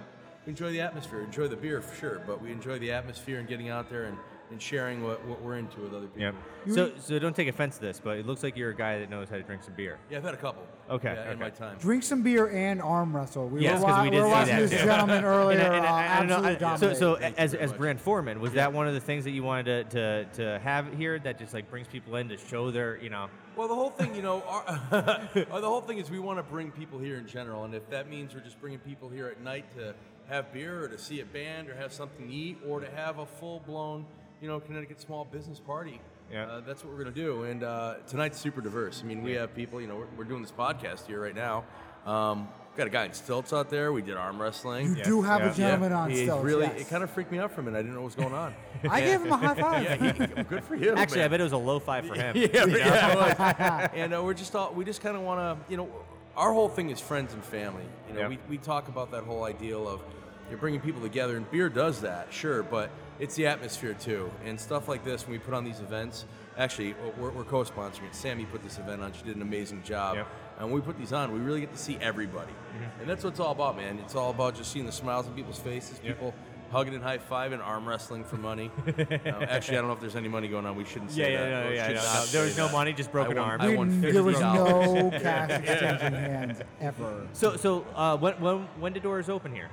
we 0.45 0.51
enjoy 0.51 0.71
the 0.71 0.81
atmosphere. 0.81 1.21
Enjoy 1.21 1.47
the 1.47 1.55
beer 1.55 1.81
for 1.81 1.95
sure, 1.95 2.21
but 2.27 2.41
we 2.41 2.51
enjoy 2.51 2.79
the 2.79 2.91
atmosphere 2.91 3.39
and 3.39 3.47
getting 3.47 3.69
out 3.69 3.89
there 3.89 4.03
and, 4.05 4.17
and 4.51 4.61
sharing 4.61 5.03
what, 5.03 5.25
what 5.25 5.41
we're 5.41 5.57
into 5.57 5.81
with 5.81 5.93
other 5.93 6.05
people. 6.07 6.21
Yep. 6.67 6.75
So 6.75 6.91
so 6.99 7.17
don't 7.19 7.35
take 7.35 7.47
offense 7.47 7.75
to 7.77 7.81
this, 7.81 7.99
but 8.03 8.17
it 8.17 8.27
looks 8.27 8.43
like 8.43 8.55
you're 8.55 8.69
a 8.69 8.75
guy 8.75 8.99
that 8.99 9.09
knows 9.09 9.27
how 9.29 9.37
to 9.37 9.41
drink 9.43 9.63
some 9.63 9.73
beer. 9.73 9.97
Yeah, 10.09 10.17
I've 10.17 10.23
had 10.23 10.33
a 10.33 10.37
couple. 10.37 10.63
Okay, 10.89 11.13
yeah, 11.15 11.23
in 11.23 11.29
okay. 11.29 11.39
my 11.39 11.49
time. 11.49 11.77
Drink 11.79 12.03
some 12.03 12.21
beer 12.21 12.47
and 12.49 12.79
arm 12.81 13.15
wrestle. 13.15 13.47
We 13.49 13.61
Yes, 13.61 13.79
were, 13.79 13.87
'cause 13.87 13.97
wa- 13.97 14.03
we 14.03 14.09
we 14.09 14.15
did 14.15 14.21
were 14.21 14.27
see 14.27 14.31
watching 14.33 14.55
that 14.55 14.61
this 14.69 14.79
too. 14.79 14.85
gentleman 14.85 15.23
earlier. 15.35 15.59
And 15.59 15.85
I- 15.85 16.19
and 16.21 16.31
uh, 16.31 16.37
I 16.37 16.43
don't 16.53 16.61
know, 16.61 16.67
absolutely 16.67 16.67
I- 16.67 16.77
so, 16.77 16.93
so 16.93 17.05
dominate. 17.15 17.21
Thank 17.21 17.39
as, 17.39 17.51
very 17.53 17.63
as 17.63 17.69
much. 17.71 17.79
brand 17.79 18.01
foreman, 18.01 18.39
was 18.39 18.53
that 18.53 18.71
one 18.71 18.87
of 18.87 18.93
the 18.93 18.99
things 18.99 19.23
that 19.23 19.31
you 19.31 19.41
wanted 19.41 19.89
to, 19.89 20.25
to, 20.25 20.25
to 20.43 20.59
have 20.59 20.93
here 20.95 21.17
that 21.19 21.39
just 21.39 21.55
like 21.55 21.69
brings 21.71 21.87
people 21.87 22.15
in 22.17 22.29
to 22.29 22.37
show 22.37 22.69
their, 22.69 22.97
you 23.01 23.09
know, 23.09 23.29
Well, 23.55 23.69
the 23.69 23.75
whole 23.75 23.89
thing, 23.89 24.13
you 24.15 24.21
know, 24.21 24.43
our, 24.43 24.63
uh, 24.91 25.27
the 25.33 25.67
whole 25.67 25.79
thing 25.79 25.97
is 25.97 26.09
we 26.11 26.19
want 26.19 26.39
to 26.39 26.43
bring 26.43 26.71
people 26.71 26.99
here 26.99 27.17
in 27.17 27.25
general, 27.25 27.63
and 27.63 27.73
if 27.73 27.89
that 27.89 28.09
means 28.09 28.33
we're 28.33 28.41
just 28.41 28.59
bringing 28.59 28.79
people 28.79 29.07
here 29.07 29.27
at 29.27 29.39
night 29.41 29.65
to 29.77 29.93
have 30.27 30.51
beer 30.51 30.83
or 30.83 30.87
to 30.89 30.97
see 30.97 31.21
a 31.21 31.25
band 31.25 31.69
or 31.69 31.75
have 31.75 31.93
something 31.93 32.27
to 32.27 32.33
eat 32.33 32.57
or 32.67 32.81
to 32.81 32.89
have 32.91 33.19
a 33.19 33.25
full-blown, 33.25 34.05
you 34.41 34.49
know, 34.49 34.59
Connecticut 34.59 34.99
small 34.99 35.23
business 35.23 35.59
party, 35.59 36.01
Yeah. 36.29 36.47
uh, 36.47 36.61
that's 36.61 36.83
what 36.83 36.91
we're 36.91 36.99
gonna 36.99 37.15
do. 37.15 37.43
And 37.43 37.63
uh, 37.63 37.95
tonight's 38.07 38.37
super 38.39 38.59
diverse. 38.59 39.01
I 39.01 39.05
mean, 39.07 39.23
we 39.23 39.31
have 39.33 39.55
people, 39.55 39.79
you 39.79 39.87
know, 39.87 39.95
we're, 39.95 40.07
we're 40.17 40.23
doing 40.25 40.41
this 40.41 40.51
podcast 40.51 41.07
here 41.07 41.21
right 41.21 41.35
now. 41.35 41.63
Um, 42.05 42.49
got 42.75 42.88
a 42.88 42.89
guy 42.89 43.05
in 43.05 43.13
stilts 43.13 43.53
out 43.53 43.69
there. 43.69 43.91
We 43.93 44.01
did 44.01 44.17
arm 44.17 44.41
wrestling. 44.41 44.95
you 44.97 45.03
do 45.03 45.21
have 45.21 45.41
yeah. 45.41 45.51
a 45.51 45.53
gentleman 45.55 45.93
on 45.93 46.09
He 46.09 46.23
stilts. 46.23 46.43
really, 46.43 46.65
yes. 46.65 46.81
it 46.81 46.89
kind 46.89 47.03
of 47.03 47.09
freaked 47.09 47.31
me 47.31 47.39
out 47.39 47.51
for 47.51 47.61
a 47.61 47.63
minute. 47.63 47.77
I 47.77 47.81
didn't 47.81 47.95
know 47.95 48.01
what 48.01 48.05
was 48.07 48.15
going 48.15 48.33
on. 48.33 48.53
I 48.89 49.01
gave 49.01 49.21
him 49.21 49.31
a 49.31 49.38
high 49.38 49.55
five. 49.55 49.83
yeah, 49.83 50.11
he, 50.35 50.43
good 50.43 50.63
for 50.63 50.75
you. 50.75 50.93
actually, 50.95 51.23
I 51.23 51.27
bet 51.27 51.39
it 51.39 51.43
was 51.43 51.53
a 51.53 51.57
low 51.57 51.79
five 51.79 52.05
for 52.05 52.15
him. 52.15 52.35
yeah, 52.35 52.47
yeah, 52.65 53.85
it 53.85 53.91
and 53.95 54.13
uh, 54.13 54.21
we're 54.23 54.33
just 54.33 54.55
all, 54.55 54.73
we 54.73 54.83
just 54.85 55.01
kind 55.01 55.15
of 55.15 55.23
want 55.23 55.39
to, 55.39 55.71
you 55.71 55.77
know, 55.77 55.89
our 56.35 56.51
whole 56.53 56.67
thing 56.69 56.89
is 56.89 56.99
friends 56.99 57.33
and 57.33 57.43
family. 57.43 57.83
You 58.09 58.15
know, 58.15 58.19
Yeah. 58.21 58.27
we, 58.27 58.39
we 58.49 58.57
talk 58.57 58.88
about 58.89 59.11
that 59.11 59.23
whole 59.23 59.43
ideal 59.45 59.88
of 59.88 60.01
you're 60.49 60.59
bringing 60.59 60.81
people 60.81 61.01
together, 61.01 61.38
and 61.38 61.49
beer 61.49 61.69
does 61.69 62.01
that, 62.01 62.27
sure, 62.31 62.61
but 62.61 62.91
it's 63.19 63.35
the 63.35 63.47
atmosphere 63.47 63.95
too, 63.95 64.29
and 64.43 64.59
stuff 64.59 64.88
like 64.88 65.03
this 65.03 65.23
when 65.23 65.31
we 65.31 65.39
put 65.39 65.53
on 65.53 65.63
these 65.63 65.79
events. 65.79 66.25
Actually, 66.57 66.95
we're, 67.19 67.31
we're 67.31 67.43
co-sponsoring 67.43 68.05
it. 68.07 68.15
Sammy 68.15 68.45
put 68.45 68.61
this 68.63 68.77
event 68.77 69.01
on; 69.01 69.11
she 69.13 69.23
did 69.23 69.35
an 69.35 69.41
amazing 69.41 69.81
job. 69.83 70.15
Yep. 70.17 70.27
And 70.57 70.67
when 70.71 70.75
we 70.75 70.81
put 70.81 70.97
these 70.97 71.11
on, 71.13 71.33
we 71.33 71.39
really 71.39 71.59
get 71.59 71.71
to 71.73 71.77
see 71.77 71.97
everybody, 71.99 72.53
and 73.01 73.09
that's 73.09 73.23
what 73.23 73.31
it's 73.31 73.39
all 73.41 73.51
about, 73.51 73.75
man. 73.75 73.99
It's 73.99 74.15
all 74.15 74.29
about 74.29 74.55
just 74.55 74.71
seeing 74.71 74.85
the 74.85 74.91
smiles 74.91 75.27
on 75.27 75.33
people's 75.33 75.59
faces, 75.59 75.99
people 75.99 76.33
hugging 76.71 76.93
and 76.95 77.03
high 77.03 77.17
five 77.17 77.51
and 77.51 77.61
arm 77.61 77.87
wrestling 77.87 78.23
for 78.23 78.37
money. 78.37 78.71
uh, 78.87 78.91
actually, 79.49 79.77
I 79.77 79.81
don't 79.81 79.87
know 79.89 79.93
if 79.93 79.99
there's 79.99 80.15
any 80.15 80.27
money 80.29 80.47
going 80.47 80.65
on. 80.65 80.75
We 80.77 80.85
shouldn't 80.85 81.11
say 81.11 81.33
Yeah, 81.33 81.41
that. 81.41 81.49
yeah, 81.49 81.59
no, 81.63 81.67
or 81.69 81.73
yeah, 81.73 81.87
no, 81.89 81.93
no. 82.13 82.25
There 82.31 82.43
was 82.43 82.57
no 82.57 82.67
that. 82.67 82.73
money, 82.73 82.93
just 82.93 83.11
broken 83.11 83.37
I 83.37 83.41
won- 83.41 83.49
arm. 83.49 83.61
I 83.61 83.75
won 83.75 83.89
Didn't- 84.01 84.13
there 84.13 84.23
was 84.23 84.39
no 84.39 85.11
cash 85.11 85.49
exchanging 85.69 86.13
hands 86.13 86.59
ever. 86.79 87.27
So, 87.33 87.55
so 87.57 87.85
uh, 87.95 88.17
when, 88.17 88.33
when, 88.41 88.57
when 88.79 88.93
did 88.93 89.03
doors 89.03 89.27
open 89.29 89.53
here? 89.53 89.69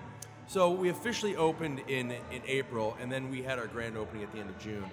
So 0.49 0.71
we 0.73 0.89
officially 0.91 1.37
opened 1.37 1.81
in 1.89 2.11
in 2.11 2.43
April, 2.47 2.97
and 3.01 3.11
then 3.11 3.31
we 3.31 3.43
had 3.43 3.59
our 3.59 3.69
grand 3.69 3.97
opening 3.97 4.23
at 4.25 4.33
the 4.33 4.39
end 4.41 4.51
of 4.51 4.59
June, 4.59 4.85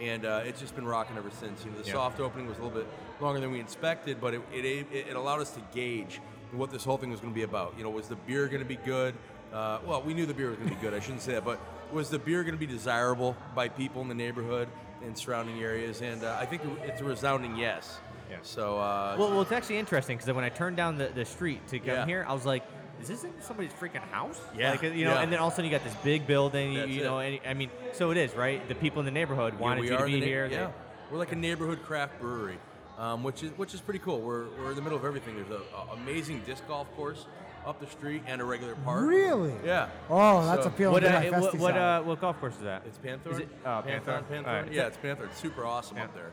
and 0.00 0.24
uh, 0.24 0.42
it's 0.44 0.60
just 0.60 0.74
been 0.74 0.86
rocking 0.86 1.16
ever 1.16 1.30
since. 1.30 1.64
You 1.64 1.70
know, 1.70 1.78
the 1.78 1.86
Yeah. 1.86 1.94
soft 1.94 2.20
opening 2.20 2.46
was 2.46 2.58
a 2.58 2.62
little 2.62 2.76
bit 2.78 2.88
longer 3.20 3.40
than 3.40 3.50
we 3.50 3.60
expected, 3.60 4.20
but 4.20 4.34
it 4.34 4.42
it, 4.52 4.86
it 4.92 5.16
allowed 5.16 5.40
us 5.40 5.50
to 5.52 5.60
gauge 5.74 6.20
what 6.52 6.70
this 6.70 6.84
whole 6.84 6.96
thing 6.96 7.10
was 7.10 7.20
going 7.20 7.32
to 7.32 7.34
be 7.34 7.42
about. 7.44 7.74
You 7.76 7.84
know, 7.84 7.90
was 7.90 8.08
the 8.08 8.16
beer 8.16 8.46
going 8.48 8.60
to 8.62 8.68
be 8.68 8.76
good? 8.76 9.14
Uh, 9.52 9.78
well, 9.86 10.02
we 10.02 10.14
knew 10.14 10.26
the 10.26 10.34
beer 10.34 10.48
was 10.48 10.56
going 10.58 10.68
to 10.70 10.74
be 10.74 10.80
good. 10.80 10.94
I 10.94 11.00
shouldn't 11.00 11.22
say 11.22 11.32
that, 11.32 11.44
but 11.44 11.58
was 11.92 12.10
the 12.10 12.18
beer 12.18 12.42
going 12.42 12.54
to 12.54 12.58
be 12.60 12.66
desirable 12.66 13.36
by 13.54 13.68
people 13.68 14.02
in 14.02 14.08
the 14.08 14.14
neighborhood 14.14 14.68
and 15.04 15.16
surrounding 15.16 15.60
areas? 15.62 16.00
And 16.02 16.22
uh, 16.22 16.36
I 16.38 16.44
think 16.46 16.62
it's 16.84 17.00
a 17.00 17.04
resounding 17.04 17.56
yes. 17.56 17.98
Yeah. 18.30 18.36
So 18.42 18.78
uh, 18.78 19.16
Well, 19.18 19.30
well, 19.30 19.40
it's 19.42 19.52
actually 19.52 19.78
interesting 19.78 20.18
because 20.18 20.30
when 20.34 20.44
I 20.44 20.50
turned 20.50 20.76
down 20.76 20.98
the, 20.98 21.06
the 21.08 21.24
street 21.24 21.66
to 21.68 21.78
come 21.78 21.88
Yeah. 21.88 22.04
here, 22.06 22.26
I 22.28 22.34
was 22.34 22.44
like, 22.44 22.62
"Is 23.00 23.08
this 23.08 23.24
in 23.24 23.32
somebody's 23.40 23.72
freaking 23.72 24.02
house?" 24.10 24.40
Yeah, 24.56 24.70
like, 24.72 24.82
you 24.82 24.90
know. 25.04 25.12
yeah. 25.14 25.20
And 25.22 25.32
then 25.32 25.38
all 25.38 25.48
of 25.48 25.52
a 25.52 25.56
sudden, 25.56 25.70
you 25.70 25.76
got 25.76 25.84
this 25.84 25.94
big 26.04 26.26
building. 26.26 26.72
You, 26.72 26.78
That's 26.80 26.90
you 26.92 27.02
know, 27.02 27.18
and 27.20 27.38
I 27.46 27.54
mean, 27.54 27.70
so 27.92 28.10
it 28.10 28.16
is, 28.16 28.34
right? 28.34 28.66
The 28.68 28.74
people 28.74 29.00
in 29.00 29.04
the 29.06 29.10
neighborhood 29.12 29.58
wanted 29.58 29.80
we 29.82 29.90
you 29.90 29.96
to 29.96 30.04
be 30.04 30.12
the 30.14 30.20
na- 30.20 30.26
here. 30.26 30.48
They- 30.48 30.54
Yeah, 30.56 30.70
we're 31.10 31.18
like 31.18 31.32
a 31.32 31.36
neighborhood 31.36 31.82
craft 31.82 32.20
brewery, 32.20 32.58
um, 32.98 33.22
which 33.22 33.42
is 33.42 33.50
which 33.56 33.74
is 33.74 33.80
pretty 33.80 34.00
cool. 34.00 34.20
We're, 34.20 34.46
we're 34.58 34.70
in 34.70 34.76
the 34.76 34.82
middle 34.82 34.98
of 34.98 35.04
everything. 35.04 35.36
There's 35.36 35.50
an 35.50 35.66
amazing 36.02 36.42
disc 36.46 36.66
golf 36.68 36.86
course 36.96 37.26
up 37.66 37.80
the 37.80 37.86
street 37.86 38.22
and 38.26 38.40
a 38.40 38.44
regular 38.44 38.74
park. 38.76 39.04
Really? 39.06 39.52
Yeah. 39.64 39.88
Oh, 40.08 40.44
that's 40.46 40.62
So- 40.62 40.68
appealing 40.68 40.94
What, 40.94 41.00
to 41.00 41.08
uh, 41.16 41.30
my 41.32 41.38
what, 41.40 41.54
what, 41.58 41.76
uh, 41.76 42.02
what 42.02 42.20
golf 42.20 42.40
course 42.40 42.54
is 42.54 42.62
that? 42.62 42.82
It's 42.86 42.96
Panther. 42.98 43.30
Is 43.32 43.38
it- 43.40 43.48
oh, 43.66 43.82
Panthorn. 43.86 44.24
Panthorn. 44.24 44.46
All 44.46 44.62
right. 44.62 44.72
Yeah, 44.72 44.86
it's 44.86 44.96
Panther. 44.96 45.24
It's 45.26 45.38
super 45.38 45.66
awesome 45.66 45.98
Yeah. 45.98 46.04
up 46.04 46.14
there. 46.14 46.30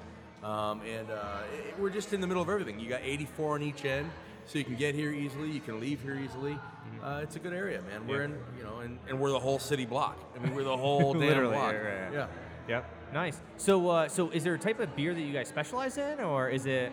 Um, 0.49 0.81
and 0.81 1.09
uh, 1.09 1.39
it- 1.67 1.77
we're 1.79 1.89
just 1.89 2.13
in 2.13 2.21
the 2.21 2.27
middle 2.27 2.43
of 2.43 2.47
everything. 2.49 2.79
You 2.79 2.87
got 2.87 3.01
84 3.03 3.55
on 3.55 3.63
each 3.63 3.83
end, 3.83 4.09
so 4.45 4.57
you 4.59 4.63
can 4.65 4.75
get 4.75 4.95
here 4.95 5.11
easily. 5.11 5.49
You 5.51 5.59
can 5.59 5.79
leave 5.79 6.01
here 6.01 6.15
easily. 6.23 6.57
Uh, 7.03 7.19
it's 7.21 7.35
a 7.35 7.39
good 7.39 7.53
area, 7.53 7.81
man. 7.81 8.07
We're 8.07 8.27
Mm-hmm. 8.27 8.33
Yeah. 8.33 8.51
in, 8.53 8.57
you 8.57 8.63
know, 8.63 8.79
and, 8.79 8.99
and 9.09 9.19
we're 9.19 9.31
the 9.31 9.39
whole 9.39 9.59
city 9.59 9.85
block. 9.85 10.17
I 10.35 10.39
mean, 10.43 10.55
we're 10.55 10.63
the 10.63 10.77
whole 10.85 11.13
damn 11.13 11.21
Literally, 11.21 11.53
block. 11.55 11.73
right, 11.73 11.83
right, 11.83 12.03
right. 12.05 12.13
Yeah. 12.13 12.27
Yep. 12.67 12.85
Nice. 13.13 13.41
So, 13.57 13.89
uh, 13.89 14.07
so 14.07 14.29
is 14.31 14.43
there 14.43 14.55
a 14.55 14.59
type 14.59 14.79
of 14.79 14.95
beer 14.95 15.13
that 15.13 15.21
you 15.21 15.31
guys 15.33 15.47
specialize 15.47 15.97
in, 15.97 16.19
or 16.19 16.49
is 16.49 16.65
it? 16.65 16.91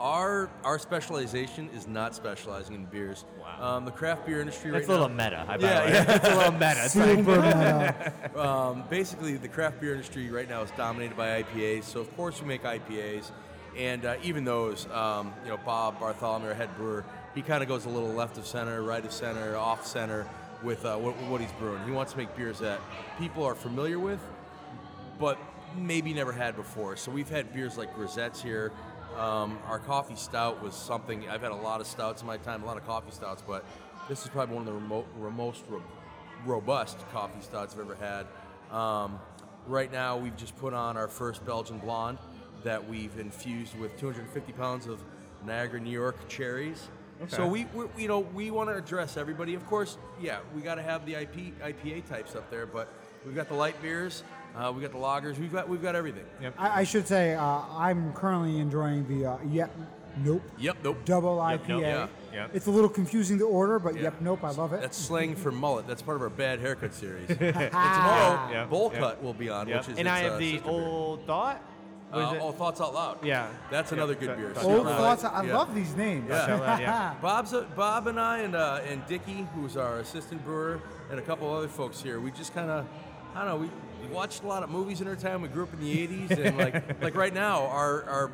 Our 0.00 0.50
our 0.64 0.78
specialization 0.80 1.68
is 1.74 1.86
not 1.86 2.14
specializing 2.14 2.74
in 2.74 2.86
beers. 2.86 3.24
Wow. 3.40 3.76
Um, 3.76 3.84
the 3.84 3.90
craft 3.92 4.26
beer 4.26 4.40
industry 4.40 4.70
right 4.72 4.86
now. 4.86 4.86
That's 4.86 4.88
right 4.88 4.98
a 4.98 5.00
little 5.02 5.16
now. 5.16 5.24
meta. 5.24 5.46
I 5.48 5.56
Yeah, 5.56 5.92
yeah. 5.92 6.04
That's 6.04 6.28
a 6.28 6.36
little 6.36 6.52
meta. 6.52 6.84
It's 6.84 6.96
like- 6.96 7.18
Super 7.18 7.40
meta. 7.42 8.12
Um, 8.38 8.84
basically, 8.90 9.36
the 9.36 9.48
craft 9.48 9.80
beer 9.80 9.92
industry 9.92 10.30
right 10.30 10.48
now 10.48 10.62
is 10.62 10.70
dominated 10.76 11.16
by 11.16 11.42
IPAs. 11.42 11.84
So 11.84 12.00
of 12.00 12.14
course 12.16 12.40
we 12.40 12.48
make 12.48 12.62
IPAs, 12.64 13.30
and 13.76 14.04
uh, 14.04 14.16
even 14.22 14.44
those, 14.44 14.86
um, 14.90 15.32
you 15.44 15.50
know, 15.50 15.56
Bob 15.58 15.98
Bartholomew, 15.98 16.48
our 16.48 16.54
head 16.54 16.74
brewer, 16.76 17.04
he 17.34 17.42
kind 17.42 17.62
of 17.62 17.68
goes 17.68 17.86
a 17.86 17.88
little 17.88 18.12
left 18.12 18.36
of 18.38 18.46
center, 18.46 18.82
right 18.82 19.04
of 19.04 19.12
center, 19.12 19.56
off 19.56 19.86
center 19.86 20.28
with 20.62 20.84
uh, 20.84 20.96
what, 20.96 21.14
what 21.28 21.40
he's 21.40 21.52
brewing. 21.52 21.82
He 21.84 21.90
wants 21.90 22.12
to 22.12 22.18
make 22.18 22.34
beers 22.36 22.58
that 22.58 22.80
people 23.18 23.44
are 23.44 23.54
familiar 23.54 23.98
with, 23.98 24.20
but 25.18 25.38
maybe 25.76 26.12
never 26.12 26.32
had 26.32 26.56
before. 26.56 26.96
So 26.96 27.10
we've 27.10 27.30
had 27.30 27.52
beers 27.52 27.78
like 27.78 27.94
Grisettes 27.96 28.42
here. 28.42 28.72
Um, 29.18 29.58
our 29.66 29.78
coffee 29.78 30.16
stout 30.16 30.62
was 30.62 30.74
something 30.74 31.28
I've 31.28 31.42
had 31.42 31.52
a 31.52 31.56
lot 31.56 31.80
of 31.80 31.86
stouts 31.86 32.22
in 32.22 32.26
my 32.26 32.38
time, 32.38 32.62
a 32.62 32.66
lot 32.66 32.76
of 32.76 32.86
coffee 32.86 33.10
stouts, 33.10 33.42
but 33.46 33.64
this 34.08 34.22
is 34.22 34.28
probably 34.28 34.54
one 34.54 34.66
of 34.66 34.74
the 34.74 34.78
remote, 34.78 35.06
most 35.34 35.64
ro- 35.68 35.82
robust 36.44 36.98
coffee 37.12 37.40
stouts 37.40 37.74
I've 37.74 37.80
ever 37.80 37.94
had. 37.94 38.26
Um, 38.76 39.18
right 39.66 39.92
now, 39.92 40.16
we've 40.16 40.36
just 40.36 40.56
put 40.56 40.72
on 40.72 40.96
our 40.96 41.08
first 41.08 41.44
Belgian 41.44 41.78
blonde. 41.78 42.18
That 42.64 42.86
we've 42.88 43.18
infused 43.18 43.78
with 43.78 43.98
250 43.98 44.52
pounds 44.52 44.86
of 44.86 45.02
Niagara, 45.44 45.80
New 45.80 45.90
York 45.90 46.28
cherries. 46.28 46.88
So 47.28 47.42
Okay. 47.44 47.50
we, 47.50 47.64
we 47.74 48.02
you 48.02 48.08
know 48.08 48.20
we 48.20 48.50
want 48.50 48.68
to 48.70 48.74
address 48.76 49.16
everybody. 49.16 49.54
Of 49.54 49.64
course, 49.66 49.96
yeah, 50.20 50.38
we 50.56 50.60
got 50.62 50.74
to 50.76 50.82
have 50.82 51.06
the 51.06 51.14
IP 51.14 51.56
IPA 51.62 52.08
types 52.08 52.34
up 52.34 52.50
there, 52.50 52.66
but 52.66 52.92
we've 53.24 53.34
got 53.34 53.48
the 53.48 53.54
light 53.54 53.80
beers, 53.80 54.24
uh, 54.56 54.72
we 54.74 54.82
got 54.82 54.90
the 54.90 54.98
lagers, 54.98 55.38
we've 55.38 55.52
got 55.52 55.68
we've 55.68 55.82
got 55.82 55.94
everything. 55.94 56.24
Yep. 56.40 56.54
I, 56.58 56.80
I 56.80 56.84
should 56.84 57.06
say 57.06 57.34
uh, 57.34 57.44
I'm 57.70 58.12
currently 58.14 58.58
enjoying 58.58 59.06
the 59.06 59.30
uh, 59.32 59.36
Yep 59.50 59.70
Nope 60.24 60.42
Yep, 60.58 60.76
nope. 60.84 60.98
Double 61.04 61.36
Yep, 61.48 61.62
IPA. 61.62 61.68
Nope, 61.68 61.80
yeah. 61.82 62.08
Yep. 62.34 62.50
It's 62.54 62.66
a 62.66 62.70
little 62.70 62.90
confusing 62.90 63.38
to 63.38 63.44
order, 63.46 63.78
but 63.78 63.94
Yeah. 63.94 64.02
Yep 64.02 64.20
Nope, 64.20 64.44
I 64.44 64.50
love 64.50 64.72
it. 64.72 64.80
That's 64.80 64.98
slang 64.98 65.36
for 65.36 65.52
mullet. 65.52 65.86
That's 65.86 66.02
part 66.02 66.16
of 66.16 66.22
our 66.22 66.28
bad 66.28 66.58
haircut 66.58 66.92
series. 66.92 67.28
and 67.30 67.38
tomorrow. 67.38 68.50
Yeah, 68.50 68.66
Bowl 68.68 68.90
yeah. 68.92 68.98
Cut 68.98 69.22
will 69.22 69.32
be 69.32 69.48
on, 69.48 69.68
Yep. 69.68 69.78
which 69.78 69.88
is 69.92 69.98
and 69.98 70.08
its, 70.08 70.14
I 70.16 70.18
have 70.20 70.32
uh, 70.32 70.38
the 70.38 70.52
sister 70.54 70.64
beer. 70.68 70.72
old 70.74 71.26
thought. 71.26 71.62
Uh, 72.12 72.34
oh, 72.40 72.52
Thoughts 72.52 72.80
Out 72.80 72.92
Loud. 72.94 73.24
Yeah. 73.24 73.48
That's 73.70 73.90
Yeah. 73.90 73.98
another 73.98 74.14
good 74.14 74.26
Th- 74.26 74.36
beer. 74.38 74.50
Thoughts 74.50 74.66
Old 74.66 74.80
Out 74.80 74.84
Loud. 75.00 75.18
thoughts. 75.20 75.24
I 75.24 75.44
Yeah. 75.44 75.56
love 75.56 75.74
these 75.74 75.96
names. 75.96 76.26
Yeah. 76.28 76.54
Loud, 76.60 76.80
yeah. 76.80 77.14
Bob's 77.22 77.52
a, 77.52 77.62
Bob 77.62 78.06
and 78.06 78.20
I 78.20 78.38
and 78.40 78.54
uh, 78.54 78.80
and 78.88 79.04
Dickie, 79.06 79.46
who's 79.54 79.76
our 79.76 79.98
assistant 79.98 80.44
brewer, 80.44 80.80
and 81.10 81.18
a 81.18 81.22
couple 81.22 81.52
other 81.54 81.68
folks 81.68 82.02
here. 82.02 82.20
We 82.20 82.30
just 82.30 82.52
kind 82.54 82.70
of, 82.70 82.86
I 83.34 83.38
don't 83.40 83.48
know, 83.48 83.56
we, 83.56 83.70
we 84.06 84.12
watched 84.14 84.42
a 84.42 84.46
lot 84.46 84.62
of 84.62 84.68
movies 84.68 85.00
in 85.00 85.08
our 85.08 85.16
time. 85.16 85.40
We 85.42 85.48
grew 85.48 85.62
up 85.62 85.72
in 85.72 85.80
the 85.80 86.06
'80s, 86.06 86.38
and 86.38 86.58
like 86.64 87.02
like 87.02 87.14
right 87.14 87.32
now, 87.32 87.66
our 87.68 88.04
our 88.04 88.30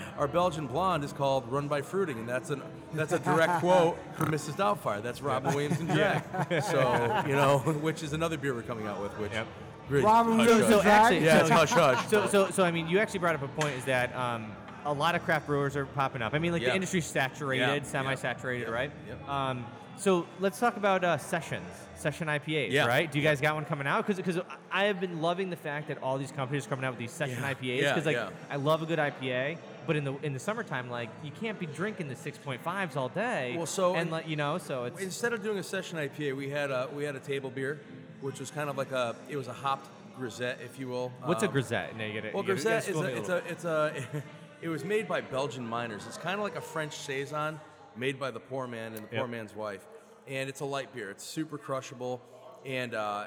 our 0.18 0.26
Belgian 0.28 0.66
blonde 0.66 1.04
is 1.04 1.12
called 1.12 1.50
Run 1.52 1.68
by 1.68 1.82
Fruiting, 1.82 2.18
and 2.18 2.28
that's 2.28 2.50
an 2.50 2.62
that's 2.94 3.12
a 3.12 3.18
direct 3.20 3.60
quote 3.60 3.96
from 4.16 4.30
Mrs. 4.32 4.54
Doubtfire. 4.54 5.02
That's 5.02 5.22
Robin 5.22 5.54
Williams 5.54 5.78
and 5.78 5.88
Jack. 5.90 6.24
So 6.64 7.22
you 7.28 7.34
know, 7.36 7.58
which 7.58 8.02
is 8.02 8.12
another 8.12 8.36
beer 8.38 8.54
we're 8.54 8.62
coming 8.62 8.86
out 8.88 9.00
with, 9.00 9.12
which. 9.18 9.32
Yep. 9.32 9.46
Really- 9.90 10.04
Robin 10.04 10.38
hush, 10.38 10.46
Williams 10.48 10.72
hush. 10.72 10.82
So 10.84 10.88
actually, 10.90 11.24
Yeah, 11.24 11.44
so, 11.44 11.54
hush 11.54 11.70
hush. 11.70 12.06
so, 12.08 12.26
so, 12.26 12.50
so 12.50 12.64
I 12.64 12.70
mean, 12.70 12.88
you 12.88 12.98
actually 12.98 13.20
brought 13.20 13.34
up 13.34 13.42
a 13.42 13.48
point. 13.48 13.76
Is 13.76 13.84
that 13.84 14.14
um, 14.16 14.52
a 14.84 14.92
lot 14.92 15.14
of 15.14 15.22
craft 15.24 15.46
brewers 15.46 15.76
are 15.76 15.86
popping 15.86 16.22
up. 16.22 16.32
I 16.34 16.38
mean, 16.38 16.52
like 16.52 16.62
Yeah. 16.62 16.68
the 16.70 16.74
industry's 16.76 17.06
saturated, 17.06 17.82
Yeah, 17.84 17.88
semi-saturated, 17.88 18.68
yeah, 18.68 18.74
right? 18.74 18.90
yep. 19.08 19.28
Um, 19.28 19.66
so 19.96 20.26
let's 20.38 20.58
talk 20.58 20.78
about 20.78 21.04
uh, 21.04 21.18
sessions, 21.18 21.66
session 21.96 22.28
IPAs, 22.28 22.70
Yeah. 22.70 22.86
right? 22.86 23.10
Do 23.12 23.18
you 23.18 23.24
guys 23.24 23.40
got 23.42 23.54
one 23.54 23.66
coming 23.66 23.86
out? 23.86 24.06
Because 24.06 24.40
I 24.72 24.84
have 24.84 24.98
been 25.00 25.20
loving 25.20 25.50
the 25.50 25.56
fact 25.56 25.88
that 25.88 26.02
all 26.02 26.16
these 26.16 26.32
companies 26.32 26.66
are 26.66 26.70
coming 26.70 26.86
out 26.86 26.92
with 26.92 26.98
these 27.00 27.10
session 27.12 27.42
IPAs. 27.44 27.82
yeah, 27.82 27.92
Because 27.94 28.06
like. 28.06 28.18
I 28.50 28.56
love 28.56 28.80
a 28.82 28.86
good 28.86 28.98
IPA, 28.98 29.58
but 29.86 29.96
in 29.96 30.04
the 30.04 30.14
in 30.22 30.32
the 30.32 30.38
summertime, 30.38 30.88
like 30.88 31.10
you 31.22 31.30
can't 31.38 31.58
be 31.58 31.66
drinking 31.66 32.08
the 32.08 32.14
6.5s 32.16 32.96
all 32.96 33.10
day. 33.10 33.54
Well, 33.58 33.66
so- 33.66 33.94
and 33.94 34.10
like 34.10 34.26
you 34.26 34.36
know, 34.36 34.56
so 34.56 34.84
it's 34.84 35.02
Instead 35.02 35.34
of 35.34 35.42
doing 35.42 35.58
a 35.58 35.62
session 35.62 35.98
IPA, 35.98 36.34
we 36.34 36.48
had 36.48 36.70
a 36.70 36.88
we 36.94 37.04
had 37.04 37.14
a 37.16 37.20
table 37.20 37.50
beer, 37.50 37.80
which 38.20 38.40
was 38.40 38.50
kind 38.50 38.68
of 38.70 38.76
like 38.76 38.92
a 38.92 39.14
it 39.28 39.36
was 39.36 39.48
a 39.48 39.52
hopped 39.52 39.88
grisette, 40.16 40.58
if 40.64 40.78
you 40.78 40.88
will. 40.88 41.10
what's 41.24 41.42
a 41.42 41.46
Um, 41.46 41.52
grisette? 41.52 41.96
No, 41.96 42.04
you 42.04 42.12
get 42.12 42.24
it. 42.26 42.34
Well, 42.34 42.42
you 42.44 42.54
gotta- 42.54 42.62
grisette 42.62 42.88
is 42.88 42.96
a, 42.96 43.02
me 43.02 43.12
it's 43.14 43.28
a 43.28 43.36
it's 43.48 43.64
a 43.64 43.94
it 44.62 44.68
was 44.68 44.84
made 44.84 45.08
by 45.08 45.20
Belgian 45.20 45.66
miners. 45.66 46.06
It's 46.06 46.18
kind 46.18 46.36
of 46.36 46.42
like 46.42 46.56
a 46.56 46.60
French 46.60 46.94
saison 46.96 47.60
made 47.96 48.18
by 48.18 48.30
the 48.30 48.40
poor 48.40 48.66
man 48.66 48.92
and 48.94 49.02
the 49.04 49.16
poor 49.16 49.26
man's 49.26 49.54
wife, 49.54 49.86
and 50.28 50.48
it's 50.48 50.60
a 50.60 50.64
light 50.64 50.92
beer. 50.94 51.10
It's 51.10 51.24
super 51.24 51.58
crushable, 51.58 52.20
and 52.64 52.94
uh, 52.94 52.98
uh, 52.98 53.26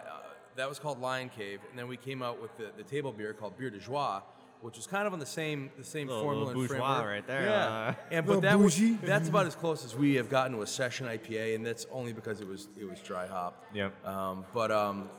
that 0.56 0.70
was 0.70 0.80
called 0.80 1.00
Lion 1.02 1.30
Cave. 1.30 1.60
And 1.70 1.78
then 1.80 1.88
we 1.88 1.98
came 1.98 2.22
out 2.22 2.42
with 2.42 2.56
the, 2.58 2.70
the 2.78 2.84
table 2.84 3.12
beer 3.12 3.34
called 3.34 3.58
Beer 3.58 3.70
de 3.70 3.80
Joie. 3.80 4.22
Which 4.64 4.78
was 4.78 4.88
kind 4.88 5.06
of 5.06 5.12
on 5.12 5.20
the 5.20 5.26
same 5.26 5.72
the 5.78 5.84
same 5.84 6.08
Little- 6.08 6.24
formula 6.24 6.46
little 6.48 6.62
and 6.62 6.70
framework. 6.70 7.06
right 7.06 7.28
there, 7.28 7.44
Yeah, 7.44 7.66
uh. 7.68 7.94
and 8.12 8.26
but 8.26 8.44
that 8.44 8.58
was, 8.58 8.80
that's 9.02 9.28
about 9.28 9.46
as 9.46 9.56
close 9.56 9.84
as 9.84 9.94
we 9.94 10.16
have 10.16 10.30
gotten 10.30 10.54
to 10.56 10.62
a 10.62 10.68
session 10.68 11.06
IPA, 11.06 11.56
and 11.56 11.66
that's 11.66 11.86
only 11.92 12.14
because 12.14 12.40
it 12.40 12.48
was 12.48 12.70
it 12.80 12.90
was 12.90 13.02
dry 13.02 13.28
hop. 13.28 13.62
Yep. 13.74 14.08
Um, 14.08 14.46
but 14.54 14.72
um, 14.72 15.10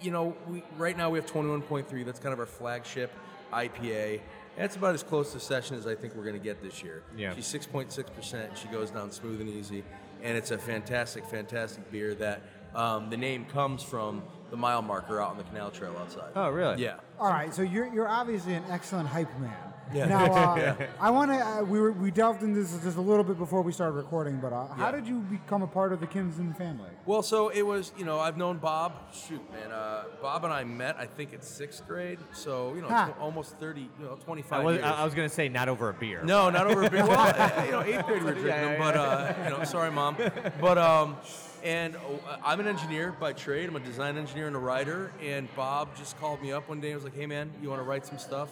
you 0.00 0.10
know, 0.10 0.36
we 0.48 0.64
right 0.78 0.96
now 0.96 1.10
we 1.10 1.18
have 1.20 1.30
21.3. 1.30 2.04
That's 2.04 2.18
kind 2.18 2.32
of 2.32 2.40
our 2.40 2.46
flagship 2.46 3.12
IPA. 3.52 4.20
And 4.56 4.64
it's 4.64 4.74
about 4.74 4.94
as 4.94 5.04
close 5.04 5.32
to 5.32 5.38
session 5.38 5.76
as 5.76 5.86
I 5.86 5.94
think 5.94 6.16
we're 6.16 6.24
going 6.24 6.34
to 6.38 6.42
get 6.42 6.60
this 6.60 6.82
year. 6.82 7.04
Yeah. 7.16 7.36
She's 7.36 7.46
6.6 7.46 8.12
percent. 8.16 8.58
She 8.58 8.66
goes 8.66 8.90
down 8.90 9.12
smooth 9.12 9.40
and 9.40 9.48
easy, 9.48 9.84
and 10.24 10.36
it's 10.36 10.50
a 10.50 10.58
fantastic, 10.58 11.24
fantastic 11.24 11.88
beer. 11.92 12.14
That 12.16 12.42
um, 12.74 13.10
the 13.10 13.16
name 13.16 13.44
comes 13.44 13.84
from 13.84 14.22
the 14.52 14.56
mile 14.58 14.82
marker 14.82 15.18
out 15.20 15.30
on 15.30 15.38
the 15.38 15.44
canal 15.44 15.70
trail 15.70 15.96
outside. 15.98 16.30
Oh, 16.36 16.50
really? 16.50 16.80
Yeah. 16.80 16.96
All 17.18 17.30
right, 17.30 17.52
so 17.54 17.62
you're 17.62 17.92
you're 17.92 18.08
obviously 18.08 18.52
an 18.54 18.62
excellent 18.70 19.08
hype 19.08 19.32
man. 19.40 19.56
Yeah. 19.94 20.04
Now, 20.06 20.24
uh, 20.32 20.56
Yeah. 20.80 20.86
I 21.00 21.10
want 21.10 21.30
to. 21.32 21.38
Uh, 21.38 21.62
we 21.64 21.80
were 21.80 21.92
we 21.92 22.10
delved 22.10 22.42
into 22.42 22.60
this 22.60 22.72
just 22.82 22.96
a 22.98 23.00
little 23.00 23.24
bit 23.24 23.38
before 23.38 23.62
we 23.62 23.72
started 23.72 23.94
recording, 23.96 24.40
but 24.40 24.52
uh, 24.52 24.66
how 24.68 24.86
Yeah. 24.86 24.92
did 24.96 25.06
you 25.06 25.20
become 25.20 25.62
a 25.62 25.66
part 25.66 25.92
of 25.94 26.00
the 26.00 26.06
Kinsman 26.06 26.52
family? 26.54 26.90
Well, 27.06 27.22
so 27.22 27.48
it 27.48 27.62
was, 27.62 27.92
you 27.96 28.04
know, 28.04 28.18
I've 28.20 28.36
known 28.36 28.58
Bob. 28.58 28.92
Shoot, 29.12 29.40
man, 29.52 29.70
uh, 29.72 30.04
Bob 30.20 30.44
and 30.44 30.52
I 30.52 30.64
met, 30.64 30.96
I 30.98 31.06
think, 31.06 31.32
in 31.32 31.40
sixth 31.40 31.86
grade. 31.88 32.18
So, 32.32 32.74
you 32.74 32.82
know, 32.82 32.88
Ha. 32.88 33.06
tw- 33.08 33.20
almost 33.20 33.56
30, 33.58 33.80
you 33.80 33.88
know, 34.04 34.16
25 34.24 34.60
I 34.60 34.64
was, 34.64 34.74
years. 34.76 34.84
I 34.86 35.00
I 35.00 35.04
was 35.04 35.14
gonna 35.14 35.28
say 35.30 35.48
not 35.48 35.68
over 35.70 35.88
a 35.88 35.94
beer. 35.94 36.22
No, 36.24 36.50
not 36.50 36.66
over 36.66 36.82
a 36.84 36.90
beer. 36.90 37.04
Well, 37.12 37.64
you 37.66 37.72
know, 37.72 37.82
eighth 37.82 38.06
grade 38.06 38.20
we 38.22 38.26
were 38.26 38.32
drinking 38.34 38.48
them, 38.50 38.78
but 38.78 38.96
uh, 38.96 39.34
you 39.44 39.50
know, 39.50 39.64
sorry, 39.64 39.90
mom. 39.90 40.16
But 40.60 40.76
um, 40.78 41.16
and 41.62 41.96
uh, 41.96 42.36
I'm 42.44 42.60
an 42.60 42.66
engineer 42.66 43.12
by 43.18 43.32
trade. 43.32 43.68
I'm 43.68 43.76
a 43.76 43.80
design 43.80 44.16
engineer 44.16 44.46
and 44.46 44.56
a 44.56 44.58
writer. 44.58 45.12
And 45.22 45.48
Bob 45.54 45.96
just 45.96 46.18
called 46.18 46.42
me 46.42 46.52
up 46.52 46.68
one 46.68 46.80
day 46.80 46.88
and 46.88 46.96
was 46.96 47.04
like, 47.04 47.14
"Hey, 47.16 47.26
man, 47.26 47.52
you 47.62 47.68
want 47.68 47.80
to 47.80 47.84
write 47.84 48.06
some 48.06 48.18
stuff 48.18 48.50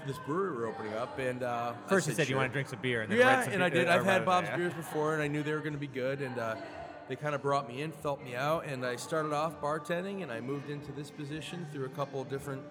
for 0.00 0.06
this 0.06 0.18
brewery 0.26 0.56
we're 0.56 0.66
opening 0.66 0.94
up?" 0.94 1.18
And 1.18 1.42
uh, 1.42 1.72
I 1.86 1.88
First, 1.88 2.08
you 2.08 2.14
said 2.14 2.28
you 2.28 2.36
want 2.36 2.48
to 2.50 2.52
drink 2.52 2.68
some 2.68 2.80
beer, 2.80 3.02
and 3.02 3.10
then 3.10 3.18
Yeah, 3.18 3.44
some 3.44 3.52
and 3.54 3.64
I 3.64 3.68
did. 3.68 3.88
uh, 3.88 3.92
I've 3.94 4.04
had 4.04 4.24
Bob's 4.24 4.50
beers 4.50 4.74
before, 4.74 5.14
and 5.14 5.22
I 5.22 5.28
knew 5.28 5.42
they 5.42 5.52
were 5.52 5.60
going 5.60 5.72
to 5.72 5.78
be 5.78 5.86
good. 5.86 6.20
And 6.20 6.38
uh, 6.38 6.56
they 7.08 7.16
kind 7.16 7.34
of 7.34 7.42
brought 7.42 7.68
me 7.68 7.82
in, 7.82 7.92
felt 7.92 8.22
me 8.22 8.34
out, 8.34 8.66
and 8.66 8.84
I 8.84 8.96
started 8.96 9.32
off 9.32 9.60
bartending, 9.60 10.22
and 10.22 10.30
I 10.30 10.40
moved 10.40 10.68
into 10.68 10.92
this 10.92 11.10
position 11.10 11.66
through 11.72 11.86
a 11.86 11.90
couple 11.90 12.20
of 12.20 12.28
different 12.28 12.62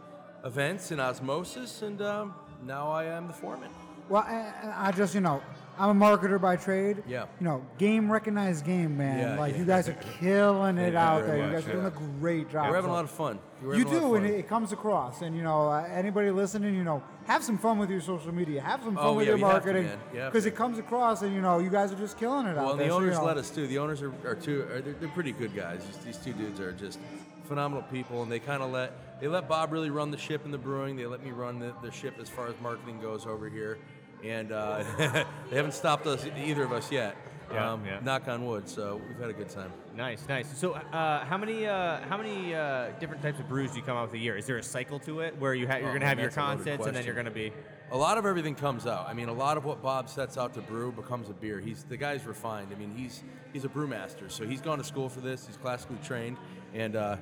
events 0.45 0.91
and 0.91 1.02
osmosis, 1.02 1.82
and 1.82 2.02
um, 2.02 2.34
now 2.63 2.89
I 2.91 3.06
am 3.06 3.28
the 3.28 3.34
foreman. 3.34 3.71
Well, 4.10 4.21
I, 4.21 4.88
I 4.88 4.91
just 4.91 5.15
you 5.15 5.21
know, 5.21 5.41
I'm 5.79 6.01
a 6.01 6.05
marketer 6.05 6.39
by 6.41 6.55
trade. 6.55 7.03
Yeah. 7.07 7.25
You 7.39 7.45
know, 7.45 7.65
game 7.77 8.11
recognized 8.11 8.65
game, 8.65 8.97
man. 8.97 9.19
Yeah, 9.19 9.39
like 9.39 9.53
yeah. 9.53 9.59
you 9.59 9.65
guys 9.65 9.87
are 9.89 9.97
killing 10.19 10.77
it 10.77 10.95
out 10.95 11.25
there. 11.25 11.37
You 11.37 11.43
much, 11.43 11.51
guys 11.53 11.67
are 11.67 11.71
doing 11.73 11.85
a 11.85 11.91
great 12.19 12.49
job. 12.49 12.69
We're 12.69 12.75
having 12.75 12.89
a 12.89 12.93
lot 12.93 13.03
of 13.03 13.11
fun. 13.11 13.39
You 13.61 13.69
having 13.69 13.85
a 13.85 13.89
lot 13.89 13.99
do, 13.99 14.15
and 14.15 14.25
it, 14.25 14.47
comes 14.47 14.71
across. 14.71 15.21
And 15.21 15.35
you 15.35 15.43
know, 15.43 15.69
uh, 15.69 15.87
anybody 15.91 16.31
listening, 16.31 16.75
you 16.75 16.83
know, 16.83 17.03
have 17.25 17.43
some 17.43 17.57
fun 17.57 17.77
with 17.77 17.89
your 17.89 18.01
social 18.01 18.33
media. 18.33 18.61
Have 18.61 18.83
some 18.83 18.95
fun 18.95 19.05
Oh, 19.05 19.13
with 19.13 19.27
your 19.27 19.37
you 19.37 19.41
marketing. 19.41 19.89
You 20.13 20.25
because 20.25 20.45
it 20.45 20.55
comes 20.55 20.79
across, 20.79 21.21
and 21.21 21.33
you 21.33 21.41
know, 21.41 21.59
you 21.59 21.69
guys 21.69 21.91
are 21.91 21.97
just 21.97 22.17
killing 22.17 22.47
it 22.47 22.55
Well, 22.55 22.71
out 22.71 22.77
there. 22.77 22.87
the 22.87 22.93
So, 22.93 22.99
you 22.99 23.05
owners 23.05 23.17
know, 23.17 23.25
let 23.25 23.37
us 23.37 23.49
too. 23.49 23.67
The 23.67 23.77
owners 23.77 24.01
are, 24.01 24.13
are 24.25 24.35
two. 24.35 24.63
Are, 24.63 24.81
they're, 24.81 24.93
they're 24.93 25.09
pretty 25.09 25.31
good 25.31 25.55
guys. 25.55 25.85
These, 25.85 25.97
these 25.97 26.17
two 26.17 26.33
dudes 26.33 26.59
are 26.59 26.71
just 26.71 26.99
phenomenal 27.47 27.83
people, 27.83 28.23
and 28.23 28.31
they 28.31 28.39
kind 28.39 28.61
of 28.61 28.71
let 28.71 29.19
they 29.19 29.27
let 29.27 29.47
Bob 29.47 29.71
really 29.71 29.89
run 29.89 30.11
the 30.11 30.17
ship 30.17 30.45
in 30.45 30.51
the 30.51 30.57
brewing. 30.57 30.95
They 30.95 31.05
let 31.05 31.23
me 31.23 31.31
run 31.31 31.59
the, 31.59 31.73
the 31.81 31.91
ship 31.91 32.15
as 32.19 32.29
far 32.29 32.47
as 32.47 32.53
marketing 32.61 32.99
goes 33.01 33.25
over 33.25 33.49
here, 33.49 33.79
and 34.23 34.51
uh, 34.51 34.84
they 35.49 35.56
haven't 35.56 35.73
stopped 35.73 36.08
us 36.08 36.25
either 36.38 36.63
of 36.63 36.71
us 36.71 36.91
yet. 36.91 37.15
Yeah, 37.51 37.71
um, 37.71 37.86
yeah. 37.86 37.99
Knock 38.01 38.27
on 38.27 38.45
wood. 38.45 38.67
So 38.67 38.99
we've 39.08 39.17
had 39.19 39.30
a 39.30 39.34
good 39.34 39.47
time. 39.49 39.71
Nice, 39.95 40.27
nice. 40.27 40.47
So, 40.58 40.73
uh, 40.73 41.23
how 41.23 41.38
many 41.38 41.65
uh, 41.65 42.01
how 42.10 42.17
many 42.17 42.53
uh, 42.53 42.89
different 42.99 43.21
types 43.21 43.39
of 43.39 43.47
brews 43.47 43.71
do 43.71 43.77
you 43.77 43.84
come 43.84 43.95
out 43.95 44.08
with 44.08 44.15
a 44.15 44.23
year? 44.23 44.36
Is 44.36 44.45
there 44.45 44.58
a 44.58 44.63
cycle 44.63 44.99
to 44.99 45.21
it 45.21 45.38
where 45.39 45.53
you 45.53 45.65
ha- 45.65 45.77
you're 45.77 45.86
Oh, 45.88 45.91
going 45.91 46.01
to 46.01 46.08
have 46.08 46.19
your 46.19 46.30
constants 46.30 46.86
and 46.86 46.93
then 46.95 47.06
you're 47.06 47.13
going 47.13 47.25
to 47.25 47.32
be? 47.32 47.53
A 47.91 47.97
lot 47.97 48.17
of 48.17 48.25
everything 48.25 48.53
comes 48.53 48.86
out. 48.86 49.08
I 49.08 49.13
mean, 49.13 49.30
a 49.30 49.34
lot 49.34 49.56
of 49.56 49.63
what 49.63 49.82
Bob 49.82 50.10
sets 50.10 50.38
out 50.38 50.53
to 50.56 50.62
brew 50.62 50.91
becomes 50.91 51.30
a 51.30 51.34
beer. 51.34 51.62
He's 51.62 51.86
the 51.86 51.95
guy's 51.95 52.25
refined. 52.25 52.67
I 52.73 52.75
mean, 52.77 52.93
he's 52.93 53.23
he's 53.53 53.63
a 53.63 53.69
brewmaster, 53.69 54.30
so 54.30 54.45
he's 54.45 54.60
gone 54.60 54.77
to 54.80 54.84
school 54.84 55.08
for 55.08 55.21
this. 55.21 55.47
He's 55.47 55.56
classically 55.56 55.99
trained 56.03 56.36
and 56.73 56.97
uh, 56.97 57.15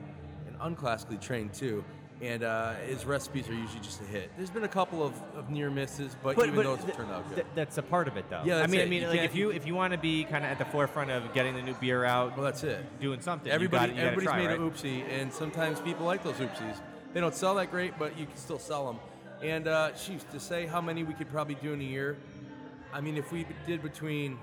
and 0.48 0.58
unclassically 0.76 1.22
trained 1.22 1.54
too. 1.54 1.84
And 2.22 2.44
uh, 2.44 2.76
his 2.88 3.06
recipes 3.06 3.50
are 3.50 3.54
usually 3.54 3.82
just 3.82 4.00
a 4.02 4.06
hit. 4.06 4.32
There's 4.38 4.50
been 4.50 4.64
a 4.64 4.70
couple 4.70 5.04
of, 5.06 5.14
of 5.36 5.50
near 5.50 5.70
misses, 5.70 6.16
but, 6.24 6.38
even 6.38 6.56
those 6.56 6.78
have 6.78 6.86
th- 6.86 6.96
turned 6.98 7.12
out 7.12 7.28
good. 7.28 7.36
th- 7.36 7.48
that's 7.56 7.78
a 7.78 7.82
part 7.82 8.08
of 8.08 8.16
it, 8.16 8.30
though. 8.30 8.42
Yeah, 8.46 8.62
I 8.62 8.68
mean, 8.68 8.82
I 8.82 8.86
mean, 8.86 9.02
You 9.02 9.08
like 9.10 9.20
if 9.20 9.36
you 9.36 9.50
if 9.50 9.68
you 9.68 9.76
want 9.76 9.92
to 9.92 10.00
be 10.00 10.24
kind 10.24 10.46
of 10.46 10.52
at 10.52 10.58
the 10.58 10.64
forefront 10.66 11.12
of 11.12 11.34
getting 11.34 11.56
the 11.56 11.62
new 11.62 11.74
beer 11.74 12.06
out, 12.06 12.38
well, 12.38 12.46
that's 12.46 12.64
it. 12.64 12.86
doing 13.02 13.20
something, 13.20 13.52
Everybody, 13.52 13.92
you 13.92 13.98
gotta, 13.98 14.12
everybody's 14.12 14.30
try, 14.30 14.38
made 14.38 14.48
right? 14.48 14.60
an 14.60 14.72
oopsie, 14.72 15.04
and 15.12 15.32
sometimes 15.34 15.82
people 15.82 16.06
like 16.06 16.24
those 16.24 16.36
oopsies. 16.36 16.80
They 17.14 17.20
don't 17.20 17.36
sell 17.36 17.56
that 17.56 17.70
great, 17.70 18.00
but 18.00 18.18
you 18.18 18.26
can 18.26 18.38
still 18.38 18.60
sell 18.60 18.88
them. 18.88 19.00
And 19.44 19.68
uh, 19.68 19.92
geez, 19.92 20.26
to 20.32 20.40
say 20.40 20.66
how 20.66 20.80
many 20.80 21.04
we 21.04 21.14
could 21.14 21.30
probably 21.30 21.56
do 21.56 21.74
in 21.74 21.82
a 21.82 21.84
year, 21.84 22.18
I 22.94 23.02
mean, 23.02 23.18
if 23.18 23.32
we 23.34 23.46
did 23.68 23.84
between, 23.84 24.38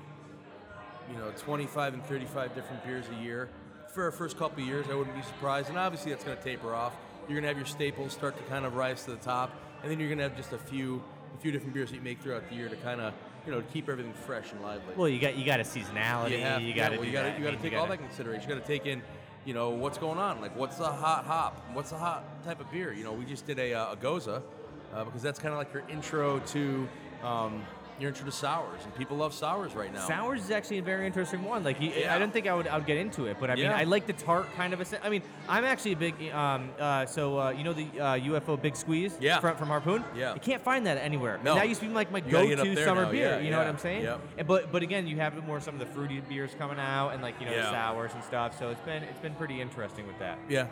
you 1.10 1.16
know, 1.16 1.32
25 1.38 1.94
and 1.94 2.04
35 2.04 2.54
different 2.54 2.84
beers 2.84 3.06
a 3.18 3.22
year 3.22 3.48
for 3.94 4.04
our 4.04 4.10
first 4.12 4.38
couple 4.38 4.62
of 4.62 4.68
years, 4.68 4.86
I 4.90 4.94
wouldn't 4.94 5.16
be 5.16 5.22
surprised. 5.22 5.70
And 5.70 5.78
obviously, 5.78 6.12
that's 6.12 6.24
going 6.24 6.36
to 6.36 6.42
taper 6.44 6.74
off. 6.74 6.94
You're 7.28 7.40
going 7.40 7.42
to 7.42 7.48
have 7.48 7.56
your 7.56 7.66
staples 7.66 8.12
start 8.12 8.36
to 8.36 8.42
kind 8.44 8.64
of 8.64 8.74
rise 8.74 9.04
to 9.04 9.12
the 9.12 9.16
top, 9.16 9.50
and 9.82 9.90
then 9.90 9.98
you're 9.98 10.08
going 10.08 10.18
to 10.18 10.24
have 10.24 10.36
just 10.36 10.52
a 10.52 10.58
few, 10.58 11.02
a 11.36 11.40
few 11.40 11.52
different 11.52 11.72
beers 11.74 11.90
that 11.90 11.96
you 11.96 12.02
make 12.02 12.20
throughout 12.20 12.48
the 12.48 12.54
year 12.54 12.68
to 12.68 12.76
kind 12.76 13.00
of, 13.00 13.14
you 13.46 13.52
know, 13.52 13.62
keep 13.72 13.88
everything 13.88 14.12
fresh 14.12 14.52
and 14.52 14.60
lively. 14.62 14.94
Well, 14.96 15.08
you 15.08 15.20
got 15.20 15.36
you 15.36 15.44
got 15.44 15.60
a 15.60 15.62
seasonality. 15.62 16.32
You 16.32 16.38
have, 16.40 16.60
you 16.62 16.68
yeah, 16.68 16.76
got 16.76 16.88
to 16.90 16.96
well, 16.96 17.06
you 17.06 17.12
gotta, 17.12 17.28
that. 17.28 17.38
you 17.38 17.44
got 17.44 17.50
to 17.52 17.62
take 17.62 17.78
all 17.78 17.86
that 17.86 17.98
consideration. 17.98 18.48
You 18.48 18.56
got 18.56 18.62
to 18.62 18.68
take 18.68 18.86
in, 18.86 19.02
you 19.44 19.54
know, 19.54 19.70
what's 19.70 19.98
going 19.98 20.18
on. 20.18 20.40
Like, 20.40 20.56
what's 20.56 20.76
the 20.76 20.84
hot 20.84 21.24
hop? 21.24 21.64
What's 21.72 21.90
the 21.90 21.98
hot 21.98 22.44
type 22.44 22.60
of 22.60 22.70
beer? 22.70 22.92
You 22.92 23.04
know, 23.04 23.12
we 23.12 23.24
just 23.24 23.46
did 23.46 23.58
a, 23.58 23.74
uh, 23.74 23.92
a 23.92 23.96
gose 23.96 24.28
uh, 24.28 25.04
because 25.04 25.22
that's 25.22 25.38
kind 25.38 25.52
of 25.52 25.58
like 25.58 25.72
your 25.72 25.84
intro 25.88 26.40
to, 26.40 26.88
um, 27.22 27.64
you're 28.00 28.08
into 28.10 28.30
sours, 28.32 28.80
and 28.84 28.94
people 28.94 29.16
love 29.16 29.32
sours 29.34 29.74
right 29.74 29.92
now. 29.92 30.06
Sours 30.06 30.42
is 30.44 30.50
actually 30.50 30.78
a 30.78 30.82
very 30.82 31.06
interesting 31.06 31.44
one. 31.44 31.62
Like, 31.62 31.76
Yeah. 31.80 32.14
I 32.14 32.18
don't 32.18 32.32
think 32.32 32.46
I 32.46 32.54
would, 32.54 32.66
I 32.66 32.76
would 32.78 32.86
get 32.86 32.96
into 32.96 33.26
it, 33.26 33.36
but 33.38 33.50
I 33.50 33.54
mean, 33.54 33.64
Yeah. 33.64 33.76
I 33.76 33.84
like 33.84 34.06
the 34.06 34.12
tart 34.12 34.46
kind 34.56 34.72
of 34.72 34.80
a. 34.80 35.04
I 35.06 35.08
mean, 35.08 35.22
I'm 35.48 35.64
actually 35.64 35.92
a 35.92 35.96
big. 35.96 36.14
Um, 36.32 36.70
uh, 36.78 37.06
so 37.06 37.38
uh, 37.38 37.50
you 37.50 37.64
know 37.64 37.72
the 37.72 37.86
uh, 38.00 38.14
UFO 38.18 38.60
Big 38.60 38.76
Squeeze 38.76 39.16
Yeah. 39.20 39.40
from, 39.40 39.56
from 39.56 39.68
Harpoon. 39.68 40.04
Yeah. 40.16 40.34
You 40.34 40.40
can't 40.40 40.62
find 40.62 40.86
that 40.86 40.98
anywhere. 40.98 41.38
No. 41.44 41.54
that 41.54 41.68
used 41.68 41.80
to 41.80 41.86
be 41.86 41.92
like 41.94 42.10
my 42.10 42.18
You 42.18 42.30
gotta 42.30 42.46
get 42.48 42.58
up 42.60 42.64
go-to 42.66 42.84
summer 42.84 43.04
now. 43.04 43.10
beer. 43.12 43.30
Yeah, 43.30 43.38
you 43.40 43.50
know 43.50 43.58
what. 43.58 43.66
I'm 43.66 43.78
saying? 43.78 44.02
Yep. 44.04 44.20
And, 44.38 44.46
but 44.48 44.72
but 44.72 44.82
again, 44.82 45.06
you 45.06 45.16
have 45.16 45.34
more 45.46 45.60
some 45.60 45.74
of 45.74 45.80
the 45.80 45.86
fruity 45.86 46.20
beers 46.20 46.50
coming 46.58 46.78
out, 46.78 47.10
and 47.10 47.22
like 47.22 47.38
you 47.40 47.46
know 47.46 47.52
the 47.52 47.58
Yeah. 47.58 47.70
sours 47.70 48.12
and 48.14 48.24
stuff. 48.24 48.58
So 48.58 48.70
it's 48.70 48.80
been 48.82 49.02
it's 49.04 49.20
been 49.20 49.34
pretty 49.34 49.60
interesting 49.60 50.06
with 50.06 50.18
that. 50.18 50.38
Yeah. 50.48 50.66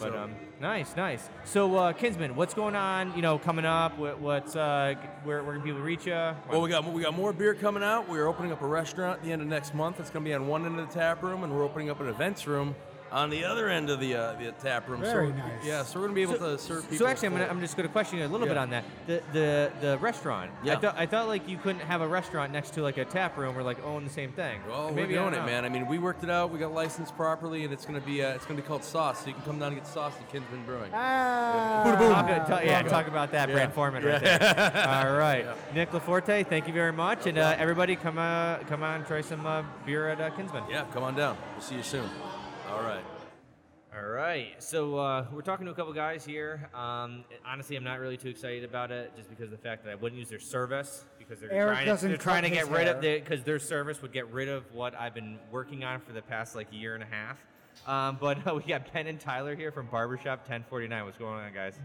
But 0.00 0.12
So- 0.12 0.18
um, 0.18 0.34
nice, 0.60 0.96
nice. 0.96 1.28
So 1.44 1.76
uh, 1.76 1.92
Kinsman, 1.92 2.34
what's 2.36 2.54
going 2.54 2.74
on? 2.74 3.14
You 3.14 3.22
know, 3.22 3.38
coming 3.38 3.64
up. 3.64 3.96
What, 3.98 4.20
what's 4.20 4.56
uh, 4.56 4.94
where 5.22 5.42
where 5.42 5.54
can 5.54 5.62
people 5.62 5.80
reach 5.80 6.06
you? 6.06 6.12
Well, 6.12 6.60
we 6.60 6.68
got 6.68 6.84
we 6.92 7.02
got 7.02 7.14
more 7.14 7.32
beer 7.32 7.54
coming 7.54 7.82
out. 7.82 8.08
We're 8.08 8.26
opening 8.26 8.52
up 8.52 8.62
a 8.62 8.66
restaurant 8.66 9.18
at 9.20 9.24
the 9.24 9.32
end 9.32 9.42
of 9.42 9.48
next 9.48 9.74
month. 9.74 10.00
It's 10.00 10.10
going 10.10 10.24
to 10.24 10.28
be 10.28 10.34
on 10.34 10.46
one 10.48 10.66
end 10.66 10.78
of 10.78 10.88
the 10.88 10.94
tap 10.94 11.22
room, 11.22 11.44
and 11.44 11.52
we're 11.54 11.64
opening 11.64 11.90
up 11.90 12.00
an 12.00 12.08
events 12.08 12.46
room 12.46 12.74
on 13.14 13.30
the 13.30 13.44
other 13.44 13.68
end 13.68 13.88
of 13.90 14.00
the 14.00 14.14
uh, 14.14 14.32
the 14.34 14.50
tap 14.60 14.88
room. 14.88 15.00
Very 15.00 15.28
so, 15.28 15.34
nice. 15.36 15.64
Yeah, 15.64 15.84
so 15.84 16.00
we're 16.00 16.08
going 16.08 16.26
to 16.26 16.26
be 16.26 16.34
able 16.34 16.44
to 16.46 16.58
serve 16.58 16.82
people. 16.82 16.98
So 16.98 17.06
actually, 17.06 17.28
I'm, 17.28 17.34
gonna, 17.34 17.46
I'm 17.46 17.60
just 17.60 17.76
going 17.76 17.88
to 17.88 17.92
question 17.92 18.18
you 18.18 18.26
a 18.26 18.28
little 18.28 18.48
bit 18.48 18.56
on 18.56 18.70
that. 18.70 18.84
The 19.06 19.22
the 19.32 19.72
the 19.80 19.98
restaurant. 19.98 20.50
I 20.62 20.66
Yeah. 20.66 20.78
thought 20.80 20.96
I 20.98 21.06
thought 21.06 21.28
like 21.28 21.48
you 21.48 21.56
couldn't 21.56 21.82
have 21.82 22.00
a 22.00 22.08
restaurant 22.08 22.52
next 22.52 22.74
to 22.74 22.82
like 22.82 22.98
a 22.98 23.04
tap 23.04 23.36
room 23.38 23.56
or 23.56 23.62
like 23.62 23.82
own 23.84 24.02
the 24.04 24.10
same 24.10 24.32
thing. 24.32 24.60
Well, 24.66 24.90
Maybe 24.90 25.14
we're 25.14 25.30
doing 25.30 25.34
it, 25.34 25.46
man. 25.46 25.64
I 25.64 25.68
mean, 25.68 25.86
we 25.86 25.98
worked 25.98 26.24
it 26.24 26.30
out. 26.30 26.50
We 26.50 26.58
got 26.58 26.74
licensed 26.74 27.16
properly, 27.16 27.62
and 27.62 27.72
it's 27.72 27.86
going 27.86 28.00
to 28.00 28.04
be 28.06 28.22
uh, 28.22 28.34
it's 28.34 28.44
going 28.46 28.56
to 28.56 28.62
be 28.62 28.66
called 28.66 28.82
Sauce. 28.82 29.20
So 29.20 29.28
you 29.28 29.34
can 29.34 29.44
come 29.44 29.58
down 29.60 29.68
and 29.72 29.76
get 29.76 29.86
sauce 29.86 30.14
at 30.20 30.30
Kinsman 30.32 30.64
Brewing. 30.66 30.90
Ah, 30.92 31.82
Talk, 31.84 32.48
talk- 32.48 32.64
yeah, 32.64 32.82
talk 32.82 33.06
about 33.06 33.30
that, 33.30 33.48
Yeah. 33.48 33.54
Brand 33.54 33.72
Foreman, 33.72 34.04
right 34.04 34.20
there. 34.20 34.86
All 35.06 35.16
right, 35.16 35.46
Nick 35.72 35.92
Laforte, 35.92 36.46
thank 36.48 36.66
you 36.66 36.72
very 36.74 36.92
much, 36.92 37.26
and 37.26 37.38
uh, 37.38 37.54
everybody, 37.58 37.94
come 37.94 38.18
uh, 38.18 38.58
come 38.68 38.82
on, 38.82 39.04
try 39.04 39.20
some 39.20 39.46
uh, 39.46 39.62
beer 39.86 40.08
at 40.08 40.20
uh, 40.20 40.30
Kinsman. 40.30 40.64
Yeah, 40.68 40.84
come 40.92 41.04
on 41.04 41.14
down. 41.14 41.36
We'll 41.54 41.62
see 41.62 41.76
you 41.76 41.82
soon. 41.84 42.10
All 42.74 42.82
right. 42.82 43.04
All 43.96 44.08
right, 44.08 44.60
so 44.60 44.98
uh, 44.98 45.26
we're 45.32 45.40
talking 45.42 45.66
to 45.66 45.70
a 45.70 45.74
couple 45.74 45.92
guys 45.92 46.24
here. 46.24 46.68
Um, 46.74 47.24
honestly, 47.46 47.76
I'm 47.76 47.84
not 47.84 48.00
really 48.00 48.16
too 48.16 48.28
excited 48.28 48.64
about 48.64 48.90
it, 48.90 49.12
just 49.16 49.30
because 49.30 49.44
of 49.44 49.50
the 49.52 49.56
fact 49.58 49.84
that 49.84 49.92
I 49.92 49.94
wouldn't 49.94 50.18
use 50.18 50.28
their 50.28 50.40
service 50.40 51.04
because 51.16 51.38
they're 51.38 51.52
Eric 51.52 51.74
trying, 51.74 51.86
doesn't 51.86 52.08
they're 52.08 52.18
trying 52.18 52.42
to 52.42 52.50
get 52.50 52.66
his 52.66 52.68
rid 52.70 52.88
of 52.88 53.00
hair. 53.00 53.14
the 53.14 53.20
because 53.20 53.44
their 53.44 53.60
service 53.60 54.02
would 54.02 54.12
get 54.12 54.28
rid 54.32 54.48
of 54.48 54.64
what 54.74 54.96
I've 54.98 55.14
been 55.14 55.38
working 55.52 55.84
on 55.84 56.00
for 56.00 56.12
the 56.12 56.22
past 56.22 56.56
like 56.56 56.66
year 56.72 56.94
and 56.94 57.04
a 57.04 57.06
half. 57.06 57.38
Um, 57.86 58.18
but 58.20 58.44
uh, 58.44 58.54
we 58.56 58.62
got 58.64 58.92
Ben 58.92 59.06
and 59.06 59.20
Tyler 59.20 59.54
here 59.54 59.70
from 59.70 59.86
Barbershop 59.86 60.40
1049. 60.40 61.04
What's 61.04 61.16
going 61.16 61.34
on, 61.44 61.54
guys? 61.54 61.78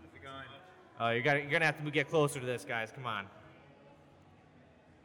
How's 0.00 0.14
it 0.14 0.22
going? 0.22 1.06
Uh, 1.06 1.12
you're 1.12 1.22
gonna 1.22 1.40
you're 1.40 1.50
gonna 1.50 1.66
have 1.66 1.84
to 1.84 1.90
get 1.90 2.08
closer 2.08 2.40
to 2.40 2.46
this, 2.46 2.64
guys. 2.64 2.90
Come 2.90 3.04
on. 3.04 3.26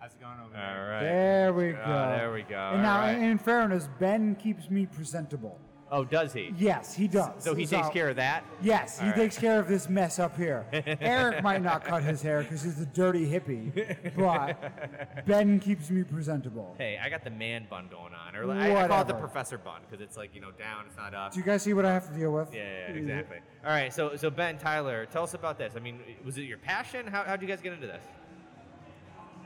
How's 0.06 0.14
it 0.14 0.22
going 0.22 0.40
over 0.40 0.54
there? 0.54 0.88
right. 0.92 1.02
There 1.02 1.54
we 1.54 1.74
ah, 1.74 1.78
go. 1.78 1.82
Oh, 1.84 2.18
there 2.18 2.32
we 2.32 2.42
go. 2.44 2.56
And 2.56 2.78
All 2.78 2.84
now, 2.84 3.00
right. 3.00 3.18
in 3.18 3.40
fairness, 3.40 3.90
Ben 3.98 4.36
keeps 4.36 4.70
me 4.70 4.86
presentable. 4.86 5.60
Oh, 5.92 6.04
does 6.04 6.32
he? 6.32 6.54
Yes, 6.60 6.94
he 6.94 7.08
does. 7.08 7.44
So 7.44 7.56
he 7.56 7.66
takes 7.66 7.90
care 7.90 8.10
of 8.10 8.16
that. 8.18 8.46
Yes, 8.62 9.00
he 9.00 9.06
All 9.06 9.12
right. 9.14 9.16
takes 9.16 9.36
care 9.36 9.60
of 9.60 9.68
this 9.68 9.90
mess 9.90 10.20
up 10.20 10.38
here. 10.38 10.64
Eric 11.02 11.42
might 11.42 11.64
not 11.64 11.84
cut 11.84 12.04
his 12.04 12.22
hair 12.22 12.44
because 12.44 12.62
he's 12.62 12.80
a 12.80 12.86
dirty 12.86 13.28
hippie, 13.28 13.98
but 14.16 15.26
Ben 15.26 15.60
keeps 15.60 15.90
me 15.90 16.04
presentable. 16.04 16.76
Hey, 16.78 17.00
I 17.04 17.10
got 17.10 17.24
the 17.24 17.32
man 17.32 17.66
bun 17.68 17.88
going 17.90 18.14
on, 18.14 18.36
or 18.36 18.52
I, 18.52 18.84
I 18.84 18.88
call 18.88 19.02
it 19.02 19.08
the 19.08 19.16
professor 19.16 19.58
bun 19.58 19.82
because 19.90 20.04
it's 20.04 20.18
like 20.18 20.36
you 20.36 20.42
know 20.42 20.52
down, 20.52 20.86
it's 20.86 20.98
not 20.98 21.16
up. 21.16 21.34
Do 21.34 21.40
you 21.40 21.46
guys 21.46 21.64
see 21.64 21.74
what 21.74 21.86
I 21.86 21.94
have 21.94 22.08
to 22.12 22.14
deal 22.16 22.32
with? 22.32 22.54
Yeah, 22.54 22.62
yeah, 22.90 22.96
exactly. 22.96 23.38
All 23.64 23.72
right, 23.72 23.92
so 23.92 24.16
so 24.18 24.30
Ben 24.30 24.60
Tyler, 24.60 25.08
tell 25.08 25.24
us 25.24 25.34
about 25.34 25.58
this. 25.58 25.74
I 25.76 25.80
mean, 25.80 26.00
was 26.24 26.38
it 26.38 26.44
your 26.44 26.60
passion? 26.60 27.08
How 27.08 27.24
how'd 27.24 27.42
you 27.42 27.48
guys 27.48 27.62
get 27.62 27.74
into 27.74 27.88
this? 27.88 28.04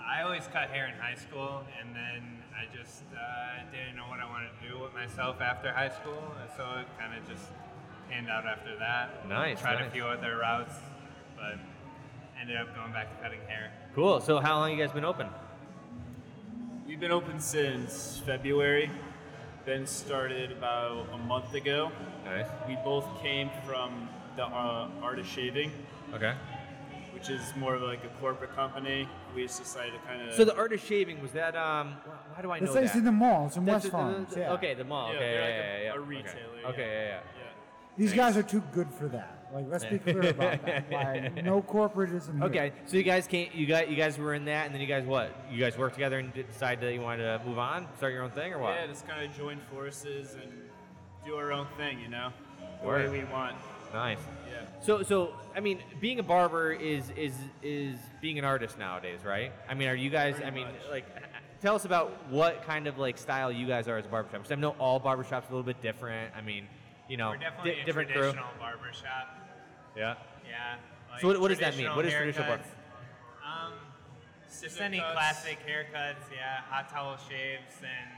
I 0.10 0.24
always 0.24 0.48
cut 0.52 0.70
hair 0.70 0.88
in 0.88 0.96
high 1.00 1.16
school, 1.16 1.62
and 1.80 1.96
then 1.96 2.40
I 2.58 2.66
just 2.76 3.04
uh, 3.14 3.62
didn't 3.72 3.96
know 3.96 4.08
what 4.10 4.20
I 4.20 4.26
wanted 4.28 4.50
to 4.62 4.70
do 4.70 4.80
with 4.82 4.94
myself 4.94 5.40
after 5.40 5.72
high 5.72 5.90
school, 5.90 6.34
and 6.42 6.50
so 6.58 6.64
it 6.80 6.88
kind 7.00 7.14
of 7.16 7.28
just 7.30 7.46
panned 8.10 8.28
out 8.30 8.46
after 8.48 8.76
that. 8.80 9.28
Nice, 9.30 9.62
Tried 9.62 9.76
nice. 9.76 9.88
a 9.88 9.92
few 9.92 10.06
other 10.06 10.38
routes, 10.38 10.74
but 11.36 11.60
ended 12.42 12.58
up 12.58 12.76
going 12.76 12.92
back 12.92 13.16
to 13.16 13.24
cutting 13.24 13.40
hair. 13.48 13.72
Cool. 13.94 14.20
So 14.20 14.40
how 14.40 14.58
long 14.58 14.72
you 14.72 14.78
guys 14.84 14.92
been 14.92 15.06
open? 15.06 15.28
We've 16.88 17.00
been 17.00 17.12
open 17.12 17.40
since 17.40 18.22
February. 18.26 18.90
Ben 19.66 19.86
started 19.86 20.52
about 20.52 21.08
a 21.14 21.18
month 21.20 21.54
ago. 21.54 21.92
Nice. 22.26 22.48
We 22.68 22.78
both 22.84 23.06
came 23.22 23.52
from 23.68 24.10
the 24.36 24.46
uh, 24.46 24.90
Art 25.04 25.20
of 25.20 25.28
Shaving, 25.28 25.72
Okay. 26.16 26.34
Which 27.20 27.30
is 27.30 27.54
more 27.58 27.76
of 27.76 27.82
like 27.82 28.04
a 28.04 28.08
corporate 28.22 28.56
company. 28.56 29.08
We 29.36 29.44
just 29.44 29.62
decided 29.62 29.94
to 29.94 30.00
kind 30.08 30.22
of. 30.28 30.34
So 30.34 30.46
the 30.46 30.56
art 30.56 30.72
of 30.74 30.80
shaving 30.82 31.22
was 31.22 31.32
that? 31.32 31.56
Um, 31.56 31.94
wh- 32.06 32.36
why 32.38 32.42
do 32.42 32.52
I 32.52 32.60
know 32.60 32.66
It's, 32.66 32.74
that? 32.74 32.84
it's 32.86 32.96
in 32.96 33.04
the 33.04 33.12
mall. 33.12 33.48
It's 33.48 33.58
in 33.58 33.66
That's 33.66 33.76
West 33.76 33.84
the- 33.84 33.90
the- 33.90 33.92
Farms. 33.92 34.34
the- 34.34 34.40
yeah. 34.40 34.54
Okay, 34.54 34.74
the 34.74 34.84
mall. 34.86 35.10
Yeah, 35.12 35.16
okay, 35.18 35.34
yeah, 35.34 35.42
like 35.42 35.50
yeah, 35.50 35.78
a- 35.78 35.84
yeah, 35.84 35.94
a 35.94 36.00
retailer, 36.00 36.34
Okay, 36.68 36.82
yeah. 36.82 36.88
yeah, 36.88 37.08
yeah. 37.08 37.20
yeah. 37.38 37.46
These 37.98 38.14
guys 38.14 38.38
are 38.38 38.44
too 38.44 38.64
good 38.72 38.88
for 38.94 39.08
that. 39.10 39.36
Like, 39.54 39.66
let's 39.68 39.84
be 39.84 39.98
clear 40.00 40.22
about 40.30 40.64
that. 40.66 40.90
Like, 40.92 41.44
no 41.44 41.62
corporatism 41.62 42.36
here. 42.38 42.44
Okay, 42.46 42.72
so 42.86 42.96
you 42.98 43.04
guys 43.04 43.28
can't. 43.28 43.54
you 43.54 43.66
got, 43.66 43.90
you 43.90 43.98
guys 43.98 44.18
were 44.18 44.34
in 44.36 44.46
that, 44.46 44.66
and 44.68 44.74
then 44.74 44.80
you 44.80 44.88
guys 44.88 45.04
what? 45.06 45.36
You 45.52 45.60
guys 45.60 45.78
worked 45.78 45.96
together 45.96 46.20
and 46.20 46.32
decided 46.34 46.82
that 46.88 46.94
you 46.94 47.02
wanted 47.02 47.24
to 47.24 47.42
move 47.46 47.58
on, 47.58 47.88
start 47.98 48.14
your 48.14 48.24
own 48.24 48.32
thing, 48.32 48.54
or 48.54 48.60
what? 48.60 48.76
Yeah, 48.76 48.88
just 48.88 49.06
kind 49.08 49.26
of 49.30 49.36
join 49.36 49.60
forces 49.74 50.36
and 50.42 50.52
do 51.26 51.36
our 51.36 51.52
own 51.52 51.68
thing, 51.78 52.00
you 52.00 52.08
know, 52.10 52.30
the 52.82 52.88
Word. 52.88 53.12
way 53.12 53.20
we 53.20 53.26
want. 53.34 53.56
Nice. 53.94 54.20
Yeah. 54.48 54.62
So, 54.82 55.04
so 55.04 55.34
I 55.56 55.60
mean, 55.60 55.80
being 56.00 56.20
a 56.20 56.24
barber 56.24 56.72
is 56.72 57.10
is 57.18 57.34
is 57.64 57.96
being 58.22 58.38
an 58.40 58.46
artist 58.46 58.78
nowadays, 58.78 59.20
right? 59.26 59.52
I 59.68 59.74
mean, 59.74 59.88
are 59.90 59.96
you 59.96 60.10
guys? 60.10 60.36
I 60.46 60.50
mean, 60.52 60.68
like, 60.90 61.06
tell 61.62 61.76
us 61.76 61.86
about 61.86 62.12
what 62.30 62.64
kind 62.66 62.88
of 62.88 62.98
like 62.98 63.18
style 63.18 63.52
you 63.52 63.68
guys 63.68 63.88
are 63.88 63.98
as 63.98 64.06
a 64.06 64.10
barbershop. 64.10 64.42
Because 64.42 64.52
I 64.52 64.56
know 64.56 64.72
all 64.80 65.00
barbershops 65.00 65.32
are 65.32 65.54
a 65.54 65.56
little 65.56 65.64
bit 65.64 65.82
different. 65.82 66.34
I 66.36 66.42
mean, 66.42 66.66
you 67.10 67.18
know, 67.18 67.30
We're 67.32 67.38
definitely 67.38 67.72
di- 67.76 67.82
a 67.82 67.86
different 67.86 68.10
crew. 68.10 68.18
traditional 68.22 68.50
barber 68.60 68.94
shop. 68.94 69.36
Yeah. 69.98 70.16
Yeah. 70.48 70.76
So 71.20 71.28
what- 71.28 71.40
what 71.42 71.48
does 71.50 71.60
that 71.60 71.76
mean? 71.76 71.88
traditional 71.92 71.96
What 71.96 72.06
is 72.06 72.14
traditional 72.14 72.48
barber? 72.48 72.64
haircuts. 72.64 73.66
Um, 73.68 73.74
just 74.62 74.80
any 74.82 75.00
cuts. 75.00 75.14
classic 75.14 75.58
haircuts. 75.68 76.24
Yeah, 76.34 76.62
hot 76.70 76.90
towel 76.90 77.18
shaves, 77.18 77.76
and 77.82 78.10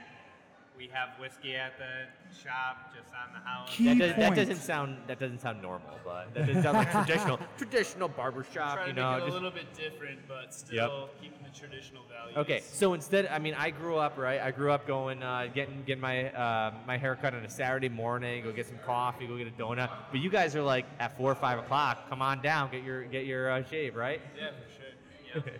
we 0.78 0.88
have 0.92 1.10
whiskey 1.20 1.56
at 1.56 1.74
the 1.78 2.08
shop, 2.36 2.92
just 2.96 3.08
on 3.10 3.34
the 3.34 3.40
house. 3.48 3.70
Key 3.70 3.86
That, 3.94 3.98
does, 4.00 4.16
that 4.16 4.36
doesn't 4.36 4.56
sound 4.64 4.98
that 5.08 5.20
doesn't 5.20 5.40
sound 5.40 5.62
normal, 5.62 5.92
but 6.04 6.34
that 6.34 6.48
doesn't 6.48 6.64
sound 6.64 6.78
like 6.78 6.92
traditional 6.92 7.40
traditional 7.58 8.08
barbershop. 8.08 8.78
Try 8.78 8.88
You 8.88 8.94
to 8.94 9.00
know, 9.00 9.12
make 9.18 9.24
it 9.24 9.30
a 9.30 9.34
little 9.34 9.52
bit 9.52 9.74
different, 9.74 10.20
but 10.28 10.54
still 10.54 11.10
keeping 11.22 11.40
the 11.44 11.58
traditional 11.58 12.04
values. 12.10 12.38
Okay, 12.38 12.62
so 12.62 12.94
instead, 12.94 13.28
I 13.28 13.38
mean, 13.40 13.54
I 13.54 13.70
grew 13.70 13.98
up 13.98 14.18
right. 14.18 14.42
I 14.42 14.52
grew 14.52 14.72
up 14.72 14.88
going, 14.88 15.22
uh, 15.22 15.48
getting 15.54 15.84
getting 15.86 16.02
my 16.02 16.32
uh, 16.32 16.74
my 16.88 16.98
haircut 16.98 17.36
on 17.36 17.44
a 17.46 17.50
Saturday 17.50 17.90
morning. 17.90 18.44
Go 18.44 18.52
get 18.52 18.66
some 18.66 18.80
coffee. 18.86 19.28
Go 19.28 19.38
get 19.38 19.48
a 19.48 19.52
donut. 19.52 19.90
But 20.12 20.20
you 20.22 20.30
guys 20.30 20.56
are 20.56 20.64
like 20.64 20.86
at 21.00 21.16
four 21.18 21.32
or 21.32 21.36
five 21.36 21.60
o'clock. 21.60 22.10
Come 22.10 22.22
on 22.22 22.42
down. 22.42 22.72
Get 22.72 22.84
your 22.84 23.04
get 23.04 23.26
your 23.26 23.52
uh, 23.52 23.64
shave 23.64 23.96
right. 23.96 24.22
Yeah, 24.36 24.50
for 24.50 25.42
sure. 25.42 25.44
Yeah. 25.46 25.52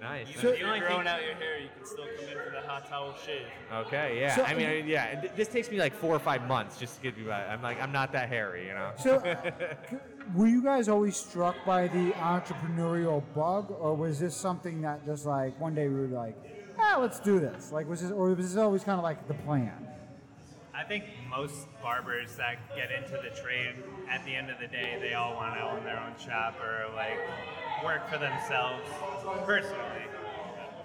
Nice. 0.00 0.28
Even 0.30 0.40
So- 0.42 0.48
if 0.48 0.58
you're 0.60 0.78
growing 0.78 1.06
out 1.06 1.22
your 1.24 1.34
hair, 1.34 1.58
you 1.60 1.68
can 1.76 1.84
still 1.86 2.04
come 2.16 2.28
in 2.28 2.38
for 2.44 2.50
the 2.50 2.60
hot 2.66 2.88
towel 2.88 3.14
shave. 3.24 3.46
okay. 3.86 4.18
Yeah. 4.20 4.34
So- 4.36 4.44
I 4.44 4.54
mean, 4.54 4.66
I- 4.68 4.74
yeah. 4.82 5.20
th- 5.20 5.32
This 5.34 5.48
takes 5.48 5.70
me 5.70 5.78
like 5.78 5.92
four 5.94 6.14
or 6.14 6.18
five 6.18 6.46
months 6.46 6.78
just 6.78 6.96
to 6.96 7.02
get 7.02 7.16
me 7.18 7.24
by. 7.24 7.44
I'm 7.46 7.62
like, 7.62 7.80
I'm 7.82 7.92
not 7.92 8.12
that 8.12 8.28
hairy, 8.28 8.66
you 8.66 8.74
know. 8.74 8.92
So, 8.98 9.22
were 10.34 10.46
you 10.46 10.62
guys 10.62 10.88
always 10.88 11.16
struck 11.16 11.56
by 11.64 11.88
the 11.88 12.12
entrepreneurial 12.12 13.22
bug, 13.34 13.70
or 13.78 13.94
was 13.94 14.18
this 14.20 14.34
something 14.36 14.80
that 14.82 15.04
just 15.04 15.26
like 15.26 15.58
one 15.60 15.74
day 15.74 15.88
we 15.88 16.00
were 16.00 16.06
like, 16.06 16.36
ah, 16.78 16.96
let's 17.00 17.20
do 17.20 17.38
this? 17.40 17.72
Like, 17.72 17.88
was 17.88 18.00
this, 18.02 18.10
or 18.10 18.30
was 18.34 18.52
this 18.54 18.56
always 18.62 18.84
kind 18.84 18.98
of 18.98 19.04
like 19.04 19.26
the 19.28 19.34
plan? 19.34 19.86
I 20.80 20.84
think 20.84 21.04
most 21.28 21.66
barbers 21.82 22.36
that 22.36 22.56
get 22.74 22.90
into 22.90 23.12
the 23.22 23.28
trade, 23.42 23.74
at 24.10 24.24
the 24.24 24.34
end 24.34 24.48
of 24.48 24.58
the 24.58 24.66
day, 24.66 24.96
they 24.98 25.12
all 25.12 25.34
want 25.34 25.54
to 25.54 25.60
own 25.60 25.84
their 25.84 26.00
own 26.00 26.14
shop 26.18 26.54
or 26.58 26.86
like 26.96 27.18
work 27.84 28.08
for 28.08 28.16
themselves. 28.16 28.82
Personally, 29.44 29.76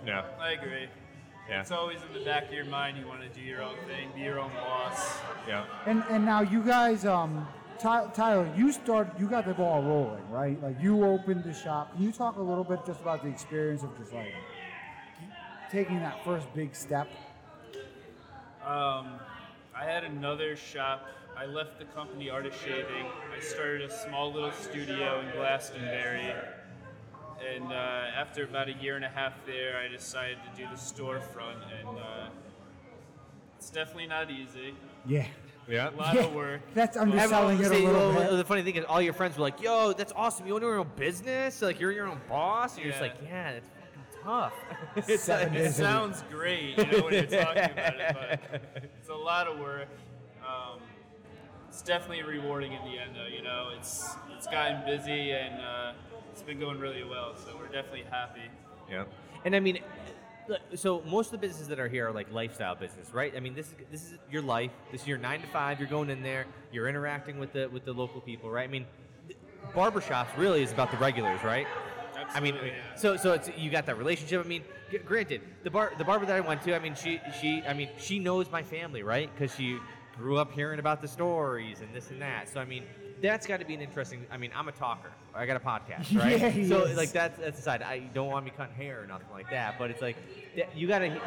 Yeah. 0.06 0.26
I 0.38 0.52
agree. 0.52 0.88
Yeah. 1.48 1.62
It's 1.62 1.72
always 1.72 2.00
in 2.04 2.14
the 2.20 2.26
back 2.26 2.48
of 2.48 2.54
your 2.54 2.66
mind. 2.66 2.98
You 2.98 3.08
want 3.08 3.22
to 3.22 3.30
do 3.30 3.40
your 3.40 3.62
own 3.64 3.76
thing, 3.88 4.10
be 4.14 4.22
your 4.22 4.38
own 4.40 4.52
boss. 4.56 5.18
Yeah. 5.48 5.64
And 5.86 6.04
and 6.10 6.26
now 6.26 6.42
you 6.42 6.62
guys, 6.62 7.06
um, 7.06 7.48
Ty- 7.80 8.08
Tyler, 8.14 8.52
you 8.58 8.74
started, 8.74 9.14
you 9.18 9.30
got 9.30 9.46
the 9.46 9.54
ball 9.54 9.82
rolling, 9.82 10.30
right? 10.30 10.62
Like 10.62 10.76
you 10.82 11.06
opened 11.06 11.46
the 11.46 11.54
shop. 11.54 11.94
Can 11.94 12.04
you 12.04 12.12
talk 12.12 12.36
a 12.36 12.42
little 12.42 12.66
bit 12.66 12.86
just 12.86 13.00
about 13.00 13.24
the 13.24 13.30
experience 13.30 13.82
of 13.84 13.98
just 13.98 14.12
like 14.12 14.34
taking 15.72 16.00
that 16.00 16.22
first 16.26 16.54
big 16.54 16.76
step? 16.76 17.08
Um, 18.66 19.20
I 19.78 19.84
had 19.84 20.04
another 20.06 20.56
shop. 20.56 21.08
I 21.38 21.46
left 21.46 21.80
the 21.80 21.86
company 21.86 22.30
Art 22.30 22.46
of 22.46 22.56
Shaving. 22.56 23.06
I 23.36 23.42
started 23.42 23.82
a 23.82 23.94
small 23.94 24.32
little 24.32 24.52
studio 24.54 25.20
in 25.20 25.36
Glastonbury. 25.36 26.34
And 27.46 27.66
uh, 27.74 27.76
after 27.76 28.44
about 28.46 28.70
a 28.70 28.74
year 28.74 28.96
and 28.96 29.04
a 29.04 29.10
half 29.10 29.34
there, 29.46 29.78
I 29.78 29.90
decided 29.90 30.38
to 30.44 30.62
do 30.62 30.68
the 30.70 30.78
storefront. 30.78 31.58
And 31.78 31.90
uh, 31.90 32.30
it's 33.58 33.70
definitely 33.70 34.08
not 34.08 34.32
easy. 34.32 34.76
Yeah. 35.06 35.28
Yeah. 35.68 35.90
A 35.90 35.92
lot 35.92 36.16
Yeah, 36.16 36.22
of 36.22 36.34
work. 36.34 36.62
That's 36.74 36.96
Everyone 36.96 37.20
underselling 37.20 37.58
would 37.58 37.66
it 37.66 37.72
a 37.72 37.86
little 37.86 38.14
well, 38.14 38.30
bit. 38.30 38.38
The 38.38 38.46
funny 38.46 38.62
thing 38.62 38.76
is, 38.76 38.86
all 38.86 39.02
your 39.02 39.14
friends 39.14 39.36
were 39.36 39.42
like, 39.42 39.60
"Yo, 39.62 39.94
that's 39.94 40.14
awesome! 40.16 40.46
You 40.46 40.54
own 40.54 40.62
your 40.62 40.78
own 40.78 40.92
business? 40.96 41.60
Like 41.62 41.80
you're 41.80 41.92
your 41.92 42.06
own 42.06 42.22
boss?" 42.30 42.76
And 42.76 42.84
you're 42.84 42.92
just 42.92 43.02
like, 43.02 43.16
"Yeah, 43.24 43.50
it's 43.50 43.68
fucking 43.68 43.75
tough. 44.26 44.54
it's 44.96 45.28
like- 45.28 45.48
It 45.48 45.54
days 45.54 45.80
a 45.80 45.82
week. 45.82 45.90
sounds 45.90 46.24
great, 46.30 46.78
you 46.78 46.86
know, 46.86 47.04
when 47.06 47.14
you're 47.14 47.24
talking 47.26 47.64
about 47.64 48.00
it, 48.00 48.42
but 48.52 48.62
it's 49.00 49.10
a 49.10 49.14
lot 49.14 49.48
of 49.48 49.60
work. 49.60 49.88
Um, 50.42 50.80
it's 51.70 51.82
definitely 51.82 52.24
rewarding 52.24 52.74
in 52.74 52.82
the 52.84 52.98
end, 52.98 53.12
though. 53.16 53.28
You 53.28 53.42
know, 53.42 53.70
it's 53.78 54.16
it's 54.36 54.48
gotten 54.48 54.86
busy 54.86 55.32
and 55.32 55.62
uh, 55.62 55.94
it's 56.32 56.42
been 56.42 56.60
going 56.60 56.80
really 56.80 57.04
well, 57.04 57.36
so 57.36 57.56
we're 57.58 57.66
definitely 57.68 58.06
happy. 58.10 58.42
Yeah. 58.90 59.06
And 59.44 59.56
I 59.56 59.60
mean, 59.60 59.80
so 60.76 61.02
most 61.08 61.28
of 61.28 61.32
the 61.34 61.38
businesses 61.40 61.68
that 61.68 61.80
are 61.80 61.88
here 61.90 62.08
are 62.08 62.12
like 62.14 62.32
lifestyle 62.32 62.76
business, 62.76 63.14
right? 63.14 63.34
I 63.36 63.40
mean, 63.40 63.56
this 63.56 63.68
is 63.68 63.74
this 63.92 64.04
is 64.04 64.14
your 64.32 64.42
life. 64.42 64.72
This 64.92 65.02
is 65.02 65.08
your 65.08 65.18
nine 65.18 65.42
to 65.42 65.48
five. 65.48 65.80
You're 65.80 65.90
going 65.90 66.10
in 66.10 66.22
there. 66.24 66.46
You're 66.72 66.88
interacting 66.88 67.40
with 67.40 67.52
the 67.54 67.68
with 67.68 67.84
the 67.84 67.94
local 67.94 68.22
people, 68.22 68.50
right? 68.50 68.68
I 68.70 68.72
mean, 68.72 68.86
barbershops 69.76 70.36
really 70.38 70.64
is 70.64 70.72
about 70.72 70.92
the 70.92 70.98
regulars, 70.98 71.44
right? 71.44 71.68
I 72.34 72.40
mean, 72.40 72.56
so 72.96 73.18
so 73.18 73.34
it's 73.34 73.50
you 73.58 73.70
got 73.70 73.86
that 73.86 73.98
relationship. 73.98 74.44
I 74.44 74.48
mean, 74.48 74.64
g- 74.92 74.98
granted, 75.00 75.42
the 75.64 75.72
bar 75.72 75.92
the 75.98 76.04
barber 76.04 76.26
that 76.26 76.36
I 76.36 76.40
went 76.42 76.62
to, 76.64 76.76
I 76.76 76.80
mean, 76.80 76.96
she 76.96 77.20
she 77.40 77.64
I 77.68 77.74
mean, 77.74 77.90
she 77.98 78.20
knows 78.20 78.50
my 78.52 78.64
family, 78.64 79.04
right? 79.04 79.30
Because 79.34 79.56
she 79.56 79.78
grew 80.18 80.38
up 80.38 80.52
hearing 80.52 80.80
about 80.80 81.02
the 81.02 81.08
stories 81.08 81.82
and 81.82 81.94
this 81.94 82.10
and 82.12 82.22
that. 82.22 82.50
So 82.50 82.60
I 82.60 82.66
mean, 82.66 82.84
that's 83.22 83.46
got 83.46 83.60
to 83.60 83.66
be 83.66 83.74
an 83.74 83.82
interesting. 83.82 84.26
I 84.32 84.38
mean, 84.38 84.52
I'm 84.56 84.68
a 84.68 84.72
talker. 84.72 85.12
I 85.34 85.46
got 85.46 85.58
a 85.58 85.60
podcast, 85.60 86.18
right? 86.20 86.56
Yeah, 86.56 86.68
so 86.68 86.94
like 86.96 87.12
that's 87.12 87.38
that's 87.40 87.60
aside. 87.60 87.82
I 87.82 88.00
don't 88.14 88.28
want 88.30 88.46
me 88.46 88.52
cutting 88.56 88.76
hair 88.76 89.02
or 89.04 89.08
nothing 89.08 89.28
like 89.32 89.50
that. 89.52 89.78
But 89.78 89.92
it's 89.92 90.02
like 90.02 90.18
you 90.76 90.88
got 90.88 91.00
to. 91.00 91.20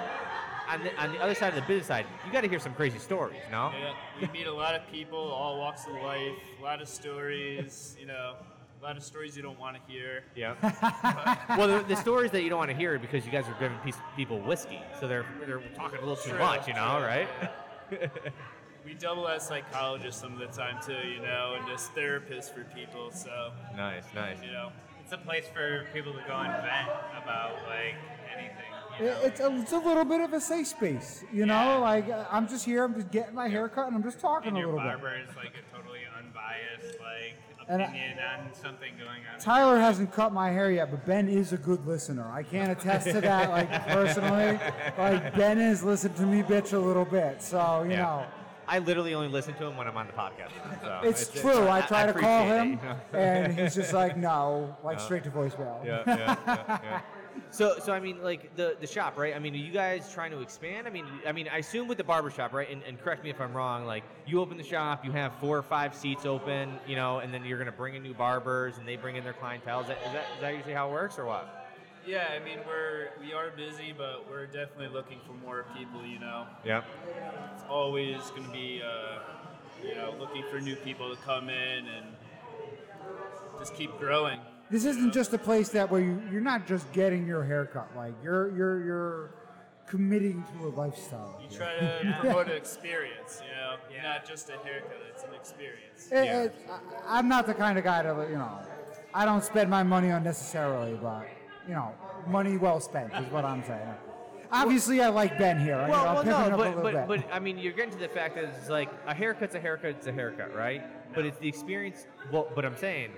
On 0.70 0.84
the, 0.84 0.94
on 1.02 1.12
the 1.14 1.18
other 1.22 1.34
side 1.34 1.48
of 1.48 1.54
the 1.54 1.62
business 1.62 1.86
side, 1.86 2.04
you 2.26 2.30
got 2.30 2.42
to 2.42 2.46
hear 2.48 2.58
some 2.58 2.74
crazy 2.74 2.98
stories, 2.98 3.40
no? 3.50 3.72
Yeah, 3.80 3.94
we 4.20 4.28
meet 4.38 4.46
a 4.46 4.52
lot 4.52 4.74
of 4.74 4.86
people, 4.92 5.16
all 5.18 5.56
walks 5.58 5.86
of 5.86 5.94
life, 5.94 6.34
a 6.60 6.62
lot 6.62 6.82
of 6.82 6.88
stories, 6.88 7.96
you 7.98 8.04
know, 8.04 8.34
a 8.80 8.84
lot 8.84 8.96
of 8.96 9.02
stories 9.02 9.36
you 9.36 9.42
don't 9.42 9.58
want 9.58 9.76
to 9.76 9.92
hear. 9.92 10.22
Yeah. 10.36 10.54
well, 11.56 11.66
the, 11.68 11.84
the 11.88 11.96
stories 11.96 12.30
that 12.30 12.42
you 12.42 12.48
don't 12.48 12.58
want 12.58 12.70
to 12.70 12.76
hear 12.76 12.94
are 12.94 12.98
because 12.98 13.24
you 13.26 13.32
guys 13.32 13.46
are 13.48 13.56
giving 13.58 13.78
piece, 13.78 13.96
people 14.16 14.38
whiskey, 14.40 14.80
so 15.00 15.08
they're 15.08 15.26
they're 15.46 15.60
talking 15.74 15.98
a 15.98 16.00
little 16.00 16.16
too 16.16 16.30
True, 16.30 16.38
much, 16.38 16.68
you 16.68 16.74
know, 16.74 16.96
true. 16.98 17.06
right? 17.06 17.28
We 18.84 18.94
double 18.94 19.28
as 19.28 19.46
psychologists 19.46 20.18
some 20.18 20.32
of 20.32 20.38
the 20.38 20.46
time 20.46 20.78
too, 20.82 21.06
you 21.06 21.20
know, 21.20 21.56
and 21.58 21.68
just 21.68 21.94
therapists 21.94 22.50
for 22.54 22.64
people. 22.74 23.10
So, 23.10 23.50
nice, 23.76 24.04
nice. 24.14 24.38
you 24.42 24.50
know, 24.50 24.70
It's 25.04 25.12
a 25.12 25.18
place 25.18 25.44
for 25.52 25.84
people 25.92 26.14
to 26.14 26.20
go 26.26 26.32
and 26.32 26.52
vent 26.62 26.88
about 27.22 27.56
like 27.66 27.96
anything. 28.34 28.64
You 28.98 29.06
know? 29.06 29.18
It's 29.24 29.40
a, 29.40 29.60
it's 29.60 29.72
a 29.72 29.78
little 29.78 30.06
bit 30.06 30.22
of 30.22 30.32
a 30.32 30.40
safe 30.40 30.68
space, 30.68 31.22
you 31.30 31.44
know. 31.44 31.54
Yeah. 31.54 31.76
Like 31.76 32.08
uh, 32.08 32.24
I'm 32.30 32.48
just 32.48 32.64
here, 32.64 32.84
I'm 32.84 32.94
just 32.94 33.10
getting 33.10 33.34
my 33.34 33.48
hair 33.48 33.68
cut, 33.68 33.88
and 33.88 33.96
I'm 33.96 34.02
just 34.02 34.20
talking 34.20 34.48
and 34.48 34.56
a 34.56 34.60
your 34.60 34.70
little 34.70 34.84
barber 34.84 35.18
bit. 35.18 35.28
is 35.28 35.36
like 35.36 35.52
a 35.52 35.76
totally 35.76 36.00
unbiased 36.18 36.98
like 37.00 37.34
And 37.68 37.82
I- 37.82 37.86
on 37.86 38.52
something 38.54 38.92
going 38.98 39.20
on. 39.32 39.38
Tyler 39.40 39.78
hasn't 39.78 40.12
cut 40.12 40.32
my 40.32 40.50
hair 40.50 40.70
yet, 40.70 40.90
but 40.90 41.04
Ben 41.06 41.28
is 41.28 41.52
a 41.52 41.58
good 41.58 41.86
listener. 41.86 42.30
I 42.30 42.42
can't 42.42 42.72
attest 42.72 43.06
to 43.08 43.20
that, 43.20 43.50
like 43.50 43.70
personally. 43.88 44.58
Like 44.96 45.34
Ben 45.34 45.58
has 45.58 45.82
listened 45.84 46.16
to 46.16 46.22
me 46.26 46.42
bitch 46.42 46.72
a 46.72 46.78
little 46.78 47.04
bit, 47.04 47.42
so 47.42 47.82
you 47.84 47.92
Yeah. 47.92 47.96
know. 48.02 48.24
I 48.70 48.80
literally 48.80 49.14
only 49.14 49.28
listen 49.28 49.54
to 49.54 49.64
him 49.64 49.78
when 49.78 49.86
I'm 49.86 49.96
on 49.96 50.06
the 50.08 50.12
podcast. 50.12 50.50
So 50.82 51.00
It's, 51.02 51.28
true. 51.40 51.68
I 51.68 51.80
try 51.80 52.04
to 52.04 52.12
call 52.12 52.42
appreciate 52.42 52.58
it, 52.58 52.62
him, 52.64 52.70
you 52.72 52.88
know? 52.88 53.18
and 53.18 53.58
he's 53.58 53.74
just 53.74 53.94
like, 53.94 54.18
no, 54.18 54.76
like 54.84 55.00
straight 55.00 55.24
to 55.24 55.30
voicemail. 55.30 55.82
yeah, 55.86 56.02
yeah, 56.06 56.36
yeah, 56.46 56.78
yeah. 56.82 57.00
So, 57.50 57.78
so 57.78 57.92
I 57.92 58.00
mean, 58.00 58.22
like 58.22 58.54
the 58.56 58.76
the 58.80 58.86
shop, 58.86 59.16
right? 59.18 59.34
I 59.34 59.38
mean, 59.38 59.54
are 59.54 59.58
you 59.58 59.72
guys 59.72 60.12
trying 60.12 60.30
to 60.32 60.40
expand? 60.40 60.86
I 60.86 60.90
mean, 60.90 61.06
I 61.26 61.32
mean, 61.32 61.48
I 61.48 61.58
assume 61.58 61.88
with 61.88 61.98
the 61.98 62.04
barber 62.04 62.30
shop, 62.30 62.52
right? 62.52 62.70
And, 62.70 62.82
and 62.84 63.00
correct 63.00 63.24
me 63.24 63.30
if 63.30 63.40
I'm 63.40 63.54
wrong. 63.54 63.84
Like, 63.84 64.04
you 64.26 64.40
open 64.40 64.56
the 64.56 64.64
shop, 64.64 65.04
you 65.04 65.12
have 65.12 65.34
four 65.36 65.56
or 65.56 65.62
five 65.62 65.94
seats 65.94 66.26
open, 66.26 66.78
you 66.86 66.96
know, 66.96 67.18
and 67.18 67.32
then 67.32 67.44
you're 67.44 67.58
gonna 67.58 67.72
bring 67.72 67.94
in 67.94 68.02
new 68.02 68.14
barbers, 68.14 68.78
and 68.78 68.86
they 68.86 68.96
bring 68.96 69.16
in 69.16 69.24
their 69.24 69.32
clientele. 69.32 69.80
Is 69.80 69.88
that 69.88 69.98
is 70.06 70.12
that, 70.12 70.24
is 70.36 70.40
that 70.40 70.54
usually 70.54 70.74
how 70.74 70.88
it 70.88 70.92
works, 70.92 71.18
or 71.18 71.26
what? 71.26 71.54
yeah, 72.06 72.28
I 72.34 72.42
mean, 72.42 72.58
we're 72.66 73.10
we 73.20 73.34
are 73.34 73.50
busy, 73.50 73.92
but 73.96 74.24
we're 74.30 74.46
definitely 74.46 74.88
looking 74.88 75.18
for 75.26 75.34
more 75.44 75.66
people. 75.76 76.06
You 76.06 76.18
know, 76.18 76.46
Yeah. 76.64 76.82
it's 77.54 77.64
always 77.68 78.18
going 78.30 78.44
to 78.44 78.50
be, 78.50 78.82
uh, 78.82 79.18
you 79.86 79.94
know, 79.94 80.14
looking 80.18 80.42
for 80.50 80.58
new 80.58 80.76
people 80.76 81.14
to 81.14 81.20
come 81.22 81.50
in 81.50 81.86
and 81.86 82.06
just 83.58 83.74
keep 83.74 83.96
growing. 83.98 84.40
This 84.70 84.84
isn't 84.84 85.12
just 85.14 85.32
a 85.32 85.38
place 85.38 85.70
that 85.70 85.90
where 85.90 86.00
you, 86.00 86.20
you're 86.30 86.42
not 86.42 86.66
just 86.66 86.90
getting 86.92 87.26
your 87.26 87.42
haircut. 87.42 87.88
Like 87.96 88.14
you're 88.22 88.54
you're 88.56 88.84
you're 88.84 89.30
committing 89.88 90.44
to 90.58 90.66
a 90.66 90.70
lifestyle. 90.70 91.40
You 91.42 91.48
here. 91.48 91.58
try 91.58 91.74
to 91.74 92.16
promote 92.20 92.48
an 92.48 92.56
experience, 92.56 93.42
you 93.42 93.50
know, 93.56 93.76
not 94.02 94.26
just 94.26 94.50
a 94.50 94.58
haircut. 94.58 94.96
It's 95.10 95.24
an 95.24 95.34
experience. 95.34 96.08
It- 96.12 96.28
it- 96.28 96.54
I, 96.70 97.18
I'm 97.18 97.28
not 97.28 97.46
the 97.46 97.54
kind 97.54 97.78
of 97.78 97.84
guy 97.84 98.02
to, 98.02 98.26
you 98.30 98.36
know, 98.36 98.58
I 99.14 99.24
don't 99.24 99.42
spend 99.42 99.70
my 99.70 99.82
money 99.82 100.08
unnecessarily, 100.08 100.98
but, 101.00 101.26
you 101.66 101.72
know, 101.74 101.94
money 102.26 102.58
well 102.58 102.80
spent 102.80 103.12
is 103.14 103.32
what 103.32 103.44
I'm 103.46 103.64
saying. 103.64 103.94
Obviously, 104.50 105.02
I 105.02 105.08
like 105.08 105.38
Ben 105.38 105.58
here. 105.58 105.76
Well, 105.88 106.18
I'm 106.18 106.26
well, 106.26 106.50
no, 106.50 106.56
but, 106.56 106.82
but, 106.82 106.92
bit. 106.92 107.08
but 107.08 107.34
I 107.34 107.38
mean, 107.38 107.58
you're 107.58 107.72
getting 107.72 107.92
to 107.92 107.98
the 107.98 108.08
fact 108.08 108.34
that 108.36 108.44
it's 108.44 108.68
like 108.68 108.90
a 109.06 109.14
haircut's 109.14 109.54
a 109.54 109.60
haircut, 109.60 109.90
it's 109.90 110.06
a 110.06 110.12
haircut, 110.12 110.54
right? 110.54 110.82
But 111.14 111.26
it's 111.26 111.38
the 111.38 111.48
experience. 111.48 112.06
Well, 112.32 112.48
but 112.54 112.64
I'm 112.64 112.76
saying 112.76 113.10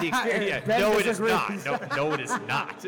the 0.00 0.08
experience. 0.08 0.66
Ben 0.66 0.80
no, 0.80 0.98
it 0.98 1.06
is 1.06 1.20
not. 1.20 1.64
No, 1.64 1.78
no, 1.96 2.12
it 2.14 2.20
is 2.20 2.30
not. 2.48 2.84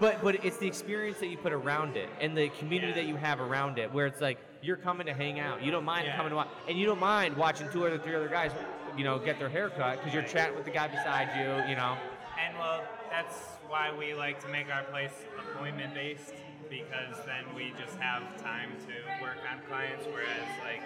but 0.00 0.22
but 0.22 0.44
it's 0.44 0.58
the 0.58 0.66
experience 0.66 1.18
that 1.18 1.28
you 1.28 1.36
put 1.36 1.52
around 1.52 1.96
it 1.96 2.08
and 2.20 2.36
the 2.36 2.48
community 2.50 2.92
that 2.94 3.06
you 3.06 3.16
have 3.16 3.40
around 3.40 3.78
it, 3.78 3.92
where 3.92 4.06
it's 4.06 4.20
like 4.20 4.38
you're 4.62 4.76
coming 4.76 5.06
to 5.06 5.12
hang 5.14 5.40
out. 5.40 5.62
You 5.62 5.70
don't 5.70 5.84
mind 5.84 6.06
Yeah. 6.06 6.16
coming 6.16 6.30
to 6.30 6.36
watch, 6.36 6.48
and 6.68 6.78
you 6.78 6.86
don't 6.86 7.00
mind 7.00 7.36
watching 7.36 7.68
two 7.70 7.82
or 7.84 7.96
three 7.98 8.14
other 8.14 8.28
guys, 8.28 8.52
you 8.96 9.04
know, 9.04 9.18
get 9.18 9.38
their 9.38 9.48
hair 9.48 9.70
cut 9.70 9.98
because 9.98 10.14
you're 10.14 10.22
chatting 10.22 10.54
with 10.56 10.64
the 10.64 10.70
guy 10.70 10.88
beside 10.88 11.28
you. 11.36 11.70
You 11.70 11.76
know. 11.76 11.96
And 12.44 12.56
well, 12.58 12.82
that's 13.10 13.36
why 13.68 13.90
we 13.96 14.14
like 14.14 14.40
to 14.44 14.48
make 14.48 14.66
our 14.72 14.82
place 14.84 15.12
appointment 15.38 15.94
based 15.94 16.34
because 16.70 17.16
then 17.26 17.44
we 17.54 17.72
just 17.78 17.98
have 17.98 18.22
time 18.42 18.70
to 18.86 19.22
work 19.22 19.36
on 19.50 19.58
clients. 19.68 20.06
Whereas 20.06 20.48
like 20.64 20.82